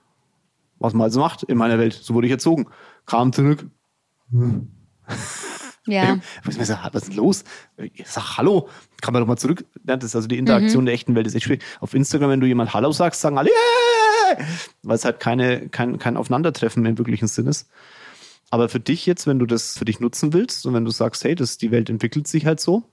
was 0.80 0.94
man 0.94 1.04
also 1.04 1.20
macht 1.20 1.44
in 1.44 1.58
meiner 1.58 1.78
Welt, 1.78 1.94
so 1.94 2.16
wurde 2.16 2.26
ich 2.26 2.32
erzogen. 2.32 2.68
Kam 3.06 3.34
zurück. 3.34 3.66
Ja. 5.88 6.20
Was 6.44 6.58
ist 6.58 7.10
denn 7.10 7.16
los? 7.16 7.44
Ich 7.78 8.08
sag 8.08 8.38
Hallo, 8.38 8.70
kann 9.02 9.14
man 9.14 9.22
doch 9.22 9.28
mal 9.28 9.38
zurück. 9.38 9.66
das 9.84 10.04
ist 10.04 10.16
also 10.16 10.28
die 10.28 10.38
Interaktion 10.38 10.84
mhm. 10.84 10.88
der 10.88 10.96
echten 10.96 11.16
Welt 11.16 11.28
ist 11.28 11.36
echt 11.36 11.46
schwierig. 11.46 11.64
Auf 11.80 11.94
Instagram, 11.94 12.30
wenn 12.30 12.40
du 12.40 12.48
jemand 12.48 12.74
Hallo 12.74 12.92
sagst, 12.92 13.22
sagen 13.22 13.38
alle, 13.38 13.50
yeah! 13.50 14.46
weil 14.84 14.96
es 14.96 15.06
halt 15.06 15.20
keine, 15.20 15.70
kein, 15.70 15.98
kein 15.98 16.18
Aufeinandertreffen 16.18 16.86
im 16.86 16.98
wirklichen 16.98 17.28
Sinn 17.28 17.48
ist. 17.48 17.70
Aber 18.50 18.70
für 18.70 18.80
dich 18.80 19.06
jetzt, 19.06 19.28
wenn 19.28 19.40
du 19.40 19.46
das 19.46 19.78
für 19.78 19.86
dich 19.86 20.00
nutzen 20.00 20.34
willst 20.34 20.66
und 20.66 20.74
wenn 20.74 20.86
du 20.86 20.92
sagst, 20.92 21.24
hey, 21.24 21.36
das, 21.36 21.58
die 21.58 21.72
Welt 21.72 21.90
entwickelt 21.90 22.28
sich 22.28 22.46
halt 22.46 22.60
so, 22.60 22.84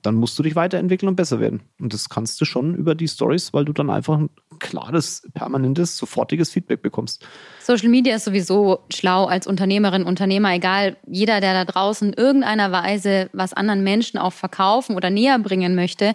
dann 0.00 0.14
musst 0.14 0.38
du 0.38 0.42
dich 0.42 0.56
weiterentwickeln 0.56 1.08
und 1.08 1.16
besser 1.16 1.38
werden. 1.38 1.62
Und 1.78 1.92
das 1.92 2.08
kannst 2.08 2.40
du 2.40 2.44
schon 2.44 2.74
über 2.74 2.94
die 2.94 3.08
Stories, 3.08 3.52
weil 3.52 3.64
du 3.64 3.72
dann 3.72 3.90
einfach 3.90 4.18
ein 4.18 4.30
klares, 4.58 5.28
permanentes, 5.34 5.96
sofortiges 5.98 6.50
Feedback 6.50 6.80
bekommst. 6.80 7.26
Social 7.60 7.88
Media 7.88 8.16
ist 8.16 8.24
sowieso 8.24 8.80
schlau 8.90 9.26
als 9.26 9.46
Unternehmerin, 9.46 10.04
Unternehmer, 10.04 10.54
egal, 10.54 10.96
jeder, 11.06 11.40
der 11.40 11.52
da 11.52 11.64
draußen 11.64 12.14
irgendeiner 12.14 12.72
Weise 12.72 13.28
was 13.32 13.52
anderen 13.52 13.84
Menschen 13.84 14.18
auch 14.18 14.32
verkaufen 14.32 14.96
oder 14.96 15.10
näher 15.10 15.38
bringen 15.38 15.74
möchte, 15.74 16.14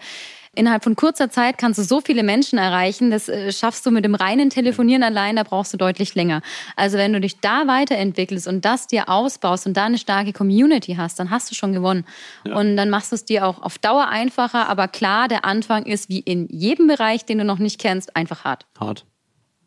innerhalb 0.58 0.84
von 0.84 0.96
kurzer 0.96 1.30
Zeit 1.30 1.58
kannst 1.58 1.80
du 1.80 1.84
so 1.84 2.02
viele 2.02 2.24
Menschen 2.24 2.58
erreichen, 2.58 3.12
das 3.12 3.30
äh, 3.30 3.52
schaffst 3.52 3.86
du 3.86 3.92
mit 3.92 4.04
dem 4.04 4.16
reinen 4.16 4.50
Telefonieren 4.50 5.04
allein, 5.04 5.36
da 5.36 5.44
brauchst 5.44 5.74
du 5.74 5.78
deutlich 5.78 6.16
länger. 6.16 6.42
Also 6.76 6.98
wenn 6.98 7.14
du 7.14 7.22
dich 7.22 7.40
da 7.40 7.68
weiterentwickelst 7.68 8.48
und 8.48 8.66
das 8.66 8.88
dir 8.88 9.10
ausbaust 9.10 9.68
und 9.68 9.78
da 9.78 9.86
eine 9.86 9.98
starke 9.98 10.34
Community 10.34 10.96
hast, 10.96 11.20
dann 11.20 11.30
hast 11.30 11.52
du 11.52 11.56
schon 11.56 11.74
gewonnen. 11.74 12.06
Ja. 12.46 12.58
Und 12.58 12.76
dann 12.76 12.90
machst 12.90 13.12
du 13.12 13.16
es 13.16 13.26
dir 13.26 13.46
auch 13.46 13.62
auf 13.62 13.78
Dauer 13.78 14.08
einfacher, 14.08 14.68
aber 14.68 14.88
klar, 14.88 15.28
der 15.28 15.46
Anfang 15.46 15.84
ist 15.84 16.10
wie 16.10 16.20
in 16.20 16.48
jedem 16.50 16.88
Bereich, 16.88 17.26
den 17.26 17.38
du 17.38 17.46
noch 17.46 17.60
nicht 17.60 17.80
kennst, 17.80 18.16
einfach 18.16 18.44
hart. 18.44 18.66
Hart. 18.80 19.06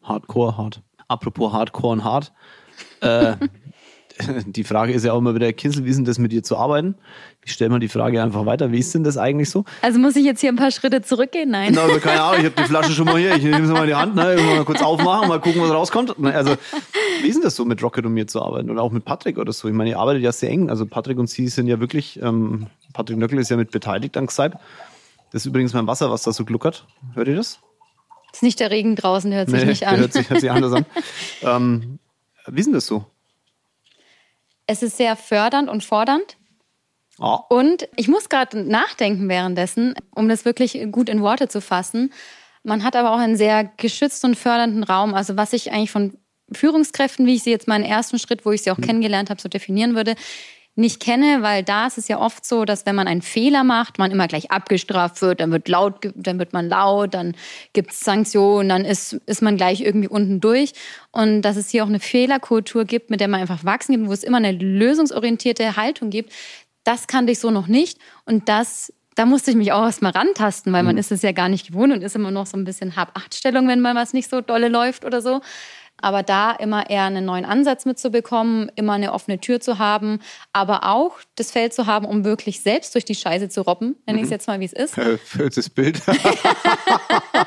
Hardcore, 0.03 0.57
hart. 0.57 0.83
Apropos 1.09 1.53
Hardcore 1.53 1.93
und 1.93 2.05
hart. 2.05 2.33
Äh, 3.01 3.37
die 4.47 4.65
Frage 4.65 4.93
ist 4.93 5.05
ja 5.05 5.13
auch 5.13 5.19
immer 5.19 5.35
wieder, 5.35 5.53
Kinsel, 5.53 5.85
wie 5.85 5.91
ist 5.91 5.97
denn 5.97 6.05
das 6.05 6.19
mit 6.19 6.33
dir 6.33 6.43
zu 6.43 6.57
arbeiten? 6.57 6.95
Ich 7.45 7.53
stelle 7.53 7.71
mal 7.71 7.81
die 7.81 7.89
Frage 7.89 8.23
einfach 8.23 8.47
weiter, 8.47 8.73
wie 8.73 8.79
ist 8.79 8.95
denn 8.95 9.05
das 9.05 9.17
eigentlich 9.17 9.51
so? 9.51 9.65
Also 9.83 9.99
muss 9.99 10.17
ich 10.17 10.25
jetzt 10.25 10.41
hier 10.41 10.51
ein 10.51 10.57
paar 10.57 10.71
Schritte 10.71 11.03
zurückgehen? 11.03 11.51
Nein. 11.51 11.77
also 11.77 11.99
keine 12.01 12.23
Ahnung, 12.23 12.41
ich 12.41 12.47
habe 12.47 12.63
die 12.63 12.69
Flasche 12.69 12.93
schon 12.93 13.07
mal 13.07 13.19
hier, 13.19 13.35
ich 13.37 13.43
nehme 13.43 13.67
sie 13.67 13.73
mal 13.73 13.83
in 13.83 13.89
die 13.89 13.95
Hand, 13.95 14.15
ne, 14.15 14.33
irgendwann 14.33 14.57
mal 14.59 14.65
kurz 14.65 14.83
aufmachen, 14.83 15.29
mal 15.29 15.41
gucken, 15.41 15.63
was 15.63 15.71
rauskommt. 15.71 16.15
Also, 16.25 16.57
wie 17.23 17.29
ist 17.29 17.37
denn 17.37 17.43
das 17.43 17.57
so, 17.57 17.65
mit 17.65 17.83
Rocket 17.83 18.05
und 18.07 18.15
mir 18.15 18.27
zu 18.27 18.43
arbeiten? 18.43 18.71
Oder 18.71 18.83
auch 18.83 18.93
mit 18.93 19.05
Patrick 19.05 19.39
oder 19.39 19.53
so? 19.53 19.69
Ich 19.69 19.75
meine, 19.75 19.91
ihr 19.91 19.99
arbeitet 19.99 20.23
ja 20.23 20.33
sehr 20.33 20.51
eng. 20.51 20.71
Also 20.71 20.87
Patrick 20.87 21.19
und 21.19 21.29
sie 21.29 21.49
sind 21.49 21.67
ja 21.67 21.81
wirklich, 21.81 22.21
ähm, 22.23 22.67
Patrick 22.93 23.19
Nöckel 23.19 23.39
ist 23.39 23.51
ja 23.51 23.57
mit 23.57 23.71
beteiligt 23.71 24.17
an 24.17 24.27
Xype. 24.27 24.59
Das 25.33 25.43
ist 25.43 25.47
übrigens 25.47 25.75
mein 25.75 25.87
Wasser, 25.87 26.11
was 26.11 26.23
da 26.23 26.33
so 26.33 26.45
gluckert. 26.45 26.87
Hört 27.15 27.29
ihr 27.29 27.37
das? 27.37 27.61
Ist 28.33 28.43
nicht 28.43 28.61
der 28.61 28.71
Regen 28.71 28.97
draußen, 28.97 29.33
hört 29.33 29.51
sich 29.51 29.61
nee, 29.61 29.67
nicht 29.67 29.87
an. 29.87 29.99
Hört 29.99 30.13
sich, 30.13 30.31
hört 30.31 30.41
sich 30.41 30.51
anders 30.51 30.73
an. 30.73 30.87
ähm, 31.43 31.99
wie 32.47 32.61
ist 32.61 32.67
denn 32.67 32.75
das 32.75 32.87
so? 32.87 33.05
Es 34.71 34.85
ist 34.85 34.99
sehr 34.99 35.17
fördernd 35.17 35.69
und 35.69 35.83
fordernd. 35.83 36.37
Oh. 37.19 37.41
Und 37.49 37.89
ich 37.97 38.07
muss 38.07 38.29
gerade 38.29 38.63
nachdenken 38.63 39.29
währenddessen, 39.29 39.95
um 40.15 40.29
das 40.29 40.45
wirklich 40.45 40.79
gut 40.93 41.09
in 41.09 41.23
Worte 41.23 41.49
zu 41.49 41.61
fassen. 41.61 42.13
Man 42.63 42.85
hat 42.85 42.95
aber 42.95 43.11
auch 43.11 43.19
einen 43.19 43.35
sehr 43.35 43.65
geschützten 43.65 44.29
und 44.29 44.37
fördernden 44.37 44.85
Raum. 44.85 45.13
Also 45.13 45.37
was 45.37 45.55
ich 45.55 45.73
eigentlich 45.73 45.91
von 45.91 46.17
Führungskräften, 46.53 47.27
wie 47.27 47.35
ich 47.35 47.43
sie 47.43 47.51
jetzt 47.51 47.67
meinen 47.67 47.83
ersten 47.83 48.21
Schritt, 48.21 48.47
wo 48.47 48.53
ich 48.53 48.63
sie 48.63 48.71
auch 48.71 48.77
hm. 48.77 48.85
kennengelernt 48.85 49.29
habe, 49.29 49.41
so 49.41 49.49
definieren 49.49 49.97
würde, 49.97 50.15
nicht 50.81 51.01
kenne, 51.01 51.43
weil 51.43 51.63
da 51.63 51.87
ist 51.87 51.99
es 51.99 52.09
ja 52.09 52.19
oft 52.19 52.45
so, 52.45 52.65
dass 52.65 52.87
wenn 52.87 52.97
man 52.97 53.07
einen 53.07 53.23
Fehler 53.23 53.63
macht, 53.63 53.99
man 53.99 54.11
immer 54.11 54.27
gleich 54.27 54.51
abgestraft 54.51 55.23
wird, 55.23 55.41
dann 55.41 55.53
wird 55.53 55.69
laut, 55.69 56.13
dann 56.15 56.39
wird 56.39 56.53
man 56.53 56.69
laut, 56.69 57.15
dann 57.15 57.37
gibt 57.73 57.93
es 57.93 58.01
Sanktionen, 58.01 58.69
dann 58.69 58.85
ist, 58.85 59.13
ist 59.27 59.43
man 59.43 59.57
gleich 59.57 59.81
irgendwie 59.81 60.09
unten 60.09 60.41
durch. 60.41 60.73
Und 61.13 61.43
dass 61.43 61.57
es 61.57 61.71
hier 61.71 61.85
auch 61.85 61.89
eine 61.89 62.01
Fehlerkultur 62.01 62.85
gibt, 62.85 63.11
mit 63.11 63.21
der 63.21 63.29
man 63.29 63.41
einfach 63.41 63.65
wachsen 63.65 63.95
gibt, 63.95 64.09
wo 64.09 64.13
es 64.13 64.25
immer 64.25 64.39
eine 64.39 64.53
lösungsorientierte 64.53 65.77
Haltung 65.77 66.11
gibt, 66.11 66.33
das 66.85 67.07
kannte 67.07 67.33
ich 67.33 67.39
so 67.39 67.51
noch 67.51 67.67
nicht. 67.69 67.99
Und 68.25 68.49
das 68.49 68.93
da 69.17 69.27
musste 69.27 69.51
ich 69.51 69.57
mich 69.57 69.73
auch 69.73 69.85
erstmal 69.85 70.13
rantasten, 70.13 70.73
weil 70.73 70.83
man 70.83 70.95
mhm. 70.95 71.01
ist 71.01 71.13
es 71.13 71.21
ja 71.21 71.33
gar 71.33 71.51
nicht 71.51 71.67
gewohnt 71.67 71.93
und 71.93 72.03
ist 72.03 72.17
immer 72.17 72.31
noch 72.31 72.47
so 72.47 72.57
ein 72.57 72.65
bisschen 72.65 72.97
Hab-Acht-Stellung, 72.97 73.69
wenn 73.69 73.81
mal 73.81 73.95
was 73.95 74.15
nicht 74.15 74.31
so 74.31 74.41
dolle 74.41 74.69
läuft 74.69 75.05
oder 75.05 75.21
so. 75.21 75.43
Aber 76.03 76.23
da 76.23 76.53
immer 76.53 76.89
eher 76.91 77.05
einen 77.05 77.25
neuen 77.25 77.45
Ansatz 77.45 77.85
mitzubekommen, 77.85 78.71
immer 78.77 78.95
eine 78.95 79.13
offene 79.13 79.41
Tür 79.41 79.61
zu 79.61 79.79
haben, 79.79 80.21
aber 80.53 80.85
auch 80.85 81.19
das 81.37 81.51
Feld 81.51 81.75
zu 81.75 81.87
haben, 81.87 82.07
um 82.07 82.25
wirklich 82.25 82.61
selbst 82.61 82.95
durch 82.95 83.05
die 83.05 83.15
Scheiße 83.15 83.49
zu 83.49 83.63
robben, 83.63 83.97
nenne 84.07 84.19
ich 84.19 84.25
es 84.25 84.31
mhm. 84.31 84.35
jetzt 84.35 84.47
mal, 84.47 84.61
wie 84.61 84.65
es 84.65 84.73
ist. 84.73 84.95
Fürs 85.25 85.71
Bild. 85.71 86.01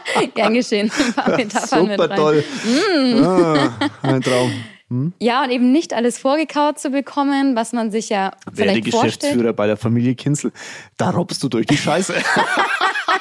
Gern 0.35 0.53
geschehen. 0.53 0.91
Ein 0.97 1.13
paar 1.13 1.29
Metaphern 1.37 1.89
Super 1.89 2.15
toll. 2.15 2.43
Mm. 2.65 3.23
Ah, 3.23 3.73
ein 4.01 4.21
Traum. 4.21 4.51
Hm? 4.89 5.13
Ja, 5.19 5.43
und 5.43 5.51
eben 5.51 5.71
nicht 5.71 5.93
alles 5.93 6.17
vorgekaut 6.17 6.79
zu 6.79 6.91
bekommen, 6.91 7.55
was 7.55 7.73
man 7.73 7.91
sich 7.91 8.09
ja 8.09 8.31
Werde 8.45 8.55
vielleicht 8.55 8.85
Geschäftsführer 8.85 9.33
vorstellt. 9.33 9.55
bei 9.55 9.67
der 9.67 9.77
Familie 9.77 10.15
Kinzel. 10.15 10.51
Da 10.97 11.11
robbst 11.11 11.41
du 11.43 11.49
durch 11.49 11.65
die 11.65 11.77
Scheiße. 11.77 12.13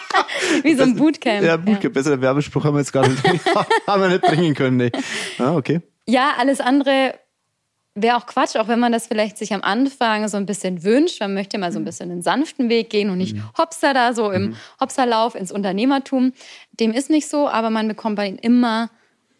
Wie 0.63 0.75
so 0.75 0.83
ein 0.83 0.97
Bootcamp. 0.97 1.43
Ja, 1.43 1.57
Bootcamp. 1.57 1.85
Ja. 1.85 1.91
Besser 1.91 2.21
Werbespruch 2.21 2.65
haben 2.65 2.75
wir 2.75 2.81
jetzt 2.81 2.93
gar 2.93 3.07
nicht, 3.07 3.23
haben 3.87 4.03
wir 4.03 4.09
nicht 4.09 4.23
bringen 4.23 4.55
können. 4.55 4.77
Nee. 4.77 4.93
Ah, 5.39 5.57
okay. 5.57 5.81
Ja, 6.07 6.35
alles 6.39 6.61
andere 6.61 7.15
wäre 7.95 8.17
auch 8.17 8.27
Quatsch, 8.27 8.57
auch 8.57 8.69
wenn 8.69 8.79
man 8.79 8.93
das 8.93 9.07
vielleicht 9.07 9.37
sich 9.37 9.53
am 9.53 9.63
Anfang 9.63 10.27
so 10.29 10.37
ein 10.37 10.47
bisschen 10.47 10.83
wünscht. 10.83 11.21
Man 11.21 11.35
möchte 11.35 11.59
mal 11.59 11.73
so 11.73 11.79
ein 11.79 11.85
bisschen 11.85 12.11
einen 12.11 12.23
sanften 12.23 12.69
Weg 12.69 12.91
gehen 12.91 13.11
und 13.11 13.19
nicht 13.19 13.37
mhm. 13.37 13.45
hopsa 13.59 13.93
da 13.93 14.15
so 14.15 14.31
im 14.31 14.51
mhm. 14.51 14.57
Hopserlauf 14.81 15.35
ins 15.35 15.53
Unternehmertum. 15.53 16.33
Dem 16.73 16.93
ist 16.93 17.11
nicht 17.11 17.29
so, 17.29 17.49
aber 17.49 17.71
man 17.71 17.89
bekommt 17.89 18.17
bei 18.17 18.29
ihnen 18.29 18.39
immer 18.39 18.91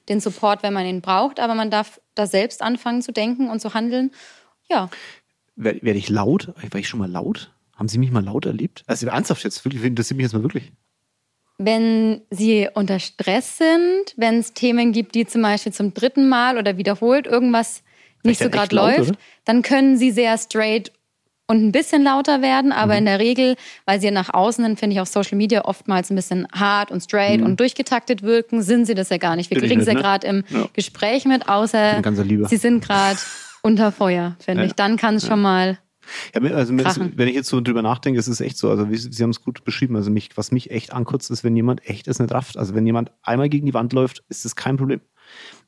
den 0.09 0.21
Support, 0.21 0.63
wenn 0.63 0.75
man 0.75 0.87
ihn 0.87 1.01
braucht. 1.01 1.41
Aber 1.41 1.55
man 1.55 1.71
darf 1.71 2.01
da 2.15 2.27
selbst 2.27 2.63
anfangen 2.63 3.03
zu 3.03 3.13
denken 3.13 3.49
und 3.49 3.61
zu 3.61 3.75
handeln. 3.75 4.11
Ja. 4.69 4.91
Werde 5.57 5.99
ich 5.99 6.09
laut? 6.09 6.49
War 6.49 6.81
ich 6.81 6.89
schon 6.89 7.01
mal 7.01 7.11
laut? 7.11 7.52
Haben 7.77 7.89
Sie 7.89 7.99
mich 7.99 8.11
mal 8.11 8.25
laut 8.25 8.47
erlebt? 8.47 8.83
Also 8.87 9.07
ernsthaft 9.07 9.45
jetzt, 9.45 9.65
wirklich, 9.65 9.83
interessiert 9.83 10.17
mich 10.17 10.25
jetzt 10.25 10.35
mal 10.35 10.43
wirklich. 10.43 10.73
Wenn 11.59 12.23
Sie 12.31 12.69
unter 12.75 12.99
Stress 12.99 13.59
sind, 13.59 14.15
wenn 14.17 14.39
es 14.39 14.53
Themen 14.53 14.93
gibt, 14.93 15.15
die 15.15 15.27
zum 15.27 15.43
Beispiel 15.43 15.73
zum 15.73 15.95
dritten 15.95 16.29
Mal 16.29 16.59
oder 16.59 16.77
wiederholt 16.77 17.27
irgendwas 17.27 17.83
nicht 18.25 18.41
so 18.41 18.51
gerade 18.51 18.75
läuft, 18.75 19.01
oder? 19.11 19.19
dann 19.45 19.63
können 19.63 19.97
Sie 19.97 20.11
sehr 20.11 20.37
straight 20.39 20.93
und 21.49 21.65
ein 21.67 21.73
bisschen 21.73 22.03
lauter 22.03 22.41
werden, 22.41 22.73
aber 22.73 22.93
Mhm. 22.95 22.99
in 23.01 23.05
der 23.07 23.19
Regel, 23.19 23.57
weil 23.85 24.01
sie 24.01 24.11
nach 24.11 24.33
außen, 24.33 24.65
hin, 24.65 24.77
finde 24.77 24.95
ich, 24.95 25.01
auf 25.01 25.09
Social 25.09 25.37
Media 25.37 25.65
oftmals 25.65 26.09
ein 26.11 26.17
bisschen 26.17 26.47
hart 26.53 26.91
und 26.91 27.01
straight 27.03 27.43
und 27.43 27.59
durchgetaktet 27.61 28.23
wirken, 28.23 28.63
sind 28.63 28.87
sie 28.87 28.95
das 28.95 29.11
ja 29.11 29.19
gar 29.19 29.37
nicht. 29.37 29.51
Wir 29.51 29.57
Mhm. 29.59 29.61
Bin 29.61 29.69
kriegen 29.69 29.81
ja 29.81 29.87
nicht, 29.87 29.95
ne? 29.97 30.01
gerade 30.03 30.27
im 30.27 30.45
Ja. 30.49 30.69
Gespräch 30.73 31.25
mit, 31.27 31.49
außer 31.49 32.01
sie 32.49 32.57
sind 32.57 32.83
gerade 32.85 33.19
unter 33.63 33.93
Feuer, 33.93 34.37
finde 34.39 34.63
Ja. 34.63 34.67
ich. 34.69 34.73
Dann 34.75 34.97
kann 34.97 35.17
es 35.17 35.27
schon 35.27 35.43
mal. 35.43 35.79
Ja, 36.35 36.41
also 36.55 36.75
ist, 36.75 37.01
wenn 37.17 37.29
ich 37.29 37.35
jetzt 37.35 37.49
so 37.49 37.61
drüber 37.61 37.83
nachdenke, 37.83 38.19
es 38.19 38.29
ist 38.29 38.41
echt 38.41 38.59
so. 38.59 38.71
Also 38.71 38.87
Sie 38.91 39.23
haben 39.23 39.31
es 39.31 39.43
gut 39.43 39.65
beschrieben. 39.65 39.97
Also 39.97 40.11
mich, 40.11 40.31
was 40.37 40.53
mich 40.53 40.71
echt 40.71 40.93
ankotzt, 40.93 41.31
ist, 41.31 41.45
wenn 41.45 41.57
jemand 41.57 41.87
echt 41.89 42.09
es 42.09 42.19
nicht 42.19 42.33
rafft. 42.33 42.57
Also 42.57 42.75
wenn 42.75 42.87
jemand 42.87 43.11
einmal 43.23 43.49
gegen 43.49 43.67
die 43.67 43.75
Wand 43.75 43.93
läuft, 43.93 44.25
ist 44.29 44.45
das 44.45 44.57
kein 44.57 44.77
Problem. 44.77 45.01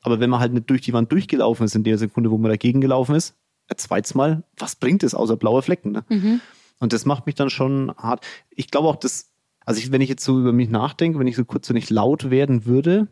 Aber 0.01 0.19
wenn 0.19 0.29
man 0.29 0.39
halt 0.39 0.53
nicht 0.53 0.69
durch 0.69 0.81
die 0.81 0.93
Wand 0.93 1.11
durchgelaufen 1.11 1.65
ist 1.65 1.75
in 1.75 1.83
der 1.83 1.97
Sekunde, 1.97 2.31
wo 2.31 2.37
man 2.37 2.51
dagegen 2.51 2.81
gelaufen 2.81 3.15
ist, 3.15 3.35
zweites 3.75 4.13
Mal, 4.13 4.43
was 4.57 4.75
bringt 4.75 5.03
es 5.03 5.15
außer 5.15 5.37
blaue 5.37 5.61
Flecken? 5.61 5.91
Ne? 5.91 6.03
Mhm. 6.09 6.41
Und 6.79 6.93
das 6.93 7.05
macht 7.05 7.25
mich 7.25 7.35
dann 7.35 7.49
schon 7.49 7.93
hart. 7.97 8.25
Ich 8.51 8.69
glaube 8.69 8.87
auch, 8.87 8.97
dass, 8.97 9.31
also 9.65 9.79
ich, 9.79 9.91
wenn 9.91 10.01
ich 10.01 10.09
jetzt 10.09 10.23
so 10.23 10.39
über 10.39 10.51
mich 10.51 10.69
nachdenke, 10.69 11.17
wenn 11.19 11.27
ich 11.27 11.35
so 11.35 11.45
kurz, 11.45 11.69
wenn 11.69 11.77
ich 11.77 11.89
laut 11.89 12.29
werden 12.29 12.65
würde, 12.65 13.07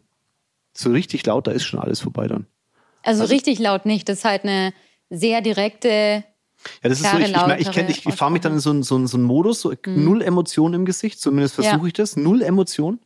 so 0.74 0.92
richtig 0.92 1.26
laut, 1.26 1.48
da 1.48 1.52
ist 1.52 1.64
schon 1.64 1.80
alles 1.80 2.02
vorbei 2.02 2.28
dann. 2.28 2.48
Also, 3.04 3.26
richtig 3.26 3.60
laut 3.60 3.86
nicht. 3.86 4.08
Das 4.08 4.20
ist 4.20 4.26
halt 4.26 4.44
eine 4.44 4.74
sehr 5.10 5.42
direkte. 5.42 6.24
Ja, 6.82 6.90
das 6.90 7.02
ist 7.02 7.10
so, 7.12 7.18
ich, 7.18 7.34
ich, 7.34 7.68
ich, 7.68 7.78
ich, 7.90 8.06
ich 8.06 8.16
fahre 8.16 8.32
mich 8.32 8.42
dann 8.42 8.54
in 8.54 8.60
so 8.60 8.70
einen 8.70 8.84
so 8.84 9.06
so 9.06 9.18
einen 9.18 9.26
Modus, 9.26 9.62
so 9.62 9.74
null 9.86 10.22
Emotionen 10.22 10.74
im 10.76 10.86
Gesicht, 10.86 11.20
zumindest 11.20 11.56
versuche 11.56 11.78
Ja. 11.78 11.86
ich 11.86 11.94
das, 11.94 12.16
null 12.16 12.42
Emotionen. 12.42 13.00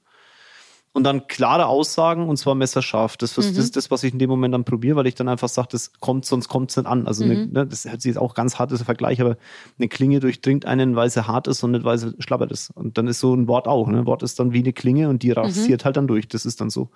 Und 0.93 1.04
dann 1.04 1.28
klare 1.28 1.67
Aussagen 1.67 2.28
und 2.28 2.38
zwar 2.38 2.56
messerscharf. 2.56 3.17
Das, 3.17 3.36
das 3.36 3.46
ist 3.46 3.76
das, 3.76 3.91
was 3.91 4.02
ich 4.04 4.13
in 4.13 4.20
dem 4.20 4.32
Moment 4.32 4.56
dann 4.56 4.63
probiere, 4.65 4.96
weil 4.96 5.06
ich 5.06 5.13
dann 5.13 5.28
einfach 5.28 5.48
sage, 5.48 5.67
das 5.72 5.91
kommt, 6.00 6.26
sonst 6.26 6.48
kommt 6.48 6.72
es 6.72 6.78
nicht 6.78 6.88
an. 6.88 7.06
Also 7.06 7.24
eine, 7.24 7.46
ne, 7.46 7.67
das 7.67 7.86
hört 7.86 8.02
sich 8.02 8.10
jetzt 8.10 8.17
auch 8.17 8.34
ganz 8.34 8.58
hart, 8.58 8.72
ist 8.72 8.80
ein 8.82 8.86
Vergleich, 8.86 9.22
aber 9.22 9.38
eine 9.78 9.89
Klinge 9.89 10.20
durchdringt 10.20 10.65
einen, 10.65 10.96
weil 10.96 11.12
sie 11.12 11.28
hart 11.28 11.48
ist 11.48 11.62
und 11.62 11.72
nicht, 11.72 11.84
weil 11.84 12.00
sie 12.00 12.15
schlappert 12.17 12.52
ist. 12.52 12.72
Und 12.72 12.98
dann 12.98 13.06
ist 13.06 13.20
so 13.20 13.36
ein 13.36 13.48
Wort 13.48 13.67
auch. 13.67 13.88
Ne? 13.89 14.00
Ein 14.00 14.06
Wort 14.08 14.24
ist 14.24 14.39
dann 14.39 14.54
wie 14.54 14.60
eine 14.60 14.74
Klinge 14.74 15.08
und 15.10 15.22
die 15.22 15.30
rasiert 15.32 15.86
halt 15.86 15.98
dann 15.98 16.08
durch. 16.08 16.28
Das 16.30 16.48
ist 16.48 16.62
dann 16.62 16.72
so. 16.72 16.89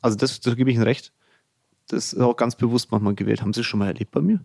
Also 0.00 0.16
das, 0.16 0.40
das 0.40 0.56
gebe 0.56 0.70
ich 0.70 0.76
Ihnen 0.76 0.84
recht. 0.84 1.12
Das 1.88 2.14
ist 2.14 2.20
auch 2.20 2.36
ganz 2.36 2.56
bewusst 2.56 2.90
manchmal 2.90 3.14
gewählt. 3.16 3.42
Haben 3.42 3.52
Sie 3.52 3.64
schon 3.64 3.80
mal 3.80 3.88
erlebt 3.88 4.12
bei 4.12 4.22
mir? 4.22 4.40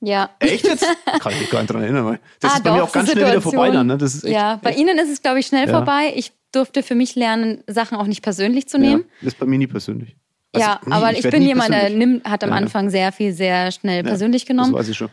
Ja. 0.00 0.30
Echt 0.40 0.64
jetzt? 0.66 0.84
Kann 1.20 1.32
ich 1.32 1.40
mich 1.40 1.50
gar 1.50 1.60
nicht 1.62 1.72
dran 1.72 1.82
erinnern. 1.82 2.04
Weil 2.04 2.20
das 2.40 2.52
Ah, 2.52 2.56
ist 2.56 2.64
bei 2.64 2.70
mir 2.72 2.78
doch, 2.78 2.88
auch 2.88 2.92
ganz 2.92 3.10
schnell 3.10 3.26
wieder 3.28 3.40
vorbei 3.40 3.70
dann. 3.70 3.86
Ne? 3.86 3.96
Das 3.98 4.14
ist 4.14 4.24
echt, 4.24 4.34
ja, 4.34 4.56
bei 4.62 4.70
echt, 4.70 4.78
Ihnen 4.78 4.98
ist 4.98 5.10
es, 5.10 5.22
glaube 5.22 5.38
ich, 5.40 5.46
schnell 5.46 5.66
Ja. 5.68 5.72
vorbei. 5.74 6.12
Ich 6.14 6.32
durfte 6.52 6.82
für 6.82 6.94
mich 6.94 7.14
lernen, 7.16 7.62
Sachen 7.66 7.96
auch 7.98 8.06
nicht 8.06 8.22
persönlich 8.22 8.68
zu 8.68 8.76
ja, 8.76 8.82
nehmen. 8.82 9.04
das 9.20 9.32
ist 9.34 9.38
bei 9.38 9.46
mir 9.46 9.58
nie 9.58 9.66
persönlich. 9.66 10.16
Also 10.52 10.66
ja, 10.66 10.80
nie, 10.86 10.92
aber 10.92 11.12
ich, 11.12 11.24
werd 11.24 11.32
bin 11.32 11.42
jemand, 11.42 11.70
der 11.70 11.90
nimmt, 11.90 12.24
hat 12.24 12.42
am 12.44 12.50
Ja, 12.50 12.56
ja. 12.56 12.62
Anfang 12.62 12.88
sehr 12.90 13.12
viel, 13.12 13.32
sehr 13.32 13.70
schnell 13.72 13.98
Ja, 13.98 14.08
persönlich 14.08 14.42
Das 14.44 14.48
genommen. 14.48 14.72
weiß 14.74 14.88
ich 14.88 14.96
schon. 14.96 15.08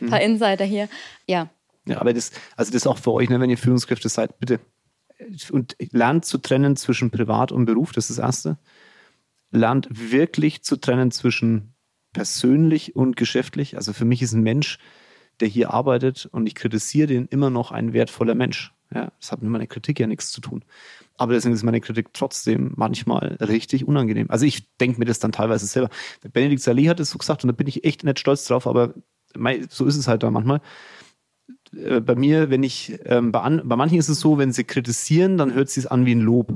Ein 0.00 0.08
paar 0.10 0.20
Insider 0.20 0.64
hier. 0.64 0.88
Ja. 1.26 1.48
Ja, 1.86 2.00
aber 2.00 2.12
das, 2.12 2.32
also 2.56 2.70
das 2.72 2.86
auch 2.86 2.98
für 2.98 3.12
euch, 3.12 3.30
ne, 3.30 3.40
wenn 3.40 3.50
ihr 3.50 3.56
Führungskräfte 3.58 4.08
seid, 4.08 4.38
bitte. 4.40 4.60
Und 5.50 5.74
lernt 5.90 6.24
zu 6.26 6.38
trennen 6.38 6.76
zwischen 6.76 7.10
Privat 7.10 7.50
und 7.50 7.64
Beruf, 7.64 7.92
das 7.92 8.08
ist 8.10 8.18
das 8.18 8.24
Erste. 8.24 8.58
Lernt 9.50 9.88
wirklich 9.90 10.62
zu 10.62 10.76
trennen 10.76 11.10
zwischen 11.10 11.74
persönlich 12.12 12.96
und 12.96 13.16
geschäftlich. 13.16 13.76
Also 13.76 13.92
für 13.92 14.04
mich 14.04 14.22
ist 14.22 14.32
ein 14.32 14.42
Mensch, 14.42 14.78
der 15.40 15.48
hier 15.48 15.72
arbeitet 15.72 16.26
und 16.26 16.46
ich 16.46 16.54
kritisiere 16.54 17.06
den 17.06 17.26
immer 17.26 17.50
noch 17.50 17.70
ein 17.70 17.92
wertvoller 17.92 18.34
Mensch. 18.34 18.74
Ja, 18.92 19.12
das 19.20 19.32
hat 19.32 19.42
mit 19.42 19.50
meiner 19.50 19.66
Kritik 19.66 20.00
ja 20.00 20.06
nichts 20.06 20.30
zu 20.30 20.40
tun. 20.40 20.64
Aber 21.16 21.34
deswegen 21.34 21.54
ist 21.54 21.62
meine 21.62 21.80
Kritik 21.80 22.14
trotzdem 22.14 22.72
manchmal 22.76 23.36
richtig 23.40 23.86
unangenehm. 23.86 24.30
Also 24.30 24.46
ich 24.46 24.74
denke 24.78 24.98
mir 24.98 25.04
das 25.04 25.18
dann 25.18 25.32
teilweise 25.32 25.66
selber. 25.66 25.90
Benedikt 26.32 26.62
Salih 26.62 26.88
hat 26.88 27.00
es 27.00 27.10
so 27.10 27.18
gesagt 27.18 27.44
und 27.44 27.48
da 27.48 27.52
bin 27.52 27.66
ich 27.66 27.84
echt 27.84 28.04
nicht 28.04 28.18
stolz 28.18 28.46
drauf, 28.46 28.66
aber 28.66 28.94
so 29.68 29.84
ist 29.84 29.96
es 29.96 30.08
halt 30.08 30.22
da 30.22 30.30
manchmal 30.30 30.60
äh, 31.74 32.00
bei 32.00 32.14
mir, 32.14 32.50
wenn 32.50 32.62
ich, 32.62 32.98
ähm, 33.04 33.32
bei, 33.32 33.40
an, 33.40 33.62
bei 33.64 33.76
manchen 33.76 33.98
ist 33.98 34.08
es 34.08 34.20
so, 34.20 34.38
wenn 34.38 34.52
sie 34.52 34.64
kritisieren, 34.64 35.38
dann 35.38 35.54
hört 35.54 35.68
sich 35.68 35.90
an 35.90 36.06
wie 36.06 36.14
ein 36.14 36.20
Lob. 36.20 36.52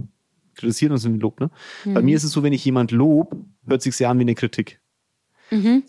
Kritisieren 0.54 0.94
ist 0.94 1.04
ein 1.04 1.20
Lob, 1.20 1.40
ne? 1.40 1.50
Bei 1.84 2.02
mir 2.02 2.16
ist 2.16 2.24
es 2.24 2.32
so, 2.32 2.42
wenn 2.42 2.52
ich 2.52 2.64
jemand 2.64 2.90
lob, 2.90 3.36
hört 3.66 3.82
sich 3.82 3.96
sehr 3.96 4.10
an 4.10 4.18
wie 4.18 4.22
eine 4.22 4.34
Kritik. 4.34 4.80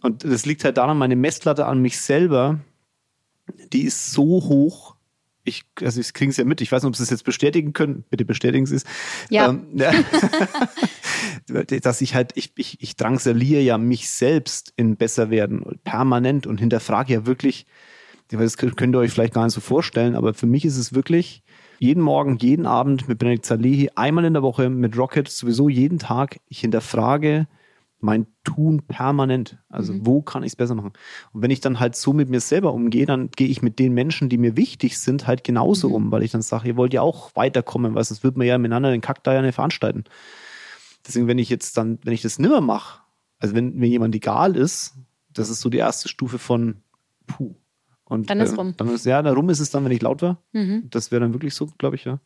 Und 0.02 0.23
das 0.23 0.45
liegt 0.45 0.63
halt 0.63 0.78
daran, 0.78 0.97
meine 0.97 1.15
Messlatte 1.15 1.65
an 1.65 1.82
mich 1.82 1.99
selber, 1.99 2.60
die 3.71 3.84
ist 3.84 4.12
so 4.12 4.23
hoch. 4.23 4.95
Ich, 5.45 5.65
also 5.82 5.99
ich 5.99 6.13
kriege 6.13 6.32
es 6.32 6.38
ja 6.38 6.45
mit. 6.45 6.62
Ich 6.62 6.71
weiß 6.71 6.84
nicht, 6.84 6.89
ob 6.89 6.95
Sie 6.95 7.04
es 7.04 7.10
jetzt 7.10 7.26
bestätigen 7.26 7.73
können. 7.73 8.06
Bitte 8.10 8.26
bestätigen 8.26 8.65
Sie 8.65 8.76
es. 8.76 8.86
Ja. 9.30 9.49
Ähm, 9.49 9.67
ja. 9.73 9.91
dass 11.82 12.02
ich 12.02 12.15
halt, 12.15 12.32
ich, 12.36 12.54
ich, 12.56 12.82
ich 12.82 12.95
drangsaliere 12.95 13.62
ja 13.62 13.78
mich 13.78 14.10
selbst 14.10 14.73
in 14.78 14.95
besser 14.95 15.30
werden 15.30 15.80
permanent 15.84 16.47
und 16.47 16.60
hinterfrage 16.60 17.13
ja 17.13 17.26
wirklich, 17.26 17.65
das 18.30 18.58
könnt 18.58 18.95
ihr 18.95 18.99
euch 18.99 19.12
vielleicht 19.12 19.34
gar 19.34 19.43
nicht 19.43 19.54
so 19.54 19.62
vorstellen, 19.62 20.15
aber 20.15 20.34
für 20.34 20.45
mich 20.45 20.63
ist 20.65 20.78
es 20.78 20.93
wirklich 20.93 21.43
jeden 21.79 22.01
Morgen, 22.01 22.38
jeden 22.38 22.65
Abend 22.65 23.07
mit 23.07 23.19
Benedikt 23.19 23.45
Salehi, 23.45 23.91
einmal 23.95 24.25
in 24.25 24.33
der 24.33 24.43
Woche 24.43 24.69
mit 24.69 24.97
Rocket, 24.97 25.27
sowieso 25.27 25.69
jeden 25.69 25.99
Tag, 25.99 26.39
ich 26.47 26.59
hinterfrage 26.59 27.47
mein 28.03 28.27
Tun 28.43 28.81
permanent. 28.86 29.57
Also 29.69 29.93
wo 30.05 30.21
kann 30.21 30.43
ich 30.43 30.51
es 30.51 30.55
besser 30.57 30.75
machen? 30.75 30.91
Und 31.31 31.41
wenn 31.41 31.51
ich 31.51 31.62
dann 31.62 31.79
halt 31.79 31.95
so 31.95 32.12
mit 32.12 32.29
mir 32.29 32.41
selber 32.41 32.73
umgehe, 32.73 33.05
dann 33.05 33.29
gehe 33.31 33.47
ich 33.47 33.62
mit 33.62 33.79
den 33.79 33.93
Menschen, 33.93 34.27
die 34.27 34.38
mir 34.38 34.57
wichtig 34.57 34.99
sind, 34.99 35.25
halt 35.25 35.43
genauso 35.43 35.89
um, 35.89 36.12
weil 36.12 36.23
ich 36.23 36.31
dann 36.31 36.41
sage, 36.41 36.67
ihr 36.67 36.75
wollt 36.75 36.93
ja 36.93 37.01
auch 37.01 37.31
weiterkommen, 37.36 37.95
weil 37.95 38.03
sonst 38.03 38.23
wird 38.23 38.36
man 38.36 38.45
ja 38.45 38.57
miteinander 38.57 38.91
den 38.91 39.01
Kack 39.01 39.23
da 39.23 39.33
ja 39.33 39.41
nicht 39.41 39.55
veranstalten. 39.55 40.03
Deswegen, 41.07 41.27
wenn 41.27 41.39
ich 41.39 41.49
jetzt 41.49 41.77
dann, 41.77 41.97
wenn 42.03 42.13
ich 42.13 42.21
das 42.21 42.39
nimmer 42.39 42.62
mache, 42.62 43.01
also 43.39 43.55
wenn 43.55 43.73
mir 43.75 43.88
jemand 43.88 44.13
egal 44.15 44.57
ist, 44.57 44.95
das 45.33 45.49
ist 45.49 45.62
so 45.62 45.69
die 45.69 45.79
erste 45.79 46.09
Stufe 46.09 46.39
von 46.39 46.81
puh. 47.25 47.55
Und, 48.13 48.30
Dann 48.30 48.39
ist 48.41 48.52
äh, 48.52 48.56
rum. 48.58 48.76
Dann 48.78 48.89
ist, 48.89 49.08
ja, 49.08 49.23
darum 49.23 49.49
ist 49.49 49.60
es 49.60 49.71
dann, 49.71 49.84
wenn 49.86 49.91
ich 49.91 50.04
laut 50.04 50.21
war. 50.21 50.38
Mhm. 50.52 50.88
Das 50.91 51.10
wäre 51.10 51.21
dann 51.21 51.34
wirklich 51.34 51.56
so, 51.56 51.67
glaube 51.80 51.95
ich, 51.95 52.06
ja. 52.06 52.19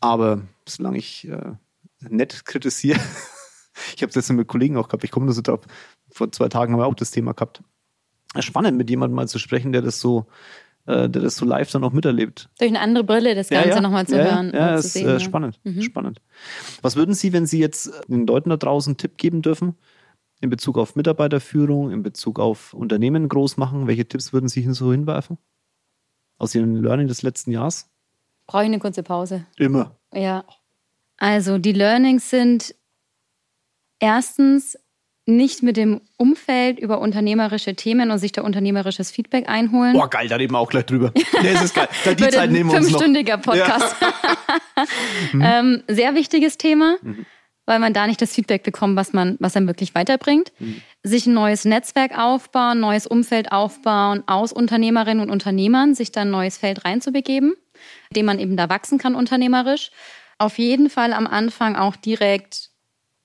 Aber 0.00 0.42
solange 0.68 0.98
ich 0.98 1.28
äh, 1.28 1.52
nett 2.00 2.44
kritisiere, 2.44 2.98
ich 3.94 4.02
habe 4.02 4.10
es 4.10 4.16
letztens 4.16 4.36
mit 4.36 4.48
Kollegen 4.48 4.76
auch 4.76 4.88
gehabt, 4.88 5.04
ich 5.04 5.12
komme 5.12 5.26
da 5.26 5.32
so 5.32 5.42
drauf, 5.42 5.60
vor 6.10 6.32
zwei 6.32 6.48
Tagen 6.48 6.72
haben 6.72 6.80
wir 6.80 6.86
auch 6.86 6.94
das 6.96 7.12
Thema 7.12 7.34
gehabt. 7.34 7.62
Ja, 8.34 8.42
Spannend, 8.42 8.76
mit 8.76 8.90
jemandem 8.90 9.14
mal 9.14 9.28
zu 9.28 9.38
sprechen, 9.38 9.70
der 9.70 9.80
das 9.80 10.00
so, 10.00 10.26
äh, 10.86 11.08
der 11.08 11.22
das 11.22 11.36
so 11.36 11.44
live 11.46 11.70
dann 11.70 11.84
auch 11.84 11.92
miterlebt. 11.92 12.48
Durch 12.58 12.70
eine 12.70 12.80
andere 12.80 13.04
Brille 13.04 13.36
das 13.36 13.50
Ganze 13.50 13.80
nochmal 13.80 14.08
zu 14.08 14.16
ja, 14.16 14.24
hören. 14.24 14.50
Ja, 14.52 14.72
ja 14.72 14.80
zu 14.80 14.86
ist 14.88 14.92
sehen, 14.94 15.06
äh, 15.06 15.12
ja. 15.12 15.20
spannend. 15.20 15.60
Spannend. 15.78 16.20
Was 16.82 16.96
würden 16.96 17.14
Sie, 17.14 17.32
wenn 17.32 17.46
Sie 17.46 17.60
jetzt 17.60 17.92
den 18.08 18.26
Leuten 18.26 18.50
da 18.50 18.56
draußen 18.56 18.90
einen 18.90 18.98
Tipp 18.98 19.18
geben 19.18 19.40
dürfen, 19.40 19.76
in 20.40 20.50
Bezug 20.50 20.76
auf 20.78 20.96
Mitarbeiterführung, 20.96 21.90
in 21.90 22.02
Bezug 22.02 22.38
auf 22.38 22.74
Unternehmen 22.74 23.28
groß 23.28 23.56
machen? 23.56 23.86
Welche 23.86 24.06
Tipps 24.06 24.32
würden 24.32 24.48
Sie 24.48 24.60
hin- 24.62 24.74
so 24.74 24.92
hinwerfen? 24.92 25.38
Aus 26.38 26.54
Ihrem 26.54 26.82
Learning 26.82 27.06
des 27.08 27.22
letzten 27.22 27.52
Jahres? 27.52 27.88
Brauche 28.46 28.62
ich 28.62 28.68
eine 28.68 28.78
kurze 28.78 29.02
Pause. 29.02 29.46
Immer. 29.56 29.96
Ja. 30.12 30.44
Also 31.16 31.58
die 31.58 31.72
Learnings 31.72 32.28
sind 32.28 32.74
erstens 34.00 34.76
nicht 35.26 35.62
mit 35.62 35.78
dem 35.78 36.02
Umfeld 36.18 36.78
über 36.78 37.00
unternehmerische 37.00 37.74
Themen 37.74 38.10
und 38.10 38.18
sich 38.18 38.32
da 38.32 38.42
unternehmerisches 38.42 39.10
Feedback 39.10 39.48
einholen. 39.48 39.94
Boah, 39.94 40.10
geil, 40.10 40.28
da 40.28 40.36
reden 40.36 40.52
wir 40.52 40.58
auch 40.58 40.68
gleich 40.68 40.84
drüber. 40.84 41.12
Das 41.42 41.64
ist 41.64 41.74
geil. 41.74 41.88
Da 42.04 42.12
die 42.12 42.24
Zeit 42.24 42.36
ein 42.36 42.52
nehmen 42.52 42.70
wir 42.70 42.76
uns 42.76 42.90
noch. 42.90 42.98
fünfstündiger 43.00 43.38
Podcast. 43.38 43.96
ähm, 45.40 45.82
sehr 45.88 46.14
wichtiges 46.14 46.58
Thema, 46.58 46.96
Mhm. 47.00 47.24
Weil 47.66 47.78
man 47.78 47.92
da 47.92 48.06
nicht 48.06 48.20
das 48.20 48.34
Feedback 48.34 48.62
bekommt, 48.62 48.96
was 48.96 49.12
man, 49.12 49.36
was 49.40 49.56
einem 49.56 49.66
wirklich 49.66 49.94
weiterbringt. 49.94 50.52
Mhm. 50.58 50.82
Sich 51.02 51.26
ein 51.26 51.34
neues 51.34 51.64
Netzwerk 51.64 52.18
aufbauen, 52.18 52.80
neues 52.80 53.06
Umfeld 53.06 53.52
aufbauen, 53.52 54.22
aus 54.26 54.52
Unternehmerinnen 54.52 55.22
und 55.22 55.30
Unternehmern, 55.30 55.94
sich 55.94 56.12
da 56.12 56.22
ein 56.22 56.30
neues 56.30 56.58
Feld 56.58 56.84
reinzubegeben, 56.84 57.54
in 58.10 58.14
dem 58.14 58.26
man 58.26 58.38
eben 58.38 58.56
da 58.56 58.68
wachsen 58.68 58.98
kann 58.98 59.14
unternehmerisch. 59.14 59.90
Auf 60.38 60.58
jeden 60.58 60.90
Fall 60.90 61.12
am 61.12 61.26
Anfang 61.26 61.76
auch 61.76 61.96
direkt 61.96 62.70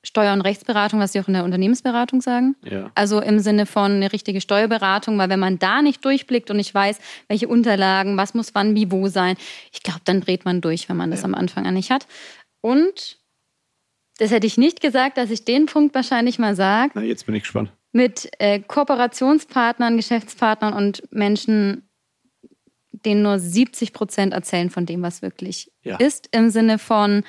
Steuer- 0.02 0.34
und 0.34 0.42
Rechtsberatung, 0.42 1.00
was 1.00 1.12
Sie 1.12 1.20
auch 1.20 1.28
in 1.28 1.34
der 1.34 1.44
Unternehmensberatung 1.44 2.22
sagen. 2.22 2.56
Ja. 2.64 2.90
Also 2.96 3.20
im 3.20 3.40
Sinne 3.40 3.66
von 3.66 3.92
eine 3.92 4.14
richtige 4.14 4.40
Steuerberatung, 4.40 5.18
weil 5.18 5.30
wenn 5.30 5.40
man 5.40 5.60
da 5.60 5.82
nicht 5.82 6.06
durchblickt 6.06 6.50
und 6.50 6.58
nicht 6.58 6.74
weiß, 6.74 7.00
welche 7.28 7.50
Unterlagen, 7.50 8.16
was 8.16 8.34
muss 8.34 8.56
wann, 8.56 8.76
wie, 8.76 8.92
wo 8.92 9.08
sein, 9.08 9.36
ich 9.74 9.84
glaube, 9.84 10.02
dann 10.06 10.22
dreht 10.22 10.46
man 10.46 10.62
durch, 10.62 10.88
wenn 10.88 10.96
man 10.96 11.12
das 11.12 11.26
am 11.26 11.36
Anfang 11.36 11.66
an 11.68 11.74
nicht 11.74 11.92
hat. 11.92 12.08
Und 12.62 13.19
das 14.20 14.32
hätte 14.32 14.46
ich 14.48 14.58
nicht 14.58 14.82
gesagt, 14.82 15.18
dass 15.18 15.32
ich 15.32 15.44
den 15.46 15.66
Punkt 15.66 15.96
wahrscheinlich 15.96 16.38
mal 16.40 16.56
sage, 16.56 16.92
Na, 16.96 17.02
jetzt 17.02 17.26
bin 17.26 17.36
ich 17.36 17.44
gespannt. 17.44 17.72
mit 17.92 18.30
äh, 18.40 18.60
Kooperationspartnern, 18.60 19.98
Geschäftspartnern 19.98 20.74
und 20.74 21.04
Menschen, 21.12 21.90
denen 22.92 23.22
nur 23.24 23.40
70 23.40 23.94
Prozent 23.94 24.34
erzählen 24.34 24.70
von 24.70 24.86
dem, 24.86 25.02
was 25.02 25.22
wirklich 25.22 25.72
Ja. 25.84 25.98
ist, 25.98 26.28
im 26.32 26.50
Sinne 26.50 26.78
von 26.80 27.24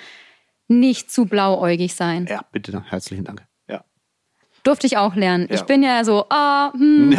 nicht 0.69 1.11
zu 1.11 1.27
blauäugig 1.27 1.95
sein. 1.95 2.27
Ja, 2.29 2.45
bitte, 2.53 2.85
herzlichen 2.89 3.25
Dank. 3.25 3.47
Ja. 4.61 4.71
Durfte 4.71 4.87
ich 4.87 4.97
auch 4.97 5.15
lernen. 5.15 5.47
Ja. 5.49 5.57
Ich 5.57 5.63
bin 5.63 5.83
ja 5.83 6.05
so, 6.05 6.27
ah, 6.29 6.73
hm, 6.73 7.17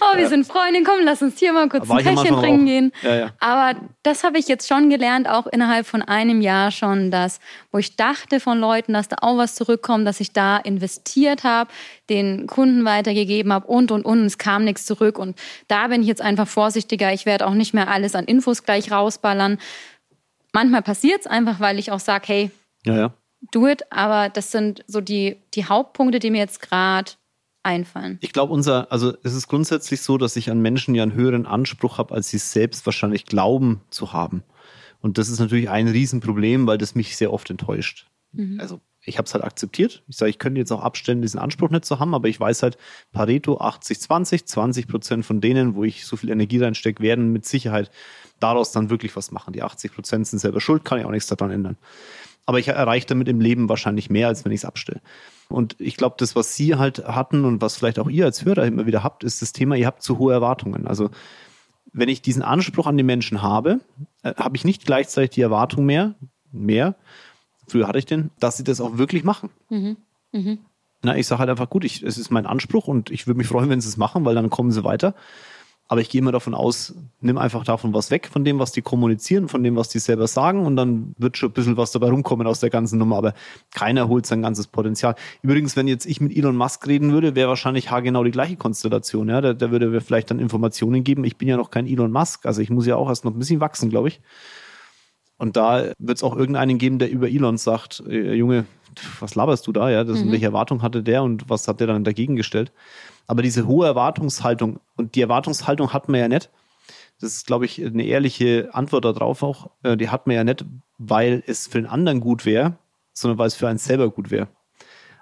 oh, 0.00 0.16
wir 0.16 0.28
sind 0.28 0.46
Freundinnen, 0.46 0.84
komm, 0.84 1.00
lass 1.04 1.22
uns 1.22 1.38
hier 1.38 1.52
mal 1.52 1.68
kurz 1.68 1.88
War 1.88 1.98
ein 1.98 2.04
Käffchen 2.04 2.36
trinken 2.38 2.66
gehen. 2.66 2.92
Ja, 3.02 3.14
ja. 3.14 3.30
Aber 3.40 3.78
das 4.02 4.24
habe 4.24 4.38
ich 4.38 4.48
jetzt 4.48 4.68
schon 4.68 4.90
gelernt, 4.90 5.28
auch 5.28 5.46
innerhalb 5.46 5.86
von 5.86 6.02
einem 6.02 6.40
Jahr 6.40 6.70
schon, 6.70 7.10
dass, 7.10 7.40
wo 7.70 7.78
ich 7.78 7.96
dachte 7.96 8.40
von 8.40 8.58
Leuten, 8.58 8.92
dass 8.92 9.08
da 9.08 9.16
auch 9.20 9.36
was 9.36 9.54
zurückkommt, 9.54 10.06
dass 10.06 10.20
ich 10.20 10.32
da 10.32 10.56
investiert 10.58 11.44
habe, 11.44 11.70
den 12.08 12.46
Kunden 12.46 12.84
weitergegeben 12.84 13.52
habe 13.52 13.66
und, 13.66 13.90
und, 13.90 14.04
und, 14.04 14.20
und 14.20 14.26
es 14.26 14.38
kam 14.38 14.64
nichts 14.64 14.86
zurück. 14.86 15.18
Und 15.18 15.38
da 15.68 15.88
bin 15.88 16.02
ich 16.02 16.08
jetzt 16.08 16.22
einfach 16.22 16.48
vorsichtiger. 16.48 17.12
Ich 17.12 17.26
werde 17.26 17.46
auch 17.46 17.54
nicht 17.54 17.74
mehr 17.74 17.88
alles 17.88 18.14
an 18.14 18.24
Infos 18.24 18.64
gleich 18.64 18.90
rausballern. 18.90 19.58
Manchmal 20.52 20.82
passiert 20.82 21.20
es 21.20 21.26
einfach, 21.26 21.60
weil 21.60 21.78
ich 21.78 21.90
auch 21.92 22.00
sage, 22.00 22.24
hey, 22.26 22.50
Ja, 22.84 22.96
ja. 22.96 23.14
Do 23.50 23.66
it. 23.68 23.82
Aber 23.90 24.28
das 24.28 24.50
sind 24.50 24.84
so 24.86 25.00
die, 25.00 25.38
die 25.54 25.64
Hauptpunkte, 25.64 26.18
die 26.18 26.30
mir 26.30 26.38
jetzt 26.38 26.60
gerade 26.60 27.12
einfallen. 27.62 28.18
Ich 28.20 28.32
glaube, 28.32 28.52
unser, 28.52 28.90
also 28.90 29.14
es 29.22 29.34
ist 29.34 29.48
grundsätzlich 29.48 30.02
so, 30.02 30.18
dass 30.18 30.36
ich 30.36 30.50
an 30.50 30.60
Menschen 30.60 30.94
ja 30.94 31.02
einen 31.02 31.14
höheren 31.14 31.46
Anspruch 31.46 31.98
habe, 31.98 32.14
als 32.14 32.28
sie 32.30 32.38
es 32.38 32.52
selbst 32.52 32.86
wahrscheinlich 32.86 33.24
glauben 33.26 33.80
zu 33.90 34.12
haben. 34.12 34.42
Und 35.00 35.18
das 35.18 35.28
ist 35.28 35.40
natürlich 35.40 35.68
ein 35.68 35.88
Riesenproblem, 35.88 36.66
weil 36.66 36.78
das 36.78 36.94
mich 36.94 37.16
sehr 37.16 37.32
oft 37.32 37.50
enttäuscht. 37.50 38.06
Also 38.58 38.80
ich 39.04 39.18
habe 39.18 39.26
es 39.26 39.34
halt 39.34 39.44
akzeptiert. 39.44 40.02
Ich 40.06 40.16
sage, 40.16 40.30
ich 40.30 40.38
könnte 40.38 40.60
jetzt 40.60 40.70
auch 40.70 40.80
abstellen, 40.80 41.22
diesen 41.22 41.40
Anspruch 41.40 41.70
nicht 41.70 41.84
zu 41.84 41.98
haben, 41.98 42.14
aber 42.14 42.28
ich 42.28 42.38
weiß 42.38 42.62
halt, 42.62 42.78
Pareto 43.10 43.60
80-20, 43.60 44.46
20 44.46 44.88
Prozent 44.88 45.26
von 45.26 45.40
denen, 45.40 45.74
wo 45.74 45.84
ich 45.84 46.06
so 46.06 46.16
viel 46.16 46.30
Energie 46.30 46.58
reinstecke, 46.58 47.02
werden 47.02 47.32
mit 47.32 47.44
Sicherheit 47.44 47.90
daraus 48.38 48.72
dann 48.72 48.90
wirklich 48.90 49.14
was 49.16 49.32
machen. 49.32 49.52
Die 49.52 49.62
80 49.62 49.92
Prozent 49.92 50.28
sind 50.28 50.38
selber 50.38 50.60
schuld, 50.60 50.84
kann 50.84 50.98
ich 50.98 51.04
auch 51.04 51.10
nichts 51.10 51.28
daran 51.28 51.50
ändern. 51.50 51.76
Aber 52.46 52.58
ich 52.58 52.68
erreiche 52.68 53.06
damit 53.06 53.28
im 53.28 53.40
Leben 53.40 53.68
wahrscheinlich 53.68 54.10
mehr, 54.10 54.28
als 54.28 54.44
wenn 54.44 54.52
ich 54.52 54.60
es 54.60 54.64
abstelle. 54.64 55.00
Und 55.48 55.76
ich 55.78 55.96
glaube, 55.96 56.16
das, 56.18 56.34
was 56.34 56.56
Sie 56.56 56.76
halt 56.76 57.06
hatten 57.06 57.44
und 57.44 57.60
was 57.60 57.76
vielleicht 57.76 57.98
auch 57.98 58.08
ihr 58.08 58.24
als 58.24 58.44
Hörer 58.44 58.64
immer 58.64 58.86
wieder 58.86 59.04
habt, 59.04 59.22
ist 59.22 59.42
das 59.42 59.52
Thema, 59.52 59.76
ihr 59.76 59.86
habt 59.86 60.02
zu 60.02 60.18
hohe 60.18 60.32
Erwartungen. 60.32 60.86
Also 60.86 61.10
wenn 61.92 62.08
ich 62.08 62.22
diesen 62.22 62.42
Anspruch 62.42 62.86
an 62.86 62.96
die 62.96 63.02
Menschen 63.02 63.42
habe, 63.42 63.80
äh, 64.22 64.34
habe 64.36 64.56
ich 64.56 64.64
nicht 64.64 64.86
gleichzeitig 64.86 65.30
die 65.30 65.42
Erwartung 65.42 65.84
mehr, 65.84 66.14
mehr, 66.50 66.96
früher 67.68 67.86
hatte 67.86 67.98
ich 67.98 68.06
den, 68.06 68.30
dass 68.40 68.56
sie 68.56 68.64
das 68.64 68.80
auch 68.80 68.98
wirklich 68.98 69.24
machen. 69.24 69.50
Na, 71.02 71.16
ich 71.16 71.26
sage 71.26 71.40
halt 71.40 71.50
einfach, 71.50 71.68
gut, 71.68 71.84
ich, 71.84 72.02
es 72.02 72.16
ist 72.16 72.30
mein 72.30 72.46
Anspruch 72.46 72.86
und 72.86 73.10
ich 73.10 73.26
würde 73.26 73.38
mich 73.38 73.48
freuen, 73.48 73.68
wenn 73.68 73.80
sie 73.80 73.88
es 73.88 73.96
machen, 73.96 74.24
weil 74.24 74.34
dann 74.34 74.50
kommen 74.50 74.70
sie 74.70 74.84
weiter. 74.84 75.14
Aber 75.88 76.00
ich 76.00 76.08
gehe 76.08 76.20
immer 76.20 76.32
davon 76.32 76.54
aus, 76.54 76.94
nimm 77.20 77.36
einfach 77.36 77.64
davon 77.64 77.92
was 77.92 78.10
weg, 78.10 78.28
von 78.32 78.44
dem, 78.44 78.58
was 78.58 78.72
die 78.72 78.80
kommunizieren, 78.80 79.48
von 79.48 79.62
dem, 79.62 79.76
was 79.76 79.90
die 79.90 79.98
selber 79.98 80.26
sagen 80.26 80.64
und 80.64 80.76
dann 80.76 81.14
wird 81.18 81.36
schon 81.36 81.50
ein 81.50 81.52
bisschen 81.52 81.76
was 81.76 81.92
dabei 81.92 82.08
rumkommen 82.08 82.46
aus 82.46 82.60
der 82.60 82.70
ganzen 82.70 82.98
Nummer. 82.98 83.16
Aber 83.16 83.34
keiner 83.74 84.08
holt 84.08 84.24
sein 84.24 84.40
ganzes 84.40 84.68
Potenzial. 84.68 85.16
Übrigens, 85.42 85.76
wenn 85.76 85.88
jetzt 85.88 86.06
ich 86.06 86.20
mit 86.20 86.34
Elon 86.34 86.56
Musk 86.56 86.86
reden 86.86 87.12
würde, 87.12 87.34
wäre 87.34 87.48
wahrscheinlich 87.48 87.90
haargenau 87.90 88.24
die 88.24 88.30
gleiche 88.30 88.56
Konstellation. 88.56 89.28
Ja? 89.28 89.40
Der 89.40 89.70
würde 89.70 89.88
mir 89.88 90.00
vielleicht 90.00 90.30
dann 90.30 90.38
Informationen 90.38 91.04
geben. 91.04 91.24
Ich 91.24 91.36
bin 91.36 91.48
ja 91.48 91.58
noch 91.58 91.70
kein 91.70 91.86
Elon 91.86 92.10
Musk, 92.10 92.46
also 92.46 92.62
ich 92.62 92.70
muss 92.70 92.86
ja 92.86 92.96
auch 92.96 93.08
erst 93.08 93.24
noch 93.24 93.32
ein 93.32 93.38
bisschen 93.38 93.60
wachsen, 93.60 93.90
glaube 93.90 94.08
ich. 94.08 94.20
Und 95.36 95.56
da 95.56 95.92
wird 95.98 96.18
es 96.18 96.22
auch 96.22 96.36
irgendeinen 96.36 96.78
geben, 96.78 97.00
der 97.00 97.10
über 97.10 97.28
Elon 97.28 97.58
sagt, 97.58 98.02
äh, 98.08 98.32
Junge, 98.34 98.64
was 99.20 99.34
laberst 99.34 99.66
du 99.66 99.72
da? 99.72 99.90
Ja, 99.90 100.04
das, 100.04 100.24
welche 100.30 100.46
Erwartung 100.46 100.82
hatte 100.82 101.02
der 101.02 101.22
und 101.22 101.50
was 101.50 101.66
hat 101.66 101.80
der 101.80 101.86
dann 101.88 102.04
dagegen 102.04 102.36
gestellt? 102.36 102.72
Aber 103.26 103.42
diese 103.42 103.66
hohe 103.66 103.86
Erwartungshaltung 103.86 104.80
und 104.96 105.14
die 105.14 105.22
Erwartungshaltung 105.22 105.92
hat 105.92 106.08
man 106.08 106.20
ja 106.20 106.28
nicht. 106.28 106.50
Das 107.20 107.32
ist, 107.32 107.46
glaube 107.46 107.66
ich, 107.66 107.84
eine 107.84 108.04
ehrliche 108.04 108.70
Antwort 108.72 109.04
darauf 109.04 109.42
auch. 109.42 109.70
Äh, 109.82 109.96
Die 109.96 110.08
hat 110.08 110.26
man 110.26 110.36
ja 110.36 110.44
nicht, 110.44 110.64
weil 110.98 111.42
es 111.46 111.68
für 111.68 111.80
den 111.80 111.86
anderen 111.86 112.20
gut 112.20 112.44
wäre, 112.44 112.76
sondern 113.12 113.38
weil 113.38 113.46
es 113.46 113.54
für 113.54 113.68
einen 113.68 113.78
selber 113.78 114.10
gut 114.10 114.30
wäre. 114.30 114.48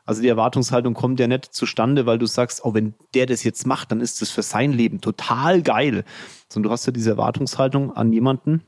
Also 0.07 0.23
die 0.23 0.29
Erwartungshaltung 0.29 0.95
kommt 0.95 1.21
ja 1.21 1.29
nicht 1.29 1.45
zustande, 1.55 2.07
weil 2.07 2.19
du 2.19 2.27
sagst, 2.27 2.65
oh, 2.65 2.75
wenn 2.75 2.95
der 3.15 3.27
das 3.27 3.45
jetzt 3.45 3.67
macht, 3.67 3.93
dann 3.93 4.01
ist 4.01 4.23
das 4.23 4.31
für 4.31 4.43
sein 4.43 4.73
Leben 4.73 5.01
total 5.01 5.63
geil. 5.63 6.05
Sondern 6.49 6.69
du 6.69 6.73
hast 6.73 6.87
ja 6.87 6.93
diese 6.93 7.11
Erwartungshaltung 7.11 7.93
an 7.95 8.13
jemanden, 8.13 8.65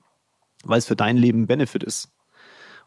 weil 0.62 0.78
es 0.78 0.86
für 0.86 0.94
dein 0.94 1.16
Leben 1.16 1.46
Benefit 1.46 1.82
ist. 1.82 2.10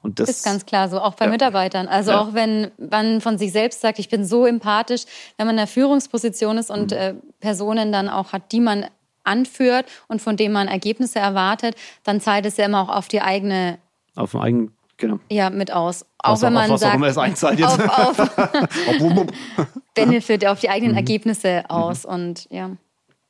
Und 0.06 0.20
das 0.20 0.30
ist 0.30 0.45
ganz 0.45 0.66
klar 0.68 0.88
so, 0.88 1.01
auch 1.01 1.16
bei 1.16 1.26
Ja. 1.26 1.32
Mitarbeitern. 1.32 1.88
Also 1.88 2.12
Ja. 2.12 2.22
auch 2.22 2.34
wenn 2.36 2.70
man 2.78 3.22
von 3.22 3.38
sich 3.39 3.51
selbst 3.51 3.82
sagt, 3.82 3.97
ich 3.97 4.08
bin 4.08 4.24
so 4.24 4.45
empathisch, 4.45 5.06
wenn 5.38 5.47
man 5.47 5.56
in 5.56 5.58
der 5.58 5.68
Führungsposition 5.68 6.58
ist 6.60 6.70
Mhm. 6.70 6.76
und 6.76 6.91
äh, 6.91 7.16
Personen 7.39 7.91
dann 7.91 8.08
auch 8.08 8.32
hat, 8.32 8.51
die 8.51 8.60
man 8.60 8.86
anführt 9.24 9.86
und 10.08 10.22
von 10.22 10.38
denen 10.38 10.53
man 10.53 10.68
Ergebnisse 10.68 11.18
erwartet, 11.18 11.76
dann 12.03 12.22
zahlt 12.22 12.45
es 12.45 12.58
ja 12.58 12.66
immer 12.66 12.82
auch 12.84 12.95
auf 12.95 13.08
die 13.08 13.22
eigene 13.22 13.80
auf 14.16 14.32
dem 14.32 14.41
eigenen, 14.41 14.72
genau. 14.97 15.20
ja 15.32 15.49
mit 15.49 15.72
aus. 15.74 16.06
Auch 16.20 16.34
Was 16.34 16.41
wenn 16.43 16.49
auch- 16.56 16.62
man 16.62 16.72
auch 16.72 16.78
sagt, 16.78 16.95
immer 16.95 17.08
es 17.08 17.18
einzahlt 17.18 17.58
jetzt. 17.60 17.80
auf, 17.89 18.20
auf. 18.20 19.28
Benefit, 19.95 20.45
auf 20.45 20.60
die 20.60 20.70
eigenen 20.70 20.91
Mhm. 20.91 20.97
Ergebnisse 20.97 21.64
aus 21.70 22.06
und 22.06 22.47
ja. 22.51 22.70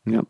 Ja. 0.05 0.21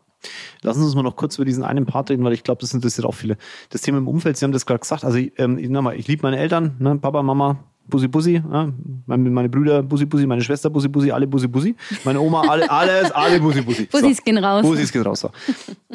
Lassen 0.62 0.80
Sie 0.80 0.86
uns 0.86 0.94
mal 0.94 1.02
noch 1.02 1.16
kurz 1.16 1.36
über 1.36 1.44
diesen 1.44 1.64
einen 1.64 1.86
Part 1.86 2.10
reden, 2.10 2.24
weil 2.24 2.32
ich 2.32 2.44
glaube, 2.44 2.60
das 2.60 2.72
interessiert 2.74 3.06
auch 3.06 3.14
viele. 3.14 3.36
Das 3.70 3.82
Thema 3.82 3.98
im 3.98 4.08
Umfeld, 4.08 4.36
Sie 4.36 4.44
haben 4.44 4.52
das 4.52 4.66
gerade 4.66 4.80
gesagt, 4.80 5.04
also 5.04 5.18
ähm, 5.18 5.58
ich, 5.58 5.98
ich 5.98 6.08
liebe 6.08 6.22
meine 6.22 6.38
Eltern, 6.38 6.76
ne? 6.78 6.96
Papa, 6.96 7.22
Mama, 7.22 7.58
Bussi 7.88 8.08
Bussi, 8.08 8.34
ja? 8.34 8.72
meine, 9.06 9.30
meine 9.30 9.48
Brüder 9.48 9.82
Bussi 9.82 10.06
Bussi, 10.06 10.26
meine 10.26 10.42
Schwester 10.42 10.70
Bussi 10.70 10.88
Bussi, 10.88 11.10
alle 11.10 11.26
Bussi 11.26 11.46
Bussi, 11.46 11.74
meine 12.04 12.20
Oma, 12.20 12.42
alle, 12.42 12.70
alles, 12.70 13.10
alle 13.12 13.40
Bussi 13.40 13.62
Bussi. 13.62 13.86
Bussis 13.86 14.22
gehen 14.22 14.38
raus. 14.38 14.62
Bussis 14.62 14.92
gehen 14.92 15.02
raus. 15.02 15.20
So. 15.20 15.30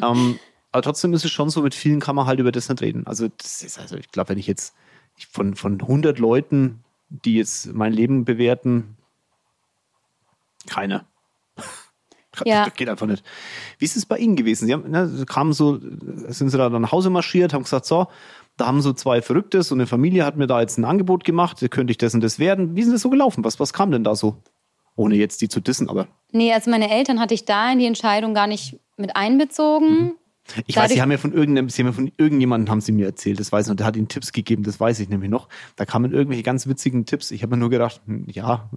ähm, 0.00 0.38
aber 0.72 0.82
trotzdem 0.82 1.12
ist 1.12 1.24
es 1.24 1.30
schon 1.30 1.50
so, 1.50 1.62
mit 1.62 1.74
vielen 1.74 2.00
kann 2.00 2.16
man 2.16 2.26
halt 2.26 2.40
über 2.40 2.50
das 2.50 2.68
nicht 2.68 2.80
reden. 2.80 3.06
Also, 3.06 3.28
das 3.28 3.62
ist 3.62 3.78
also 3.78 3.96
ich 3.96 4.10
glaube, 4.10 4.30
wenn 4.30 4.38
ich 4.38 4.46
jetzt 4.46 4.74
von, 5.30 5.54
von 5.54 5.80
100 5.80 6.18
Leuten, 6.18 6.82
die 7.10 7.36
jetzt 7.36 7.72
mein 7.74 7.92
Leben 7.92 8.24
bewerten, 8.24 8.96
keiner. 10.66 11.04
Ja. 12.44 12.64
Das 12.64 12.74
geht 12.74 12.88
einfach 12.88 13.06
nicht. 13.06 13.24
Wie 13.78 13.84
ist 13.84 13.96
es 13.96 14.06
bei 14.06 14.18
Ihnen 14.18 14.36
gewesen? 14.36 14.66
Sie 14.66 14.72
haben, 14.72 14.90
ne, 14.90 15.06
Sie 15.08 15.24
kamen 15.26 15.52
so, 15.52 15.78
sind 15.80 16.48
Sie 16.50 16.56
da 16.56 16.68
dann 16.70 16.82
nach 16.82 16.92
Hause 16.92 17.10
marschiert, 17.10 17.52
haben 17.52 17.64
gesagt, 17.64 17.84
so, 17.86 18.06
da 18.56 18.66
haben 18.66 18.80
so 18.82 18.92
zwei 18.92 19.22
Verrückte, 19.22 19.62
so 19.62 19.74
eine 19.74 19.86
Familie 19.86 20.24
hat 20.24 20.36
mir 20.36 20.46
da 20.46 20.60
jetzt 20.60 20.78
ein 20.78 20.84
Angebot 20.84 21.24
gemacht, 21.24 21.64
könnte 21.70 21.90
ich 21.90 21.98
das 21.98 22.14
und 22.14 22.22
das 22.22 22.38
werden. 22.38 22.74
Wie 22.76 22.80
ist 22.80 22.86
denn 22.86 22.94
das 22.94 23.02
so 23.02 23.10
gelaufen? 23.10 23.44
Was, 23.44 23.60
was 23.60 23.72
kam 23.72 23.90
denn 23.90 24.04
da 24.04 24.14
so? 24.14 24.36
Ohne 24.94 25.14
jetzt 25.16 25.40
die 25.40 25.48
zu 25.48 25.60
dissen, 25.60 25.88
aber 25.88 26.06
Nee, 26.32 26.52
also 26.52 26.70
meine 26.70 26.90
Eltern 26.90 27.18
hatte 27.20 27.32
ich 27.34 27.44
da 27.46 27.72
in 27.72 27.78
die 27.78 27.86
Entscheidung 27.86 28.34
gar 28.34 28.46
nicht 28.46 28.78
mit 28.98 29.16
einbezogen. 29.16 30.12
Ich 30.66 30.74
weiß, 30.76 30.82
Dadurch- 30.84 30.92
Sie 30.94 31.02
haben 31.02 31.10
ja 31.12 31.18
von 31.18 31.32
irgendeinem, 31.32 31.68
Sie 31.70 31.80
haben 31.82 31.86
ja 31.88 31.92
von 31.92 32.12
irgendjemandem 32.18 32.70
haben 32.70 32.80
Sie 32.80 32.92
mir 32.92 33.06
erzählt, 33.06 33.38
das 33.40 33.52
weiß 33.52 33.66
ich 33.66 33.68
noch, 33.70 33.76
der 33.76 33.86
hat 33.86 33.96
Ihnen 33.96 34.08
Tipps 34.08 34.32
gegeben, 34.32 34.64
das 34.64 34.80
weiß 34.80 35.00
ich 35.00 35.08
nämlich 35.08 35.30
noch. 35.30 35.48
Da 35.76 35.84
kamen 35.86 36.12
irgendwelche 36.12 36.42
ganz 36.42 36.66
witzigen 36.66 37.06
Tipps. 37.06 37.30
Ich 37.30 37.42
habe 37.42 37.54
mir 37.54 37.60
nur 37.60 37.70
gedacht, 37.70 38.00
hm, 38.06 38.26
ja, 38.28 38.68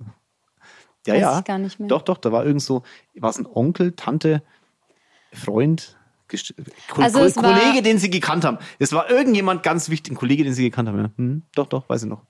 ja, 1.07 1.13
Weiß 1.13 1.21
ja. 1.21 1.39
ich 1.39 1.45
gar 1.45 1.57
nicht 1.57 1.79
mehr. 1.79 1.87
Doch, 1.89 2.01
doch, 2.01 2.17
da 2.17 2.31
war 2.31 2.45
irgend 2.45 2.61
so, 2.61 2.83
war 3.15 3.29
es 3.29 3.37
ein 3.37 3.45
Onkel, 3.45 3.91
Tante, 3.93 4.41
Freund, 5.33 5.97
Ko 6.89 7.01
Also 7.01 7.19
Ko 7.19 7.41
Kollege, 7.41 7.81
den 7.83 7.99
Sie 7.99 8.09
gekannt 8.09 8.45
haben. 8.45 8.57
Es 8.79 8.91
war 8.93 9.09
irgendjemand 9.09 9.61
ganz 9.63 9.89
wichtig, 9.89 10.13
ein 10.13 10.15
Kollege, 10.15 10.43
den 10.43 10.53
Sie 10.53 10.63
gekannt 10.63 10.89
haben. 10.89 10.97
Ja. 10.97 11.09
Hm, 11.17 11.43
doch, 11.53 11.67
doch, 11.67 11.87
weiß 11.87 12.03
ich 12.03 12.09
noch. 12.09 12.21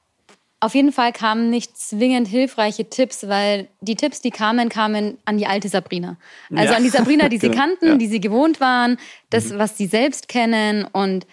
Auf 0.59 0.73
jeden 0.75 0.91
Fall 0.91 1.11
kamen 1.13 1.49
nicht 1.49 1.77
zwingend 1.77 2.27
hilfreiche 2.27 2.89
Tipps, 2.89 3.27
weil 3.27 3.67
die 3.81 3.95
Tipps, 3.95 4.21
die 4.21 4.31
kamen, 4.31 4.67
kamen 4.69 5.17
an 5.25 5.37
die 5.37 5.45
alte 5.47 5.69
Sabrina. 5.69 6.17
Also 6.53 6.71
Ja. 6.71 6.77
an 6.77 6.83
die 6.83 6.89
Sabrina, 6.89 7.29
die 7.29 7.37
sie 7.39 7.49
Genau, 7.49 7.61
kannten, 7.61 7.85
ja. 7.87 7.93
Mhm. 7.95 7.99
die 7.99 8.07
sie 8.07 8.19
gewohnt 8.19 8.59
waren, 8.59 8.97
das, 9.29 9.57
was 9.57 9.77
sie 9.77 9.85
selbst 9.85 10.27
kennen. 10.27 10.85
Und 10.85 11.27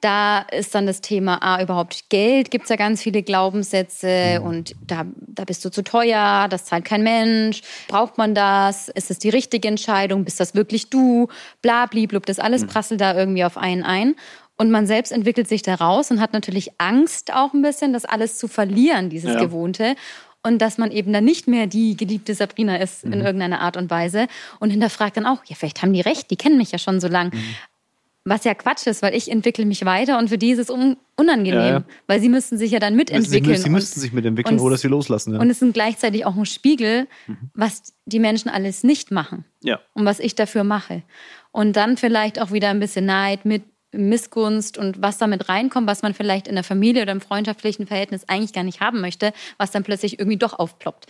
da 0.00 0.40
ist 0.40 0.74
dann 0.74 0.86
das 0.86 1.00
Thema, 1.00 1.38
ah, 1.42 1.62
überhaupt 1.62 2.08
Geld, 2.10 2.50
gibt 2.50 2.64
es 2.64 2.70
ja 2.70 2.76
ganz 2.76 3.02
viele 3.02 3.20
Mhm. 3.20 3.24
Glaubenssätze 3.24 4.40
und 4.42 4.74
da, 4.86 5.04
da 5.26 5.44
bist 5.44 5.64
du 5.64 5.70
zu 5.70 5.82
teuer, 5.82 6.46
das 6.48 6.64
zahlt 6.66 6.84
kein 6.84 7.02
Mensch, 7.02 7.62
braucht 7.88 8.18
man 8.18 8.34
das, 8.34 8.88
ist 8.88 9.10
es 9.10 9.18
die 9.18 9.28
richtige 9.30 9.68
Entscheidung, 9.68 10.24
bist 10.24 10.40
das 10.40 10.54
wirklich 10.54 10.90
du, 10.90 11.28
bla, 11.62 11.86
blub, 11.86 12.26
das 12.26 12.38
alles 12.38 12.62
Mhm. 12.62 12.66
prasselt 12.68 13.00
da 13.00 13.14
irgendwie 13.16 13.44
auf 13.44 13.56
einen 13.56 13.82
ein. 13.82 14.14
Und 14.56 14.70
man 14.72 14.86
selbst 14.88 15.12
entwickelt 15.12 15.48
sich 15.48 15.62
da 15.62 15.76
raus 15.76 16.10
und 16.10 16.20
hat 16.20 16.32
natürlich 16.32 16.70
Angst 16.78 17.32
auch 17.32 17.52
ein 17.54 17.62
bisschen, 17.62 17.92
das 17.92 18.04
alles 18.04 18.38
zu 18.38 18.48
verlieren, 18.48 19.08
dieses 19.08 19.34
Ja. 19.34 19.40
Gewohnte. 19.40 19.94
Und 20.42 20.58
dass 20.60 20.78
man 20.78 20.90
eben 20.90 21.12
dann 21.12 21.24
nicht 21.24 21.46
mehr 21.48 21.66
die 21.66 21.96
geliebte 21.96 22.34
Sabrina 22.34 22.76
ist 22.76 23.04
Mhm. 23.04 23.12
in 23.12 23.20
irgendeiner 23.20 23.60
Art 23.60 23.76
und 23.76 23.90
Weise. 23.90 24.26
Und 24.58 24.70
hinterfragt 24.70 25.16
dann 25.16 25.26
auch, 25.26 25.44
ja, 25.46 25.54
vielleicht 25.56 25.82
haben 25.82 25.92
die 25.92 26.00
recht, 26.00 26.30
die 26.30 26.36
kennen 26.36 26.56
mich 26.58 26.72
ja 26.72 26.78
schon 26.78 27.00
so 27.00 27.06
lang. 27.08 27.32
Mhm. 27.34 27.54
Was 28.24 28.44
ja 28.44 28.54
Quatsch 28.54 28.86
ist, 28.86 29.00
weil 29.02 29.14
ich 29.14 29.30
entwickle 29.30 29.64
mich 29.64 29.84
weiter 29.86 30.18
und 30.18 30.28
für 30.28 30.36
die 30.38 30.50
ist 30.50 30.58
es 30.58 30.68
un 30.70 30.96
unangenehm. 31.16 31.58
Ja, 31.60 31.68
ja. 31.68 31.84
Weil 32.06 32.20
sie 32.20 32.28
müssen 32.28 32.58
sich 32.58 32.70
ja 32.70 32.78
dann 32.78 32.92
Sie, 32.92 32.96
mitentwickeln. 32.98 33.56
Sie 33.56 33.64
und- 33.66 33.72
müssten 33.72 34.00
sich 34.00 34.12
mitentwickeln 34.12 34.58
oder 34.60 34.76
Sie 34.76 34.88
loslassen. 34.88 35.34
Ja. 35.34 35.40
Und 35.40 35.48
es 35.50 35.58
sind 35.60 35.72
gleichzeitig 35.72 36.26
auch 36.26 36.36
ein 36.36 36.44
Spiegel, 36.46 37.06
Mhm. 37.26 37.50
was 37.54 37.94
die 38.04 38.18
Menschen 38.20 38.48
alles 38.50 38.84
nicht 38.84 39.10
machen 39.10 39.44
ja. 39.62 39.80
und 39.94 40.04
was 40.04 40.20
ich 40.20 40.34
dafür 40.34 40.62
mache. 40.64 41.02
Und 41.52 41.74
dann 41.76 41.96
vielleicht 41.96 42.40
auch 42.40 42.52
wieder 42.52 42.68
ein 42.68 42.78
bisschen 42.80 43.06
Neid 43.06 43.44
mit 43.44 43.62
Missgunst 43.92 44.76
und 44.76 45.00
was 45.00 45.16
damit 45.16 45.48
reinkommt, 45.48 45.86
was 45.86 46.02
man 46.02 46.12
vielleicht 46.12 46.46
in 46.46 46.54
der 46.54 46.64
Familie 46.64 47.02
oder 47.02 47.12
im 47.12 47.22
freundschaftlichen 47.22 47.86
Verhältnis 47.86 48.28
eigentlich 48.28 48.52
gar 48.52 48.62
nicht 48.64 48.80
haben 48.80 49.00
möchte, 49.00 49.32
was 49.56 49.70
dann 49.70 49.82
plötzlich 49.82 50.18
irgendwie 50.18 50.36
doch 50.36 50.58
aufploppt. 50.58 51.06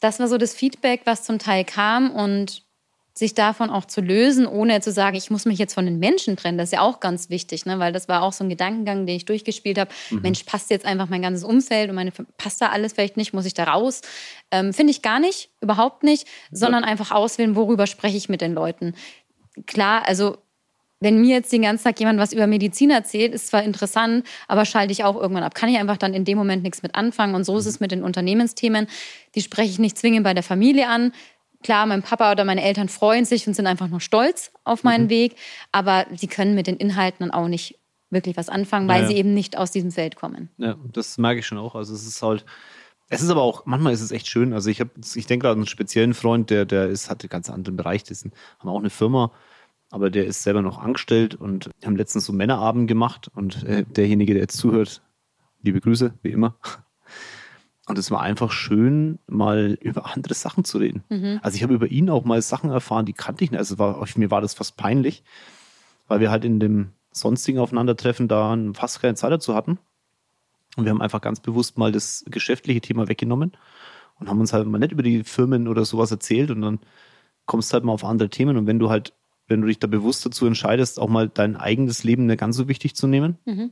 Das 0.00 0.18
war 0.18 0.28
so 0.28 0.38
das 0.38 0.54
Feedback, 0.54 1.02
was 1.04 1.24
zum 1.24 1.38
Teil 1.38 1.64
kam 1.64 2.10
und 2.10 2.62
sich 3.14 3.34
davon 3.34 3.68
auch 3.70 3.84
zu 3.84 4.00
lösen, 4.00 4.46
ohne 4.46 4.80
zu 4.80 4.90
sagen, 4.90 5.16
ich 5.16 5.30
muss 5.30 5.44
mich 5.44 5.58
jetzt 5.58 5.74
von 5.74 5.84
den 5.84 5.98
Menschen 5.98 6.36
trennen. 6.36 6.56
Das 6.56 6.68
ist 6.68 6.72
ja 6.72 6.80
auch 6.80 7.00
ganz 7.00 7.28
wichtig, 7.28 7.66
ne? 7.66 7.78
weil 7.78 7.92
das 7.92 8.08
war 8.08 8.22
auch 8.22 8.32
so 8.32 8.44
ein 8.44 8.48
Gedankengang, 8.48 9.06
den 9.06 9.16
ich 9.16 9.26
durchgespielt 9.26 9.78
habe. 9.78 9.90
Mhm. 10.10 10.22
Mensch, 10.22 10.44
passt 10.44 10.70
jetzt 10.70 10.86
einfach 10.86 11.08
mein 11.08 11.22
ganzes 11.22 11.44
Umfeld 11.44 11.90
und 11.90 11.96
meine 11.96 12.12
passt 12.38 12.62
da 12.62 12.70
alles 12.70 12.94
vielleicht 12.94 13.16
nicht, 13.16 13.34
muss 13.34 13.44
ich 13.44 13.54
da 13.54 13.64
raus? 13.64 14.00
Ähm, 14.50 14.72
Finde 14.72 14.92
ich 14.92 15.02
gar 15.02 15.20
nicht, 15.20 15.50
überhaupt 15.60 16.02
nicht, 16.04 16.26
sondern 16.50 16.84
einfach 16.84 17.10
auswählen, 17.10 17.54
worüber 17.54 17.86
spreche 17.86 18.16
ich 18.16 18.28
mit 18.28 18.40
den 18.40 18.54
Leuten. 18.54 18.94
Klar, 19.66 20.08
also 20.08 20.38
wenn 21.02 21.20
mir 21.20 21.34
jetzt 21.34 21.52
den 21.52 21.62
ganzen 21.62 21.84
Tag 21.84 21.98
jemand 21.98 22.18
was 22.20 22.32
über 22.32 22.46
Medizin 22.46 22.90
erzählt, 22.90 23.34
ist 23.34 23.48
zwar 23.48 23.64
interessant, 23.64 24.24
aber 24.46 24.64
schalte 24.64 24.92
ich 24.92 25.04
auch 25.04 25.20
irgendwann 25.20 25.42
ab. 25.42 25.54
Kann 25.54 25.68
ich 25.68 25.76
einfach 25.76 25.96
dann 25.96 26.14
in 26.14 26.24
dem 26.24 26.38
Moment 26.38 26.62
nichts 26.62 26.82
mit 26.82 26.94
anfangen. 26.94 27.34
Und 27.34 27.44
so 27.44 27.58
ist 27.58 27.66
es 27.66 27.80
mit 27.80 27.90
den 27.90 28.04
Unternehmensthemen. 28.04 28.86
Die 29.34 29.42
spreche 29.42 29.70
ich 29.70 29.78
nicht 29.80 29.98
zwingend 29.98 30.22
bei 30.22 30.32
der 30.32 30.44
Familie 30.44 30.88
an. 30.88 31.12
Klar, 31.62 31.86
mein 31.86 32.02
Papa 32.02 32.32
oder 32.32 32.44
meine 32.44 32.62
Eltern 32.62 32.88
freuen 32.88 33.24
sich 33.24 33.46
und 33.46 33.54
sind 33.54 33.66
einfach 33.66 33.88
nur 33.88 34.00
stolz 34.00 34.50
auf 34.64 34.84
meinen 34.84 35.04
mhm. 35.04 35.10
Weg, 35.10 35.36
aber 35.70 36.06
sie 36.14 36.26
können 36.26 36.54
mit 36.54 36.66
den 36.66 36.76
Inhalten 36.76 37.20
dann 37.20 37.30
auch 37.30 37.48
nicht 37.48 37.78
wirklich 38.10 38.36
was 38.36 38.48
anfangen, 38.48 38.88
weil 38.88 38.96
ja, 38.96 39.02
ja. 39.02 39.08
sie 39.08 39.16
eben 39.16 39.34
nicht 39.34 39.56
aus 39.56 39.70
diesem 39.70 39.90
Feld 39.90 40.16
kommen. 40.16 40.50
Ja, 40.58 40.76
das 40.92 41.16
merke 41.18 41.40
ich 41.40 41.46
schon 41.46 41.58
auch. 41.58 41.74
Also 41.74 41.94
es 41.94 42.06
ist 42.06 42.22
halt, 42.22 42.44
es 43.08 43.22
ist 43.22 43.30
aber 43.30 43.42
auch, 43.42 43.64
manchmal 43.64 43.92
ist 43.92 44.02
es 44.02 44.10
echt 44.10 44.28
schön. 44.28 44.52
Also 44.52 44.68
ich 44.68 44.80
habe, 44.80 44.90
ich 45.14 45.26
denke 45.26 45.44
gerade 45.44 45.54
an 45.54 45.60
einen 45.60 45.66
speziellen 45.66 46.14
Freund, 46.14 46.50
der, 46.50 46.66
der 46.66 46.88
ist, 46.88 47.08
hat 47.08 47.22
einen 47.22 47.30
ganz 47.30 47.48
anderen 47.48 47.76
Bereich, 47.76 48.02
die 48.04 48.14
haben 48.14 48.68
auch 48.68 48.78
eine 48.78 48.90
Firma 48.90 49.32
aber 49.92 50.08
der 50.08 50.24
ist 50.24 50.42
selber 50.42 50.62
noch 50.62 50.78
angestellt 50.78 51.34
und 51.34 51.70
haben 51.84 51.96
letztens 51.96 52.24
so 52.24 52.32
Männerabend 52.32 52.88
gemacht 52.88 53.30
und 53.34 53.62
äh, 53.64 53.84
derjenige, 53.84 54.32
der 54.32 54.42
jetzt 54.42 54.56
zuhört, 54.56 55.02
liebe 55.60 55.82
Grüße, 55.82 56.14
wie 56.22 56.30
immer. 56.30 56.56
Und 57.86 57.98
es 57.98 58.10
war 58.10 58.20
einfach 58.20 58.52
schön, 58.52 59.18
mal 59.26 59.76
über 59.80 60.12
andere 60.14 60.34
Sachen 60.34 60.64
zu 60.64 60.78
reden. 60.78 61.02
Mhm. 61.08 61.40
Also 61.42 61.56
ich 61.56 61.62
habe 61.62 61.74
über 61.74 61.88
ihn 61.88 62.10
auch 62.10 62.24
mal 62.24 62.40
Sachen 62.40 62.70
erfahren, 62.70 63.06
die 63.06 63.12
kannte 63.12 63.42
ich 63.44 63.50
nicht. 63.50 63.58
Also 63.58 63.78
war, 63.78 64.06
mir 64.16 64.30
war 64.30 64.40
das 64.40 64.54
fast 64.54 64.76
peinlich, 64.76 65.24
weil 66.06 66.20
wir 66.20 66.30
halt 66.30 66.44
in 66.44 66.60
dem 66.60 66.90
sonstigen 67.10 67.58
Aufeinandertreffen 67.58 68.28
da 68.28 68.56
fast 68.74 69.00
keine 69.00 69.14
Zeit 69.14 69.32
dazu 69.32 69.54
hatten. 69.54 69.78
Und 70.76 70.84
wir 70.84 70.90
haben 70.90 71.02
einfach 71.02 71.20
ganz 71.20 71.40
bewusst 71.40 71.76
mal 71.76 71.92
das 71.92 72.24
geschäftliche 72.28 72.80
Thema 72.80 73.08
weggenommen 73.08 73.52
und 74.18 74.28
haben 74.28 74.40
uns 74.40 74.52
halt 74.52 74.66
mal 74.66 74.78
nicht 74.78 74.92
über 74.92 75.02
die 75.02 75.24
Firmen 75.24 75.68
oder 75.68 75.84
sowas 75.84 76.10
erzählt 76.10 76.50
und 76.50 76.62
dann 76.62 76.78
kommst 77.46 77.70
du 77.70 77.74
halt 77.74 77.84
mal 77.84 77.92
auf 77.92 78.04
andere 78.04 78.30
Themen. 78.30 78.56
Und 78.56 78.66
wenn 78.66 78.78
du 78.78 78.88
halt 78.88 79.12
wenn 79.48 79.60
du 79.60 79.66
dich 79.66 79.78
da 79.78 79.86
bewusst 79.86 80.24
dazu 80.24 80.46
entscheidest, 80.46 80.98
auch 80.98 81.08
mal 81.08 81.28
dein 81.28 81.56
eigenes 81.56 82.04
Leben 82.04 82.26
nicht 82.26 82.40
ganz 82.40 82.56
so 82.56 82.68
wichtig 82.68 82.94
zu 82.94 83.06
nehmen, 83.06 83.38
mhm. 83.44 83.70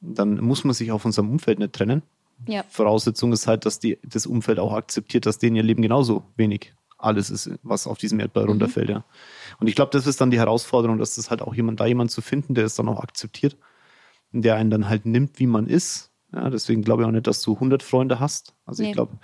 dann 0.00 0.40
muss 0.40 0.64
man 0.64 0.74
sich 0.74 0.92
auch 0.92 1.00
von 1.00 1.12
seinem 1.12 1.30
Umfeld 1.30 1.58
nicht 1.58 1.72
trennen. 1.72 2.02
Ja. 2.46 2.64
Voraussetzung 2.68 3.32
ist 3.32 3.46
halt, 3.46 3.66
dass 3.66 3.78
die, 3.78 3.98
das 4.02 4.26
Umfeld 4.26 4.58
auch 4.58 4.72
akzeptiert, 4.72 5.26
dass 5.26 5.38
denen 5.38 5.56
ihr 5.56 5.62
Leben 5.62 5.82
genauso 5.82 6.24
wenig 6.36 6.72
alles 7.02 7.30
ist, 7.30 7.50
was 7.62 7.86
auf 7.86 7.98
diesem 7.98 8.20
Erdball 8.20 8.44
mhm. 8.44 8.50
runterfällt. 8.50 8.90
Ja. 8.90 9.04
Und 9.58 9.66
ich 9.68 9.74
glaube, 9.74 9.90
das 9.92 10.06
ist 10.06 10.20
dann 10.20 10.30
die 10.30 10.38
Herausforderung, 10.38 10.98
dass 10.98 11.16
das 11.16 11.30
halt 11.30 11.42
auch 11.42 11.54
jemand 11.54 11.80
da 11.80 11.86
jemand 11.86 12.10
zu 12.10 12.20
finden, 12.20 12.54
der 12.54 12.64
es 12.64 12.74
dann 12.74 12.88
auch 12.88 13.00
akzeptiert, 13.00 13.56
der 14.32 14.56
einen 14.56 14.70
dann 14.70 14.88
halt 14.88 15.06
nimmt, 15.06 15.38
wie 15.38 15.46
man 15.46 15.66
ist. 15.66 16.10
Ja, 16.32 16.48
deswegen 16.50 16.82
glaube 16.82 17.02
ich 17.02 17.08
auch 17.08 17.12
nicht, 17.12 17.26
dass 17.26 17.42
du 17.42 17.54
100 17.54 17.82
Freunde 17.82 18.20
hast. 18.20 18.54
Also 18.64 18.82
nee. 18.82 18.90
ich 18.90 18.94
glaube, 18.94 19.18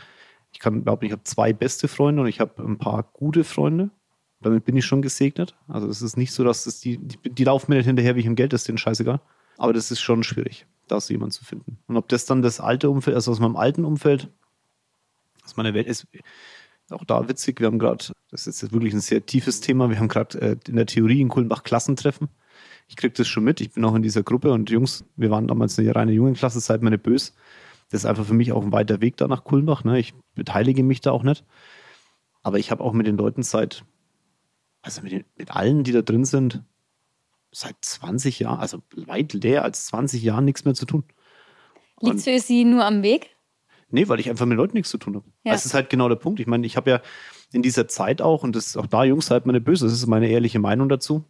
ich 0.52 0.58
kann 0.58 0.82
glaube 0.82 1.06
ich 1.06 1.12
habe 1.12 1.22
zwei 1.24 1.52
beste 1.52 1.88
Freunde 1.88 2.22
und 2.22 2.28
ich 2.28 2.40
habe 2.40 2.62
ein 2.62 2.78
paar 2.78 3.02
gute 3.12 3.44
Freunde. 3.44 3.90
Damit 4.40 4.64
bin 4.64 4.76
ich 4.76 4.84
schon 4.84 5.02
gesegnet. 5.02 5.56
Also 5.68 5.88
es 5.88 6.02
ist 6.02 6.16
nicht 6.16 6.32
so, 6.32 6.44
dass 6.44 6.64
das 6.64 6.80
die, 6.80 6.98
die, 6.98 7.30
die 7.30 7.44
laufen 7.44 7.70
mir 7.70 7.76
nicht 7.76 7.86
hinterher 7.86 8.16
wie 8.16 8.20
ich 8.20 8.26
im 8.26 8.36
Geld, 8.36 8.52
das 8.52 8.62
ist 8.62 8.68
denen 8.68 8.78
scheißegal. 8.78 9.20
Aber 9.56 9.72
das 9.72 9.90
ist 9.90 10.00
schon 10.00 10.22
schwierig, 10.22 10.66
da 10.86 11.00
so 11.00 11.12
jemanden 11.12 11.32
zu 11.32 11.44
finden. 11.44 11.78
Und 11.86 11.96
ob 11.96 12.08
das 12.08 12.26
dann 12.26 12.42
das 12.42 12.60
alte 12.60 12.90
Umfeld, 12.90 13.14
also 13.14 13.30
aus 13.30 13.40
meinem 13.40 13.56
alten 13.56 13.84
Umfeld, 13.84 14.28
aus 15.44 15.56
meiner 15.56 15.74
Welt 15.74 15.86
ist, 15.86 16.06
auch 16.90 17.04
da 17.04 17.28
witzig. 17.28 17.60
Wir 17.60 17.66
haben 17.66 17.78
gerade, 17.78 18.04
das 18.30 18.46
ist 18.46 18.62
jetzt 18.62 18.72
wirklich 18.72 18.94
ein 18.94 19.00
sehr 19.00 19.26
tiefes 19.26 19.60
Thema, 19.60 19.90
wir 19.90 19.98
haben 19.98 20.08
gerade 20.08 20.40
äh, 20.40 20.56
in 20.68 20.76
der 20.76 20.86
Theorie 20.86 21.20
in 21.20 21.28
Kulmbach 21.28 21.64
Klassentreffen. 21.64 22.28
Ich 22.88 22.96
kriege 22.96 23.14
das 23.14 23.26
schon 23.26 23.42
mit, 23.44 23.60
ich 23.60 23.72
bin 23.72 23.84
auch 23.84 23.94
in 23.94 24.02
dieser 24.02 24.22
Gruppe 24.22 24.52
und 24.52 24.70
Jungs, 24.70 25.04
wir 25.16 25.30
waren 25.30 25.48
damals 25.48 25.78
eine 25.78 25.94
reine 25.94 26.12
Jungenklasse, 26.12 26.60
seid 26.60 26.82
meine 26.82 26.98
bös. 26.98 27.34
Das 27.90 28.02
ist 28.02 28.06
einfach 28.06 28.24
für 28.24 28.34
mich 28.34 28.52
auch 28.52 28.62
ein 28.62 28.72
weiter 28.72 29.00
Weg 29.00 29.16
da 29.16 29.28
nach 29.28 29.44
Kulmbach. 29.44 29.84
Ne? 29.84 29.98
Ich 29.98 30.14
beteilige 30.34 30.82
mich 30.82 31.00
da 31.00 31.10
auch 31.10 31.22
nicht. 31.22 31.44
Aber 32.42 32.58
ich 32.58 32.70
habe 32.70 32.82
auch 32.82 32.92
mit 32.92 33.06
den 33.06 33.16
Leuten 33.16 33.42
seit 33.42 33.84
also 34.86 35.02
mit, 35.02 35.10
den, 35.10 35.24
mit 35.36 35.50
allen, 35.50 35.82
die 35.82 35.90
da 35.90 36.00
drin 36.00 36.24
sind, 36.24 36.62
seit 37.52 37.76
20 37.80 38.40
Jahren, 38.40 38.58
also 38.58 38.82
weit 38.94 39.32
leer 39.32 39.64
als 39.64 39.86
20 39.86 40.22
Jahren 40.22 40.44
nichts 40.44 40.64
mehr 40.64 40.74
zu 40.74 40.86
tun. 40.86 41.04
Liegt 42.00 42.22
für 42.22 42.38
Sie 42.40 42.64
nur 42.64 42.84
am 42.84 43.02
Weg? 43.02 43.30
Nee, 43.88 44.08
weil 44.08 44.20
ich 44.20 44.28
einfach 44.28 44.46
mit 44.46 44.56
Leuten 44.56 44.76
nichts 44.76 44.90
zu 44.90 44.98
tun 44.98 45.16
habe. 45.16 45.26
Ja. 45.44 45.52
Das 45.52 45.64
ist 45.64 45.74
halt 45.74 45.90
genau 45.90 46.08
der 46.08 46.16
Punkt. 46.16 46.40
Ich 46.40 46.46
meine, 46.46 46.66
ich 46.66 46.76
habe 46.76 46.90
ja 46.90 47.00
in 47.52 47.62
dieser 47.62 47.88
Zeit 47.88 48.20
auch, 48.20 48.42
und 48.42 48.56
das 48.56 48.76
auch 48.76 48.86
da, 48.86 49.04
Jungs, 49.04 49.26
seid 49.26 49.46
meine 49.46 49.60
böse, 49.60 49.84
das 49.84 49.94
ist 49.94 50.06
meine 50.06 50.28
ehrliche 50.28 50.58
Meinung 50.58 50.88
dazu. 50.88 51.24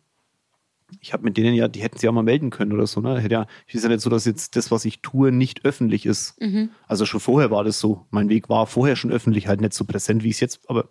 Ich 1.00 1.12
habe 1.12 1.24
mit 1.24 1.36
denen 1.36 1.54
ja, 1.54 1.68
die 1.68 1.82
hätten 1.82 1.98
sie 1.98 2.08
auch 2.08 2.12
mal 2.12 2.22
melden 2.22 2.50
können 2.50 2.72
oder 2.72 2.86
so. 2.86 3.00
Ne? 3.00 3.20
Hätte 3.20 3.34
ja, 3.34 3.46
ich 3.66 3.74
ist 3.74 3.82
ja 3.82 3.88
nicht 3.88 4.00
so, 4.00 4.08
dass 4.08 4.24
jetzt 4.24 4.56
das, 4.56 4.70
was 4.70 4.84
ich 4.84 5.02
tue, 5.02 5.32
nicht 5.32 5.64
öffentlich 5.64 6.06
ist. 6.06 6.40
Mhm. 6.40 6.70
Also 6.86 7.06
schon 7.06 7.20
vorher 7.20 7.50
war 7.50 7.64
das 7.64 7.80
so. 7.80 8.06
Mein 8.10 8.28
Weg 8.28 8.48
war 8.48 8.66
vorher 8.66 8.96
schon 8.96 9.10
öffentlich, 9.10 9.48
halt 9.48 9.60
nicht 9.60 9.74
so 9.74 9.84
präsent, 9.84 10.22
wie 10.22 10.30
es 10.30 10.40
jetzt, 10.40 10.60
aber, 10.70 10.88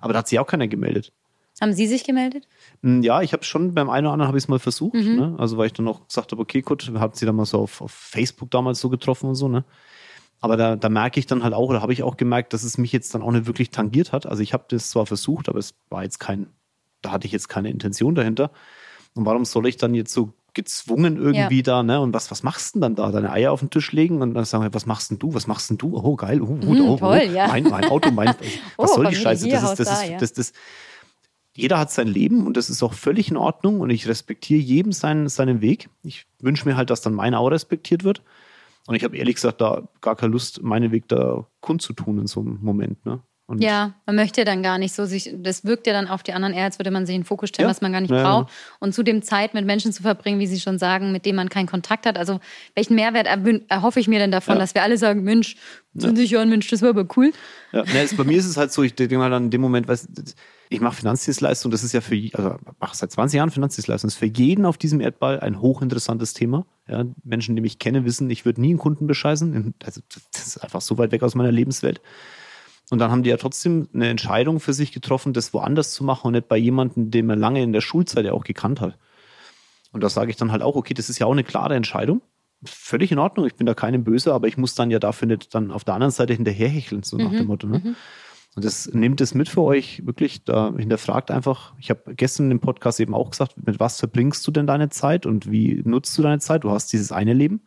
aber 0.00 0.12
da 0.12 0.20
hat 0.20 0.28
sich 0.28 0.38
auch 0.38 0.46
keiner 0.46 0.68
gemeldet. 0.68 1.12
Haben 1.60 1.72
Sie 1.72 1.86
sich 1.86 2.04
gemeldet? 2.04 2.48
Hm, 2.82 3.02
ja, 3.02 3.22
ich 3.22 3.32
habe 3.32 3.44
schon 3.44 3.74
beim 3.74 3.88
einen 3.88 4.06
oder 4.06 4.12
anderen 4.12 4.28
habe 4.28 4.38
ich 4.38 4.44
es 4.44 4.48
mal 4.48 4.58
versucht. 4.58 4.94
Mhm. 4.94 5.16
Ne? 5.16 5.34
Also 5.38 5.56
weil 5.56 5.66
ich 5.66 5.72
dann 5.72 5.86
auch 5.86 6.06
gesagt 6.06 6.32
habe, 6.32 6.42
okay, 6.42 6.62
gut, 6.62 6.92
wir 6.92 7.00
haben 7.00 7.14
sie 7.14 7.26
dann 7.26 7.36
mal 7.36 7.46
so 7.46 7.60
auf, 7.60 7.80
auf 7.80 7.92
Facebook 7.92 8.50
damals 8.50 8.80
so 8.80 8.88
getroffen 8.88 9.28
und 9.28 9.34
so. 9.36 9.48
Ne? 9.48 9.64
Aber 10.40 10.56
da, 10.56 10.76
da 10.76 10.88
merke 10.88 11.20
ich 11.20 11.26
dann 11.26 11.44
halt 11.44 11.54
auch, 11.54 11.68
oder 11.68 11.80
habe 11.80 11.92
ich 11.92 12.02
auch 12.02 12.16
gemerkt, 12.16 12.52
dass 12.52 12.64
es 12.64 12.76
mich 12.76 12.92
jetzt 12.92 13.14
dann 13.14 13.22
auch 13.22 13.30
nicht 13.30 13.46
wirklich 13.46 13.70
tangiert 13.70 14.12
hat. 14.12 14.26
Also 14.26 14.42
ich 14.42 14.52
habe 14.52 14.64
das 14.68 14.90
zwar 14.90 15.06
versucht, 15.06 15.48
aber 15.48 15.58
es 15.58 15.74
war 15.88 16.02
jetzt 16.02 16.18
kein, 16.18 16.48
da 17.02 17.12
hatte 17.12 17.26
ich 17.26 17.32
jetzt 17.32 17.48
keine 17.48 17.70
Intention 17.70 18.14
dahinter. 18.14 18.50
Und 19.14 19.24
warum 19.24 19.44
soll 19.44 19.68
ich 19.68 19.76
dann 19.76 19.94
jetzt 19.94 20.12
so 20.12 20.32
gezwungen 20.54 21.16
irgendwie 21.16 21.56
ja. 21.56 21.62
da, 21.62 21.82
ne? 21.82 22.00
Und 22.00 22.14
was, 22.14 22.30
was 22.30 22.42
machst 22.42 22.74
du 22.74 22.80
denn 22.80 22.94
dann 22.94 22.94
da? 22.94 23.12
Deine 23.12 23.32
Eier 23.32 23.52
auf 23.52 23.60
den 23.60 23.70
Tisch 23.70 23.92
legen 23.92 24.22
und 24.22 24.34
dann 24.34 24.44
sagen 24.44 24.62
wir, 24.64 24.72
was 24.72 24.86
machst 24.86 25.10
denn 25.10 25.18
du? 25.18 25.34
Was 25.34 25.46
machst 25.46 25.70
denn 25.70 25.78
du? 25.78 25.96
Oh, 25.96 26.16
geil, 26.16 26.40
oh, 26.40 26.58
oh, 26.60 26.66
oh, 26.66 26.96
toll, 26.96 27.22
oh, 27.22 27.32
ja. 27.32 27.48
mein, 27.48 27.64
mein 27.64 27.84
Auto, 27.86 28.10
mein, 28.10 28.28
was 28.76 28.92
oh, 28.92 28.94
soll 28.96 29.06
die 29.08 29.16
Scheiße? 29.16 29.48
Das 29.48 29.62
ist, 29.62 29.80
das, 29.80 29.88
da, 29.88 30.02
ist, 30.02 30.10
ja. 30.10 30.18
das, 30.18 30.32
das, 30.32 30.52
jeder 31.56 31.78
hat 31.78 31.90
sein 31.90 32.08
Leben 32.08 32.46
und 32.46 32.56
das 32.56 32.68
ist 32.68 32.82
auch 32.82 32.94
völlig 32.94 33.30
in 33.30 33.36
Ordnung 33.36 33.80
und 33.80 33.90
ich 33.90 34.08
respektiere 34.08 34.60
jedem 34.60 34.92
seinen, 34.92 35.28
seinen 35.28 35.60
Weg. 35.60 35.88
Ich 36.02 36.26
wünsche 36.40 36.68
mir 36.68 36.76
halt, 36.76 36.90
dass 36.90 37.00
dann 37.00 37.14
meiner 37.14 37.38
auch 37.38 37.48
respektiert 37.48 38.02
wird. 38.02 38.22
Und 38.86 38.96
ich 38.96 39.04
habe 39.04 39.16
ehrlich 39.16 39.36
gesagt 39.36 39.60
da 39.60 39.88
gar 40.00 40.16
keine 40.16 40.32
Lust, 40.32 40.62
meinen 40.62 40.92
Weg 40.92 41.08
da 41.08 41.46
kundzutun 41.60 42.18
in 42.18 42.26
so 42.26 42.40
einem 42.40 42.58
Moment. 42.60 43.06
Ne? 43.06 43.20
Und 43.46 43.62
ja, 43.62 43.94
man 44.06 44.16
möchte 44.16 44.44
dann 44.44 44.62
gar 44.62 44.78
nicht 44.78 44.94
so 44.94 45.04
sich, 45.04 45.30
das 45.36 45.64
wirkt 45.64 45.86
ja 45.86 45.92
dann 45.92 46.08
auf 46.08 46.22
die 46.22 46.32
anderen 46.32 46.54
eher, 46.54 46.64
als 46.64 46.78
würde 46.78 46.90
man 46.90 47.04
sich 47.04 47.14
in 47.14 47.20
den 47.20 47.26
Fokus 47.26 47.50
stellen, 47.50 47.66
ja, 47.66 47.70
was 47.70 47.82
man 47.82 47.92
gar 47.92 48.00
nicht 48.00 48.10
ja, 48.10 48.22
braucht. 48.22 48.48
Ja. 48.48 48.54
Und 48.80 48.94
zudem 48.94 49.22
Zeit 49.22 49.52
mit 49.52 49.66
Menschen 49.66 49.92
zu 49.92 50.02
verbringen, 50.02 50.40
wie 50.40 50.46
Sie 50.46 50.60
schon 50.60 50.78
sagen, 50.78 51.12
mit 51.12 51.26
denen 51.26 51.36
man 51.36 51.50
keinen 51.50 51.66
Kontakt 51.66 52.06
hat. 52.06 52.16
Also 52.16 52.40
welchen 52.74 52.94
Mehrwert 52.94 53.26
erhoffe 53.68 54.00
ich 54.00 54.08
mir 54.08 54.18
denn 54.18 54.30
davon, 54.30 54.58
dass 54.58 54.74
wir 54.74 54.82
alle 54.82 54.96
sagen, 54.96 55.22
Mensch, 55.24 55.56
sind 55.92 56.16
sich 56.16 56.30
ja 56.30 56.44
Mensch, 56.44 56.68
das 56.68 56.80
war 56.80 56.88
aber 56.90 57.06
cool. 57.16 57.32
Ja, 57.72 57.84
ne, 57.84 58.08
bei 58.16 58.24
mir 58.24 58.38
ist 58.38 58.46
es 58.46 58.56
halt 58.56 58.72
so, 58.72 58.82
ich 58.82 58.94
denke 58.94 59.18
mal 59.18 59.30
dann 59.30 59.44
in 59.44 59.50
dem 59.50 59.60
Moment, 59.60 59.88
was 59.88 60.08
ich 60.74 60.80
mache 60.80 60.96
Finanzdienstleistung, 60.96 61.70
das 61.70 61.82
ist 61.82 61.92
ja 61.92 62.00
für, 62.00 62.14
also 62.34 62.56
mache 62.78 62.96
seit 62.96 63.10
20 63.10 63.38
Jahren 63.38 63.50
Finanzdienstleistung, 63.50 64.08
das 64.08 64.14
ist 64.14 64.18
für 64.18 64.26
jeden 64.26 64.66
auf 64.66 64.76
diesem 64.76 65.00
Erdball 65.00 65.40
ein 65.40 65.60
hochinteressantes 65.60 66.34
Thema. 66.34 66.66
Ja, 66.88 67.04
Menschen, 67.22 67.56
die 67.56 67.62
mich 67.62 67.78
kennen, 67.78 68.04
wissen, 68.04 68.28
ich 68.30 68.44
würde 68.44 68.60
nie 68.60 68.70
einen 68.70 68.78
Kunden 68.78 69.06
bescheißen. 69.06 69.74
Also, 69.84 70.00
das 70.32 70.46
ist 70.46 70.58
einfach 70.58 70.80
so 70.80 70.98
weit 70.98 71.12
weg 71.12 71.22
aus 71.22 71.34
meiner 71.34 71.52
Lebenswelt. 71.52 72.02
Und 72.90 72.98
dann 72.98 73.10
haben 73.10 73.22
die 73.22 73.30
ja 73.30 73.36
trotzdem 73.36 73.88
eine 73.94 74.08
Entscheidung 74.08 74.60
für 74.60 74.74
sich 74.74 74.92
getroffen, 74.92 75.32
das 75.32 75.54
woanders 75.54 75.92
zu 75.92 76.04
machen 76.04 76.26
und 76.26 76.32
nicht 76.34 76.48
bei 76.48 76.58
jemandem, 76.58 77.10
den 77.10 77.26
man 77.26 77.38
lange 77.38 77.62
in 77.62 77.72
der 77.72 77.80
Schulzeit 77.80 78.26
ja 78.26 78.32
auch 78.32 78.44
gekannt 78.44 78.80
hat. 78.80 78.98
Und 79.92 80.02
da 80.02 80.08
sage 80.08 80.30
ich 80.30 80.36
dann 80.36 80.52
halt 80.52 80.62
auch, 80.62 80.76
okay, 80.76 80.92
das 80.92 81.08
ist 81.08 81.18
ja 81.18 81.26
auch 81.26 81.32
eine 81.32 81.44
klare 81.44 81.74
Entscheidung. 81.74 82.20
Völlig 82.64 83.12
in 83.12 83.18
Ordnung, 83.18 83.46
ich 83.46 83.54
bin 83.54 83.66
da 83.66 83.74
keinem 83.74 84.04
böse, 84.04 84.34
aber 84.34 84.48
ich 84.48 84.56
muss 84.56 84.74
dann 84.74 84.90
ja 84.90 84.98
dafür 84.98 85.28
nicht 85.28 85.54
dann 85.54 85.70
auf 85.70 85.84
der 85.84 85.94
anderen 85.94 86.10
Seite 86.10 86.34
hinterherhecheln, 86.34 87.02
so 87.02 87.16
nach 87.16 87.30
mhm, 87.30 87.36
dem 87.36 87.46
Motto. 87.46 87.66
Ne? 87.66 87.78
Mhm. 87.78 87.96
Und 88.56 88.64
das 88.64 88.86
nehmt 88.92 89.20
es 89.20 89.34
mit 89.34 89.48
für 89.48 89.62
euch 89.62 90.06
wirklich, 90.06 90.44
da 90.44 90.72
hinterfragt 90.76 91.30
einfach. 91.30 91.74
Ich 91.78 91.90
habe 91.90 92.14
gestern 92.14 92.50
im 92.50 92.60
Podcast 92.60 93.00
eben 93.00 93.14
auch 93.14 93.30
gesagt, 93.30 93.54
mit 93.66 93.80
was 93.80 93.98
verbringst 93.98 94.46
du 94.46 94.52
denn 94.52 94.66
deine 94.66 94.90
Zeit 94.90 95.26
und 95.26 95.50
wie 95.50 95.82
nutzt 95.84 96.16
du 96.16 96.22
deine 96.22 96.38
Zeit? 96.38 96.62
Du 96.62 96.70
hast 96.70 96.92
dieses 96.92 97.10
eine 97.10 97.32
Leben. 97.32 97.62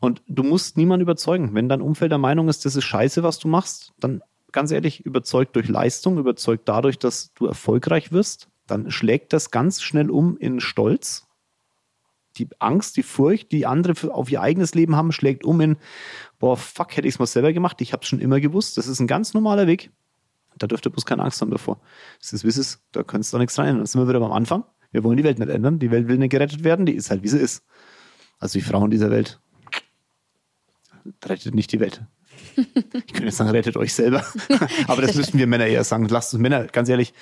Und 0.00 0.22
du 0.26 0.42
musst 0.42 0.76
niemanden 0.76 1.02
überzeugen. 1.02 1.54
Wenn 1.54 1.68
dein 1.68 1.80
Umfeld 1.80 2.12
der 2.12 2.18
Meinung 2.18 2.48
ist, 2.48 2.64
das 2.64 2.76
ist 2.76 2.84
scheiße, 2.84 3.22
was 3.22 3.38
du 3.38 3.48
machst, 3.48 3.92
dann 3.98 4.22
ganz 4.52 4.70
ehrlich, 4.70 5.04
überzeugt 5.04 5.56
durch 5.56 5.68
Leistung, 5.68 6.16
überzeugt 6.16 6.68
dadurch, 6.68 6.98
dass 6.98 7.34
du 7.34 7.46
erfolgreich 7.46 8.12
wirst, 8.12 8.48
dann 8.66 8.90
schlägt 8.90 9.32
das 9.32 9.50
ganz 9.50 9.82
schnell 9.82 10.10
um 10.10 10.38
in 10.38 10.60
Stolz. 10.60 11.26
Die 12.38 12.48
Angst, 12.58 12.96
die 12.96 13.02
Furcht, 13.02 13.52
die 13.52 13.66
andere 13.66 14.12
auf 14.12 14.30
ihr 14.30 14.40
eigenes 14.40 14.74
Leben 14.74 14.96
haben, 14.96 15.12
schlägt 15.12 15.44
um 15.44 15.60
in, 15.60 15.76
boah, 16.44 16.58
fuck, 16.58 16.94
hätte 16.94 17.08
ich 17.08 17.14
es 17.14 17.18
mal 17.18 17.24
selber 17.24 17.54
gemacht, 17.54 17.80
ich 17.80 17.94
habe 17.94 18.02
es 18.02 18.08
schon 18.10 18.20
immer 18.20 18.38
gewusst. 18.38 18.76
Das 18.76 18.86
ist 18.86 19.00
ein 19.00 19.06
ganz 19.06 19.32
normaler 19.32 19.66
Weg. 19.66 19.90
Da 20.58 20.66
dürft 20.66 20.84
ihr 20.86 20.90
bloß 20.90 21.06
keine 21.06 21.22
Angst 21.22 21.40
haben 21.40 21.50
davor. 21.50 21.80
Das 22.20 22.34
ist, 22.34 22.44
wie 22.44 22.48
es 22.48 22.58
ist, 22.58 22.82
da 22.92 23.02
kannst 23.02 23.32
du 23.32 23.38
nichts 23.38 23.58
rein. 23.58 23.78
Dann 23.78 23.86
sind 23.86 23.98
wir 23.98 24.06
wieder 24.06 24.20
am 24.20 24.30
Anfang. 24.30 24.64
Wir 24.92 25.02
wollen 25.04 25.16
die 25.16 25.24
Welt 25.24 25.38
nicht 25.38 25.48
ändern. 25.48 25.78
Die 25.78 25.90
Welt 25.90 26.06
will 26.06 26.18
nicht 26.18 26.32
gerettet 26.32 26.62
werden, 26.62 26.84
die 26.84 26.92
ist 26.92 27.08
halt, 27.08 27.22
wie 27.22 27.28
sie 27.28 27.38
ist. 27.38 27.64
Also 28.38 28.58
die 28.58 28.62
Frauen 28.62 28.90
dieser 28.90 29.10
Welt 29.10 29.40
rettet 31.24 31.54
nicht 31.54 31.72
die 31.72 31.80
Welt. 31.80 32.02
Ich 32.56 32.74
könnte 32.74 33.24
jetzt 33.24 33.38
sagen, 33.38 33.48
rettet 33.48 33.78
euch 33.78 33.94
selber. 33.94 34.22
Aber 34.86 35.00
das 35.00 35.14
müssten 35.14 35.38
wir 35.38 35.46
Männer 35.46 35.66
eher 35.66 35.82
sagen. 35.82 36.06
Lasst 36.10 36.34
uns 36.34 36.42
Männer, 36.42 36.64
ganz 36.66 36.90
ehrlich, 36.90 37.14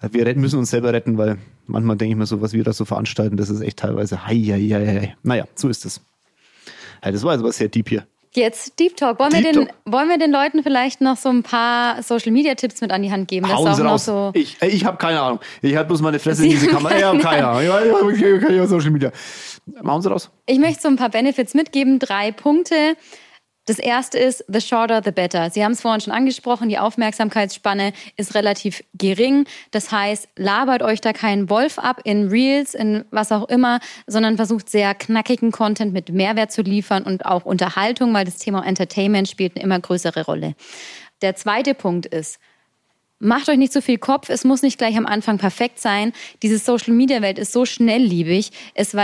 wir 0.00 0.34
müssen 0.34 0.58
uns 0.58 0.70
selber 0.70 0.92
retten, 0.92 1.18
weil 1.18 1.38
manchmal 1.66 1.96
denke 1.96 2.14
ich 2.14 2.18
mir 2.18 2.26
so, 2.26 2.40
was 2.40 2.52
wir 2.52 2.64
da 2.64 2.72
so 2.72 2.84
veranstalten, 2.84 3.36
das 3.36 3.48
ist 3.48 3.60
echt 3.60 3.78
teilweise 3.78 4.26
hei, 4.26 4.34
hei, 4.34 4.60
hei, 4.60 4.86
hei. 4.86 5.16
Naja, 5.22 5.46
so 5.54 5.68
ist 5.68 5.86
es. 5.86 6.00
Ja, 7.04 7.12
das 7.12 7.22
war 7.22 7.32
jetzt 7.32 7.42
aber 7.42 7.52
sehr 7.52 7.68
deep 7.68 7.90
hier. 7.90 8.08
Jetzt 8.36 8.78
Deep 8.78 8.96
Talk. 8.96 9.18
Wollen, 9.18 9.30
Deep 9.30 9.44
wir 9.44 9.52
den, 9.52 9.66
Talk. 9.66 9.76
wollen 9.86 10.08
wir 10.08 10.18
den 10.18 10.30
Leuten 10.30 10.62
vielleicht 10.62 11.00
noch 11.00 11.16
so 11.16 11.28
ein 11.30 11.42
paar 11.42 12.02
Social 12.02 12.30
Media 12.32 12.54
Tipps 12.54 12.80
mit 12.80 12.90
an 12.92 13.02
die 13.02 13.10
Hand 13.10 13.28
geben? 13.28 13.48
Hauen 13.52 13.66
ist 13.66 13.76
Sie 13.76 13.80
auch 13.82 13.84
noch 13.84 13.92
raus. 13.92 14.04
so. 14.04 14.30
Ich, 14.34 14.60
ich 14.62 14.84
habe 14.84 14.96
keine 14.98 15.20
Ahnung. 15.20 15.40
Ich 15.62 15.74
habe 15.74 15.86
bloß 15.88 16.02
meine 16.02 16.18
Fresse 16.18 16.42
Sie- 16.42 16.48
in 16.48 16.50
diese 16.52 16.68
Kamera. 16.68 16.96
Ich 16.96 17.02
habe 17.02 17.18
keine 17.18 17.46
Ahnung. 17.48 17.94
Okay, 18.02 18.34
okay, 18.36 18.56
ja, 18.56 18.66
Social 18.66 18.90
Media. 18.90 19.10
Hauen 19.84 20.02
Sie 20.02 20.10
raus. 20.10 20.30
Ich 20.46 20.58
möchte 20.58 20.82
so 20.82 20.88
ein 20.88 20.96
paar 20.96 21.08
Benefits 21.08 21.54
mitgeben, 21.54 21.98
drei 21.98 22.30
Punkte. 22.30 22.96
Das 23.66 23.80
erste 23.80 24.16
ist, 24.18 24.44
the 24.46 24.60
shorter, 24.60 25.02
the 25.04 25.10
better. 25.10 25.50
Sie 25.50 25.64
haben 25.64 25.72
es 25.72 25.80
vorhin 25.80 26.00
schon 26.00 26.12
angesprochen, 26.12 26.68
die 26.68 26.78
Aufmerksamkeitsspanne 26.78 27.92
ist 28.16 28.36
relativ 28.36 28.82
gering. 28.94 29.44
Das 29.72 29.90
heißt, 29.90 30.28
labert 30.36 30.82
euch 30.82 31.00
da 31.00 31.12
keinen 31.12 31.50
Wolf 31.50 31.78
ab 31.78 32.00
in 32.04 32.28
Reels, 32.28 32.74
in 32.74 33.04
was 33.10 33.32
auch 33.32 33.48
immer, 33.48 33.80
sondern 34.06 34.36
versucht 34.36 34.70
sehr 34.70 34.94
knackigen 34.94 35.50
Content 35.50 35.92
mit 35.92 36.10
Mehrwert 36.10 36.52
zu 36.52 36.62
liefern 36.62 37.02
und 37.02 37.26
auch 37.26 37.44
Unterhaltung, 37.44 38.14
weil 38.14 38.24
das 38.24 38.36
Thema 38.36 38.64
Entertainment 38.64 39.28
spielt 39.28 39.56
eine 39.56 39.64
immer 39.64 39.80
größere 39.80 40.24
Rolle. 40.24 40.54
Der 41.20 41.34
zweite 41.34 41.74
Punkt 41.74 42.06
ist, 42.06 42.38
Macht 43.18 43.48
euch 43.48 43.56
nicht 43.56 43.72
so 43.72 43.80
viel 43.80 43.96
Kopf, 43.96 44.28
es 44.28 44.44
muss 44.44 44.60
nicht 44.60 44.76
gleich 44.76 44.94
am 44.98 45.06
Anfang 45.06 45.38
perfekt 45.38 45.80
sein. 45.80 46.12
Diese 46.42 46.58
Social 46.58 46.92
Media 46.92 47.22
Welt 47.22 47.38
ist 47.38 47.50
so 47.50 47.64
schnelllebig. 47.64 48.50
Es 48.74 48.94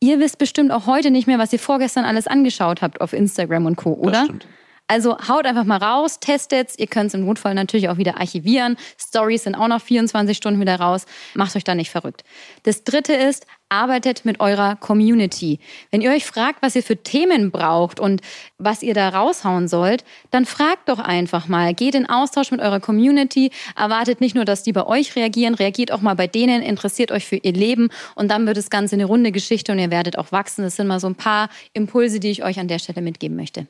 ihr 0.00 0.20
wisst 0.20 0.38
bestimmt 0.38 0.72
auch 0.72 0.86
heute 0.86 1.10
nicht 1.10 1.26
mehr, 1.26 1.38
was 1.38 1.52
ihr 1.52 1.58
vorgestern 1.58 2.04
alles 2.04 2.26
angeschaut 2.26 2.82
habt 2.82 3.00
auf 3.00 3.12
Instagram 3.12 3.66
und 3.66 3.76
Co., 3.76 3.94
oder? 3.94 4.24
stimmt. 4.24 4.46
Also 4.88 5.18
haut 5.28 5.46
einfach 5.46 5.64
mal 5.64 5.78
raus, 5.78 6.20
testet's. 6.20 6.78
Ihr 6.78 6.86
könnt 6.86 7.08
es 7.08 7.14
im 7.14 7.26
Notfall 7.26 7.54
natürlich 7.54 7.88
auch 7.88 7.96
wieder 7.96 8.18
archivieren. 8.20 8.76
Stories 8.96 9.42
sind 9.42 9.56
auch 9.56 9.66
noch 9.66 9.80
24 9.80 10.36
Stunden 10.36 10.60
wieder 10.60 10.78
raus. 10.78 11.06
Macht 11.34 11.56
euch 11.56 11.64
da 11.64 11.74
nicht 11.74 11.90
verrückt. 11.90 12.22
Das 12.62 12.84
dritte 12.84 13.12
ist, 13.12 13.46
arbeitet 13.68 14.24
mit 14.24 14.40
eurer 14.40 14.76
Community. 14.76 15.58
Wenn 15.90 16.00
ihr 16.00 16.10
euch 16.10 16.24
fragt, 16.24 16.62
was 16.62 16.76
ihr 16.76 16.82
für 16.82 16.96
Themen 16.96 17.50
braucht 17.50 17.98
und 18.00 18.20
was 18.58 18.82
ihr 18.82 18.94
da 18.94 19.08
raushauen 19.08 19.68
sollt, 19.68 20.04
dann 20.30 20.46
fragt 20.46 20.88
doch 20.88 20.98
einfach 20.98 21.48
mal. 21.48 21.74
Geht 21.74 21.94
in 21.94 22.06
Austausch 22.08 22.50
mit 22.50 22.60
eurer 22.60 22.80
Community. 22.80 23.50
Erwartet 23.76 24.20
nicht 24.20 24.34
nur, 24.34 24.44
dass 24.44 24.62
die 24.62 24.72
bei 24.72 24.86
euch 24.86 25.16
reagieren, 25.16 25.54
reagiert 25.54 25.92
auch 25.92 26.00
mal 26.00 26.14
bei 26.14 26.26
denen, 26.26 26.62
interessiert 26.62 27.10
euch 27.10 27.26
für 27.26 27.36
ihr 27.36 27.52
Leben 27.52 27.88
und 28.14 28.30
dann 28.30 28.46
wird 28.46 28.56
das 28.56 28.70
Ganze 28.70 28.94
eine 28.94 29.04
runde 29.04 29.32
Geschichte 29.32 29.72
und 29.72 29.78
ihr 29.78 29.90
werdet 29.90 30.18
auch 30.18 30.32
wachsen. 30.32 30.62
Das 30.62 30.76
sind 30.76 30.86
mal 30.86 31.00
so 31.00 31.08
ein 31.08 31.16
paar 31.16 31.48
Impulse, 31.72 32.20
die 32.20 32.30
ich 32.30 32.44
euch 32.44 32.58
an 32.60 32.68
der 32.68 32.78
Stelle 32.78 33.02
mitgeben 33.02 33.36
möchte. 33.36 33.66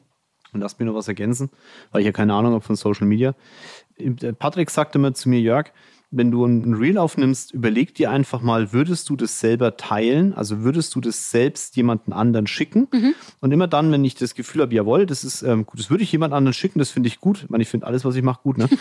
Und 0.53 0.61
lasst 0.61 0.79
mir 0.81 0.87
noch 0.87 0.95
was 0.95 1.09
ergänzen, 1.09 1.51
weil 1.91 2.01
ich 2.01 2.07
ja 2.07 2.13
keine 2.13 2.35
Ahnung 2.35 2.53
habe 2.53 2.65
von 2.65 2.77
Social 2.77 3.07
Media. 3.07 3.35
Patrick 4.39 4.71
sagte 4.71 4.99
immer 4.99 5.13
zu 5.13 5.29
mir, 5.29 5.41
Jörg, 5.41 5.71
wenn 6.11 6.31
du 6.31 6.45
ein 6.45 6.75
Reel 6.75 6.99
aufnimmst, 6.99 7.53
überleg 7.53 7.95
dir 7.95 8.11
einfach 8.11 8.41
mal, 8.41 8.73
würdest 8.73 9.09
du 9.09 9.17
das 9.17 9.41
selber 9.41 9.77
teilen? 9.77 10.35
Also 10.35 10.63
würdest 10.63 10.95
du 10.95 11.01
das 11.01 11.31
selbst 11.31 11.77
jemanden 11.77 12.13
anderen 12.13 12.47
schicken? 12.47 12.89
Und 13.41 13.53
immer 13.53 13.67
dann, 13.67 13.91
wenn 13.91 14.05
ich 14.05 14.15
das 14.15 14.35
Gefühl 14.35 14.63
habe, 14.63 14.75
jawohl, 14.75 15.07
das 15.07 15.25
ist 15.25 15.43
ähm, 15.43 15.67
gut, 15.67 15.81
das 15.81 15.91
würde 15.91 16.05
ich 16.05 16.13
jemand 16.13 16.33
anderen 16.33 16.55
schicken, 16.55 16.79
das 16.79 16.91
finde 16.91 17.09
ich 17.09 17.21
gut. 17.21 17.43
Ich 17.45 17.51
meine, 17.51 17.63
ich 17.63 17.69
finde 17.69 17.87
alles, 17.87 18.05
was 18.05 18.15
ich 18.15 18.23
mache, 18.23 18.41
gut. 18.43 18.59
Ne? 18.59 18.69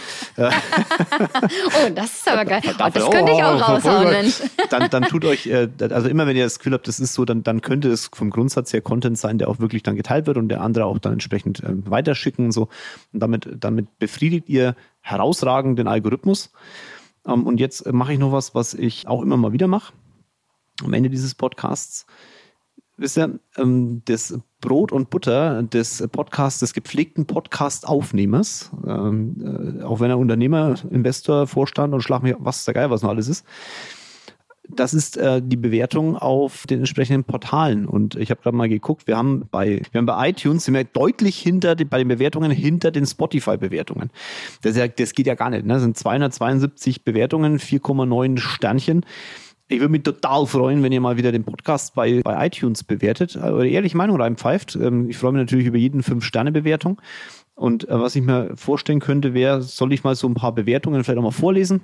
Oh, 1.67 1.89
das 1.93 2.17
ist 2.17 2.29
aber 2.29 2.45
geil. 2.45 2.61
Oh, 2.65 2.89
das 2.93 3.09
könnte 3.09 3.31
ich 3.31 3.43
auch 3.43 3.55
oh, 3.55 3.59
voll 3.59 3.75
raushauen, 3.75 4.03
gut. 4.03 4.11
Mensch. 4.11 4.41
Dann, 4.69 4.89
dann 4.89 5.03
tut 5.03 5.25
euch, 5.25 5.47
äh, 5.47 5.69
also 5.79 6.07
immer 6.07 6.27
wenn 6.27 6.35
ihr 6.35 6.43
das 6.43 6.59
Gefühl 6.59 6.73
habt, 6.73 6.87
das 6.87 6.99
ist 6.99 7.13
so, 7.13 7.25
dann, 7.25 7.43
dann 7.43 7.61
könnte 7.61 7.89
es 7.89 8.09
vom 8.13 8.29
Grundsatz 8.29 8.73
her 8.73 8.81
Content 8.81 9.17
sein, 9.17 9.37
der 9.37 9.49
auch 9.49 9.59
wirklich 9.59 9.83
dann 9.83 9.95
geteilt 9.95 10.27
wird 10.27 10.37
und 10.37 10.49
der 10.49 10.61
andere 10.61 10.85
auch 10.85 10.99
dann 10.99 11.13
entsprechend 11.13 11.63
ähm, 11.63 11.83
weiterschicken 11.87 12.45
und 12.45 12.51
so. 12.51 12.69
Und 13.13 13.19
damit, 13.19 13.47
damit 13.59 13.97
befriedigt 13.99 14.49
ihr 14.49 14.75
herausragend 15.01 15.79
den 15.79 15.87
Algorithmus. 15.87 16.51
Ähm, 17.25 17.45
und 17.45 17.59
jetzt 17.59 17.81
äh, 17.81 17.91
mache 17.91 18.13
ich 18.13 18.19
noch 18.19 18.31
was, 18.31 18.55
was 18.55 18.73
ich 18.73 19.07
auch 19.07 19.21
immer 19.21 19.37
mal 19.37 19.53
wieder 19.53 19.67
mache. 19.67 19.93
Am 20.83 20.93
Ende 20.93 21.09
dieses 21.09 21.35
Podcasts. 21.35 22.05
Wisst 22.97 23.17
ihr, 23.17 23.39
ähm, 23.57 24.01
das 24.05 24.39
Brot 24.61 24.91
und 24.91 25.09
Butter 25.09 25.63
des 25.63 26.07
Podcasts, 26.11 26.61
des 26.61 26.73
gepflegten 26.73 27.25
Podcast-Aufnehmers, 27.25 28.71
ähm, 28.87 29.79
äh, 29.79 29.83
auch 29.83 29.99
wenn 29.99 30.09
er 30.09 30.17
Unternehmer, 30.17 30.75
Investor, 30.89 31.47
Vorstand 31.47 31.93
und 31.93 32.01
schlag 32.01 32.23
mir 32.23 32.37
was 32.39 32.63
der 32.65 32.73
Geil, 32.73 32.89
was 32.89 33.01
noch 33.01 33.09
alles 33.09 33.27
ist, 33.27 33.45
das 34.69 34.93
ist 34.93 35.17
äh, 35.17 35.41
die 35.43 35.57
Bewertung 35.57 36.17
auf 36.17 36.65
den 36.67 36.79
entsprechenden 36.79 37.23
Portalen. 37.23 37.85
Und 37.85 38.15
ich 38.15 38.31
habe 38.31 38.41
gerade 38.41 38.55
mal 38.55 38.69
geguckt, 38.69 39.07
wir 39.07 39.17
haben 39.17 39.47
bei, 39.51 39.81
wir 39.91 39.99
haben 39.99 40.05
bei 40.05 40.29
iTunes 40.29 40.65
sind 40.65 40.73
wir 40.73 40.83
deutlich 40.83 41.37
hinter 41.37 41.75
den, 41.75 41.89
bei 41.89 41.99
den 41.99 42.07
Bewertungen 42.07 42.51
hinter 42.51 42.91
den 42.91 43.05
Spotify-Bewertungen. 43.05 44.09
Das, 44.61 44.75
ja, 44.75 44.87
das 44.87 45.13
geht 45.13 45.27
ja 45.27 45.35
gar 45.35 45.49
nicht. 45.49 45.65
Ne? 45.65 45.73
Das 45.73 45.83
sind 45.83 45.97
272 45.97 47.03
Bewertungen, 47.03 47.59
4,9 47.59 48.37
Sternchen. 48.39 49.05
Ich 49.67 49.79
würde 49.79 49.91
mich 49.91 50.03
total 50.03 50.45
freuen, 50.45 50.83
wenn 50.83 50.91
ihr 50.91 51.01
mal 51.01 51.17
wieder 51.17 51.31
den 51.31 51.43
Podcast 51.43 51.95
bei, 51.95 52.21
bei 52.21 52.45
iTunes 52.45 52.83
bewertet. 52.83 53.35
Eure 53.35 53.67
ehrliche 53.67 53.97
Meinung 53.97 54.21
reinpfeift. 54.21 54.75
Ähm, 54.75 55.09
ich 55.09 55.17
freue 55.17 55.31
mich 55.31 55.41
natürlich 55.41 55.67
über 55.67 55.77
jeden 55.77 56.01
5-Sterne-Bewertung. 56.01 57.01
Und 57.55 57.87
äh, 57.87 57.99
was 57.99 58.15
ich 58.15 58.21
mir 58.21 58.51
vorstellen 58.55 58.99
könnte, 58.99 59.33
wäre, 59.33 59.61
soll 59.61 59.93
ich 59.93 60.03
mal 60.03 60.15
so 60.15 60.27
ein 60.27 60.33
paar 60.33 60.53
Bewertungen 60.53 61.03
vielleicht 61.03 61.19
auch 61.19 61.23
mal 61.23 61.31
vorlesen? 61.31 61.81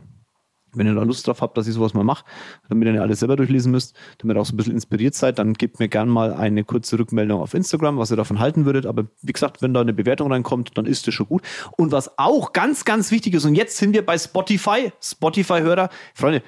Wenn 0.73 0.87
ihr 0.87 0.95
da 0.95 1.03
Lust 1.03 1.27
drauf 1.27 1.41
habt, 1.41 1.57
dass 1.57 1.67
ich 1.67 1.73
sowas 1.73 1.93
mal 1.93 2.03
mache, 2.03 2.25
damit 2.69 2.87
ihr 2.87 2.93
nicht 2.93 3.01
alles 3.01 3.19
selber 3.19 3.35
durchlesen 3.35 3.71
müsst, 3.71 3.95
damit 4.19 4.37
ihr 4.37 4.41
auch 4.41 4.45
so 4.45 4.53
ein 4.53 4.57
bisschen 4.57 4.73
inspiriert 4.73 5.15
seid, 5.15 5.39
dann 5.39 5.53
gebt 5.53 5.79
mir 5.79 5.89
gerne 5.89 6.11
mal 6.11 6.33
eine 6.33 6.63
kurze 6.63 6.97
Rückmeldung 6.97 7.41
auf 7.41 7.53
Instagram, 7.53 7.97
was 7.97 8.11
ihr 8.11 8.17
davon 8.17 8.39
halten 8.39 8.65
würdet. 8.65 8.85
Aber 8.85 9.05
wie 9.21 9.33
gesagt, 9.33 9.61
wenn 9.61 9.73
da 9.73 9.81
eine 9.81 9.93
Bewertung 9.93 10.31
reinkommt, 10.31 10.77
dann 10.77 10.85
ist 10.85 11.07
das 11.07 11.13
schon 11.13 11.27
gut. 11.27 11.41
Und 11.77 11.91
was 11.91 12.17
auch 12.17 12.53
ganz, 12.53 12.85
ganz 12.85 13.11
wichtig 13.11 13.33
ist, 13.33 13.45
und 13.45 13.55
jetzt 13.55 13.77
sind 13.77 13.93
wir 13.93 14.05
bei 14.05 14.17
Spotify, 14.17 14.91
Spotify-Hörer, 15.01 15.89
Freunde, 16.13 16.41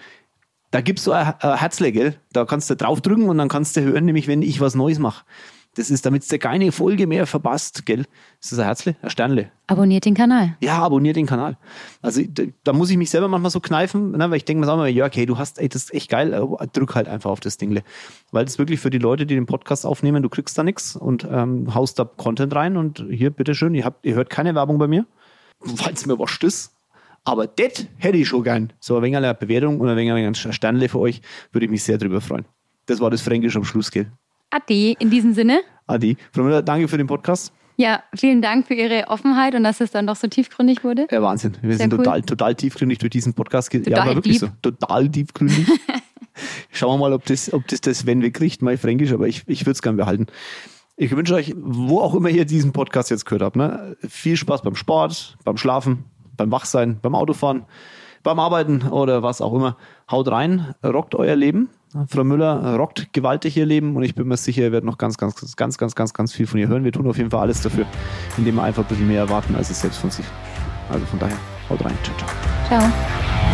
da 0.72 0.82
gibt's 0.82 1.04
so 1.04 1.12
ein, 1.12 1.34
ein 1.40 1.58
Herzle, 1.60 1.92
gell? 1.92 2.16
Da 2.32 2.46
kannst 2.46 2.70
du 2.70 2.76
draufdrücken 2.76 3.30
und 3.30 3.38
dann 3.38 3.48
kannst 3.48 3.78
du 3.78 3.82
hören, 3.82 4.06
nämlich 4.06 4.28
wenn 4.28 4.42
ich 4.42 4.60
was 4.60 4.74
Neues 4.74 4.98
mache. 5.00 5.24
Das 5.76 5.90
ist, 5.90 6.06
damit 6.06 6.32
du 6.32 6.38
keine 6.38 6.72
Folge 6.72 7.08
mehr 7.08 7.26
verpasst, 7.26 7.86
gell? 7.86 8.06
Ist 8.40 8.52
das 8.52 8.60
ein 8.60 8.66
Herzle? 8.66 8.96
Ein 9.02 9.10
Sternle? 9.10 9.52
Abonniert 9.66 10.06
den 10.06 10.14
Kanal. 10.14 10.56
Ja, 10.62 10.78
abonniert 10.80 11.16
den 11.16 11.26
Kanal. 11.26 11.58
Also 12.02 12.22
da, 12.28 12.44
da 12.64 12.74
muss 12.74 12.92
ich 12.92 12.98
mich 12.98 13.10
selber 13.10 13.28
manchmal 13.28 13.50
so 13.50 13.60
kneifen, 13.60 14.12
ne, 14.12 14.30
weil 14.30 14.38
ich 14.38 14.46
denke 14.46 14.64
mir 14.64 14.72
auch 14.72 14.76
immer, 14.76 14.88
ja, 14.88 15.06
okay, 15.06 15.26
du 15.26 15.40
hast, 15.40 15.58
ey, 15.58 15.68
das 15.70 15.86
ist 15.86 15.94
echt 15.94 16.12
geil, 16.12 16.32
drück 16.74 16.94
halt 16.94 17.08
einfach 17.08 17.32
auf 17.32 17.40
das 17.40 17.58
Dingle. 17.58 17.84
Weil 18.32 18.46
das 18.46 18.60
wirklich 18.60 18.80
für 18.80 18.92
die 18.92 19.00
Leute, 19.00 19.26
die 19.26 19.34
den 19.34 19.48
Podcast 19.48 19.86
aufnehmen, 19.86 20.22
du 20.22 20.30
kriegst 20.30 20.56
da 20.58 20.64
nichts 20.64 20.96
und 20.96 21.28
ähm, 21.30 21.74
haust 21.74 21.98
da 21.98 22.06
Content 22.06 22.54
rein 22.54 22.78
und 22.78 23.04
hier, 23.10 23.32
bitteschön, 23.32 23.74
ihr, 23.74 23.86
habt, 23.86 24.06
ihr 24.06 24.14
hört 24.14 24.30
keine 24.30 24.54
Werbung 24.54 24.78
bei 24.78 24.88
mir, 24.88 25.08
weil 25.60 25.94
es 25.94 26.06
mir 26.06 26.20
wascht 26.20 26.44
ist. 26.44 26.76
Aber 27.24 27.48
das 27.48 27.88
hätte 27.98 28.18
ich 28.18 28.28
schon 28.28 28.44
gern. 28.44 28.74
So 28.80 28.98
ein 28.98 29.02
wenig 29.02 29.18
eine 29.18 29.34
Bewertung 29.34 29.80
und 29.80 29.88
ein 29.90 29.98
wenig 29.98 30.12
ein 30.12 30.36
Sternle 30.36 30.90
für 30.90 31.00
euch, 31.00 31.22
würde 31.52 31.66
ich 31.66 31.72
mich 31.72 31.84
sehr 31.84 31.98
drüber 31.98 32.22
freuen. 32.22 32.46
Das 32.86 33.00
war 33.00 33.10
das 33.10 33.22
Fränkisch 33.22 33.56
am 33.56 33.64
Schluss, 33.64 33.90
gell? 33.92 34.12
Ade, 34.54 34.94
in 35.00 35.10
diesem 35.10 35.34
Sinne. 35.34 35.62
Adi. 35.88 36.18
Frau 36.32 36.44
Müller, 36.44 36.62
danke 36.62 36.88
für 36.88 36.98
den 36.98 37.08
Podcast. 37.08 37.52
Ja, 37.76 38.04
vielen 38.16 38.42
Dank 38.42 38.68
für 38.68 38.76
Ihre 38.76 39.08
Offenheit 39.08 39.56
und 39.56 39.64
dass 39.64 39.82
es 39.82 39.90
dann 39.92 40.06
doch 40.06 40.16
so 40.16 40.28
tiefgründig 40.28 40.84
wurde. 40.84 41.08
Ja, 41.10 41.22
Wahnsinn. 41.24 41.58
Wir 41.62 41.76
sind 41.76 41.92
cool. 41.94 41.98
total, 42.04 42.22
total 42.22 42.56
tiefgründig 42.56 43.00
durch 43.00 43.10
diesen 43.10 43.34
Podcast. 43.34 43.72
ge- 43.72 43.80
ja, 43.82 43.86
Total 43.98 44.02
aber 44.04 44.16
wirklich 44.16 44.40
deep. 44.40 44.52
so. 44.64 44.72
Total 44.72 45.10
tiefgründig. 45.10 45.68
Schauen 46.72 47.00
wir 47.00 47.10
mal, 47.10 47.14
ob 47.14 47.26
das, 47.26 47.52
ob 47.54 47.68
das 47.68 47.82
das 47.82 48.06
Wenn 48.06 48.22
wir 48.22 48.32
kriegt, 48.32 48.62
mal 48.62 48.78
Fränkisch, 48.78 49.12
aber 49.12 49.28
ich, 49.28 49.44
ich 49.48 49.62
würde 49.62 49.72
es 49.72 49.82
gern 49.82 49.98
behalten. 49.98 50.28
Ich 50.96 51.16
wünsche 51.16 51.34
euch, 51.34 51.54
wo 51.58 52.00
auch 52.00 52.14
immer 52.14 52.30
ihr 52.30 52.46
diesen 52.46 52.72
Podcast 52.74 53.10
jetzt 53.10 53.26
gehört 53.26 53.42
habt, 53.42 53.56
ne, 53.56 53.98
viel 54.08 54.38
Spaß 54.38 54.62
beim 54.62 54.76
Sport, 54.76 55.38
beim 55.44 55.58
Schlafen, 55.58 56.06
beim 56.38 56.52
Wachsein, 56.52 57.00
beim 57.02 57.16
Autofahren, 57.16 57.66
beim 58.22 58.40
Arbeiten 58.40 58.84
oder 58.84 59.24
was 59.24 59.42
auch 59.42 59.54
immer. 59.54 59.78
Haut 60.10 60.28
rein, 60.30 60.76
rockt 60.84 61.16
euer 61.16 61.36
Leben. 61.36 61.70
Frau 62.08 62.24
Müller 62.24 62.76
rockt 62.76 63.14
gewaltig 63.14 63.58
ihr 63.58 63.66
Leben 63.66 63.96
und 63.96 64.04
ich 64.04 64.16
bin 64.16 64.28
mir 64.28 64.38
sicher, 64.38 64.64
ihr 64.64 64.72
werdet 64.72 64.86
noch 64.86 64.98
ganz, 64.98 65.18
ganz, 65.18 65.56
ganz, 65.56 65.78
ganz, 65.78 65.96
ganz, 65.96 66.14
ganz 66.14 66.34
viel 66.34 66.48
von 66.48 66.60
ihr 66.60 66.68
hören. 66.68 66.84
Wir 66.84 66.92
tun 66.92 67.08
auf 67.08 67.18
jeden 67.18 67.30
Fall 67.30 67.42
alles 67.42 67.62
dafür, 67.62 67.86
indem 68.38 68.56
wir 68.56 68.64
einfach 68.64 68.84
ein 68.84 68.88
bisschen 68.88 69.08
mehr 69.08 69.22
erwarten, 69.22 69.56
als 69.56 69.70
es 69.70 69.82
selbst 69.82 70.00
von 70.00 70.10
sich. 70.10 70.26
Also 70.90 71.06
von 71.06 71.20
daher, 71.20 71.38
haut 71.70 71.84
rein. 71.84 71.98
Ciao, 72.04 72.18
ciao. 72.18 72.30
Ciao. 72.68 73.53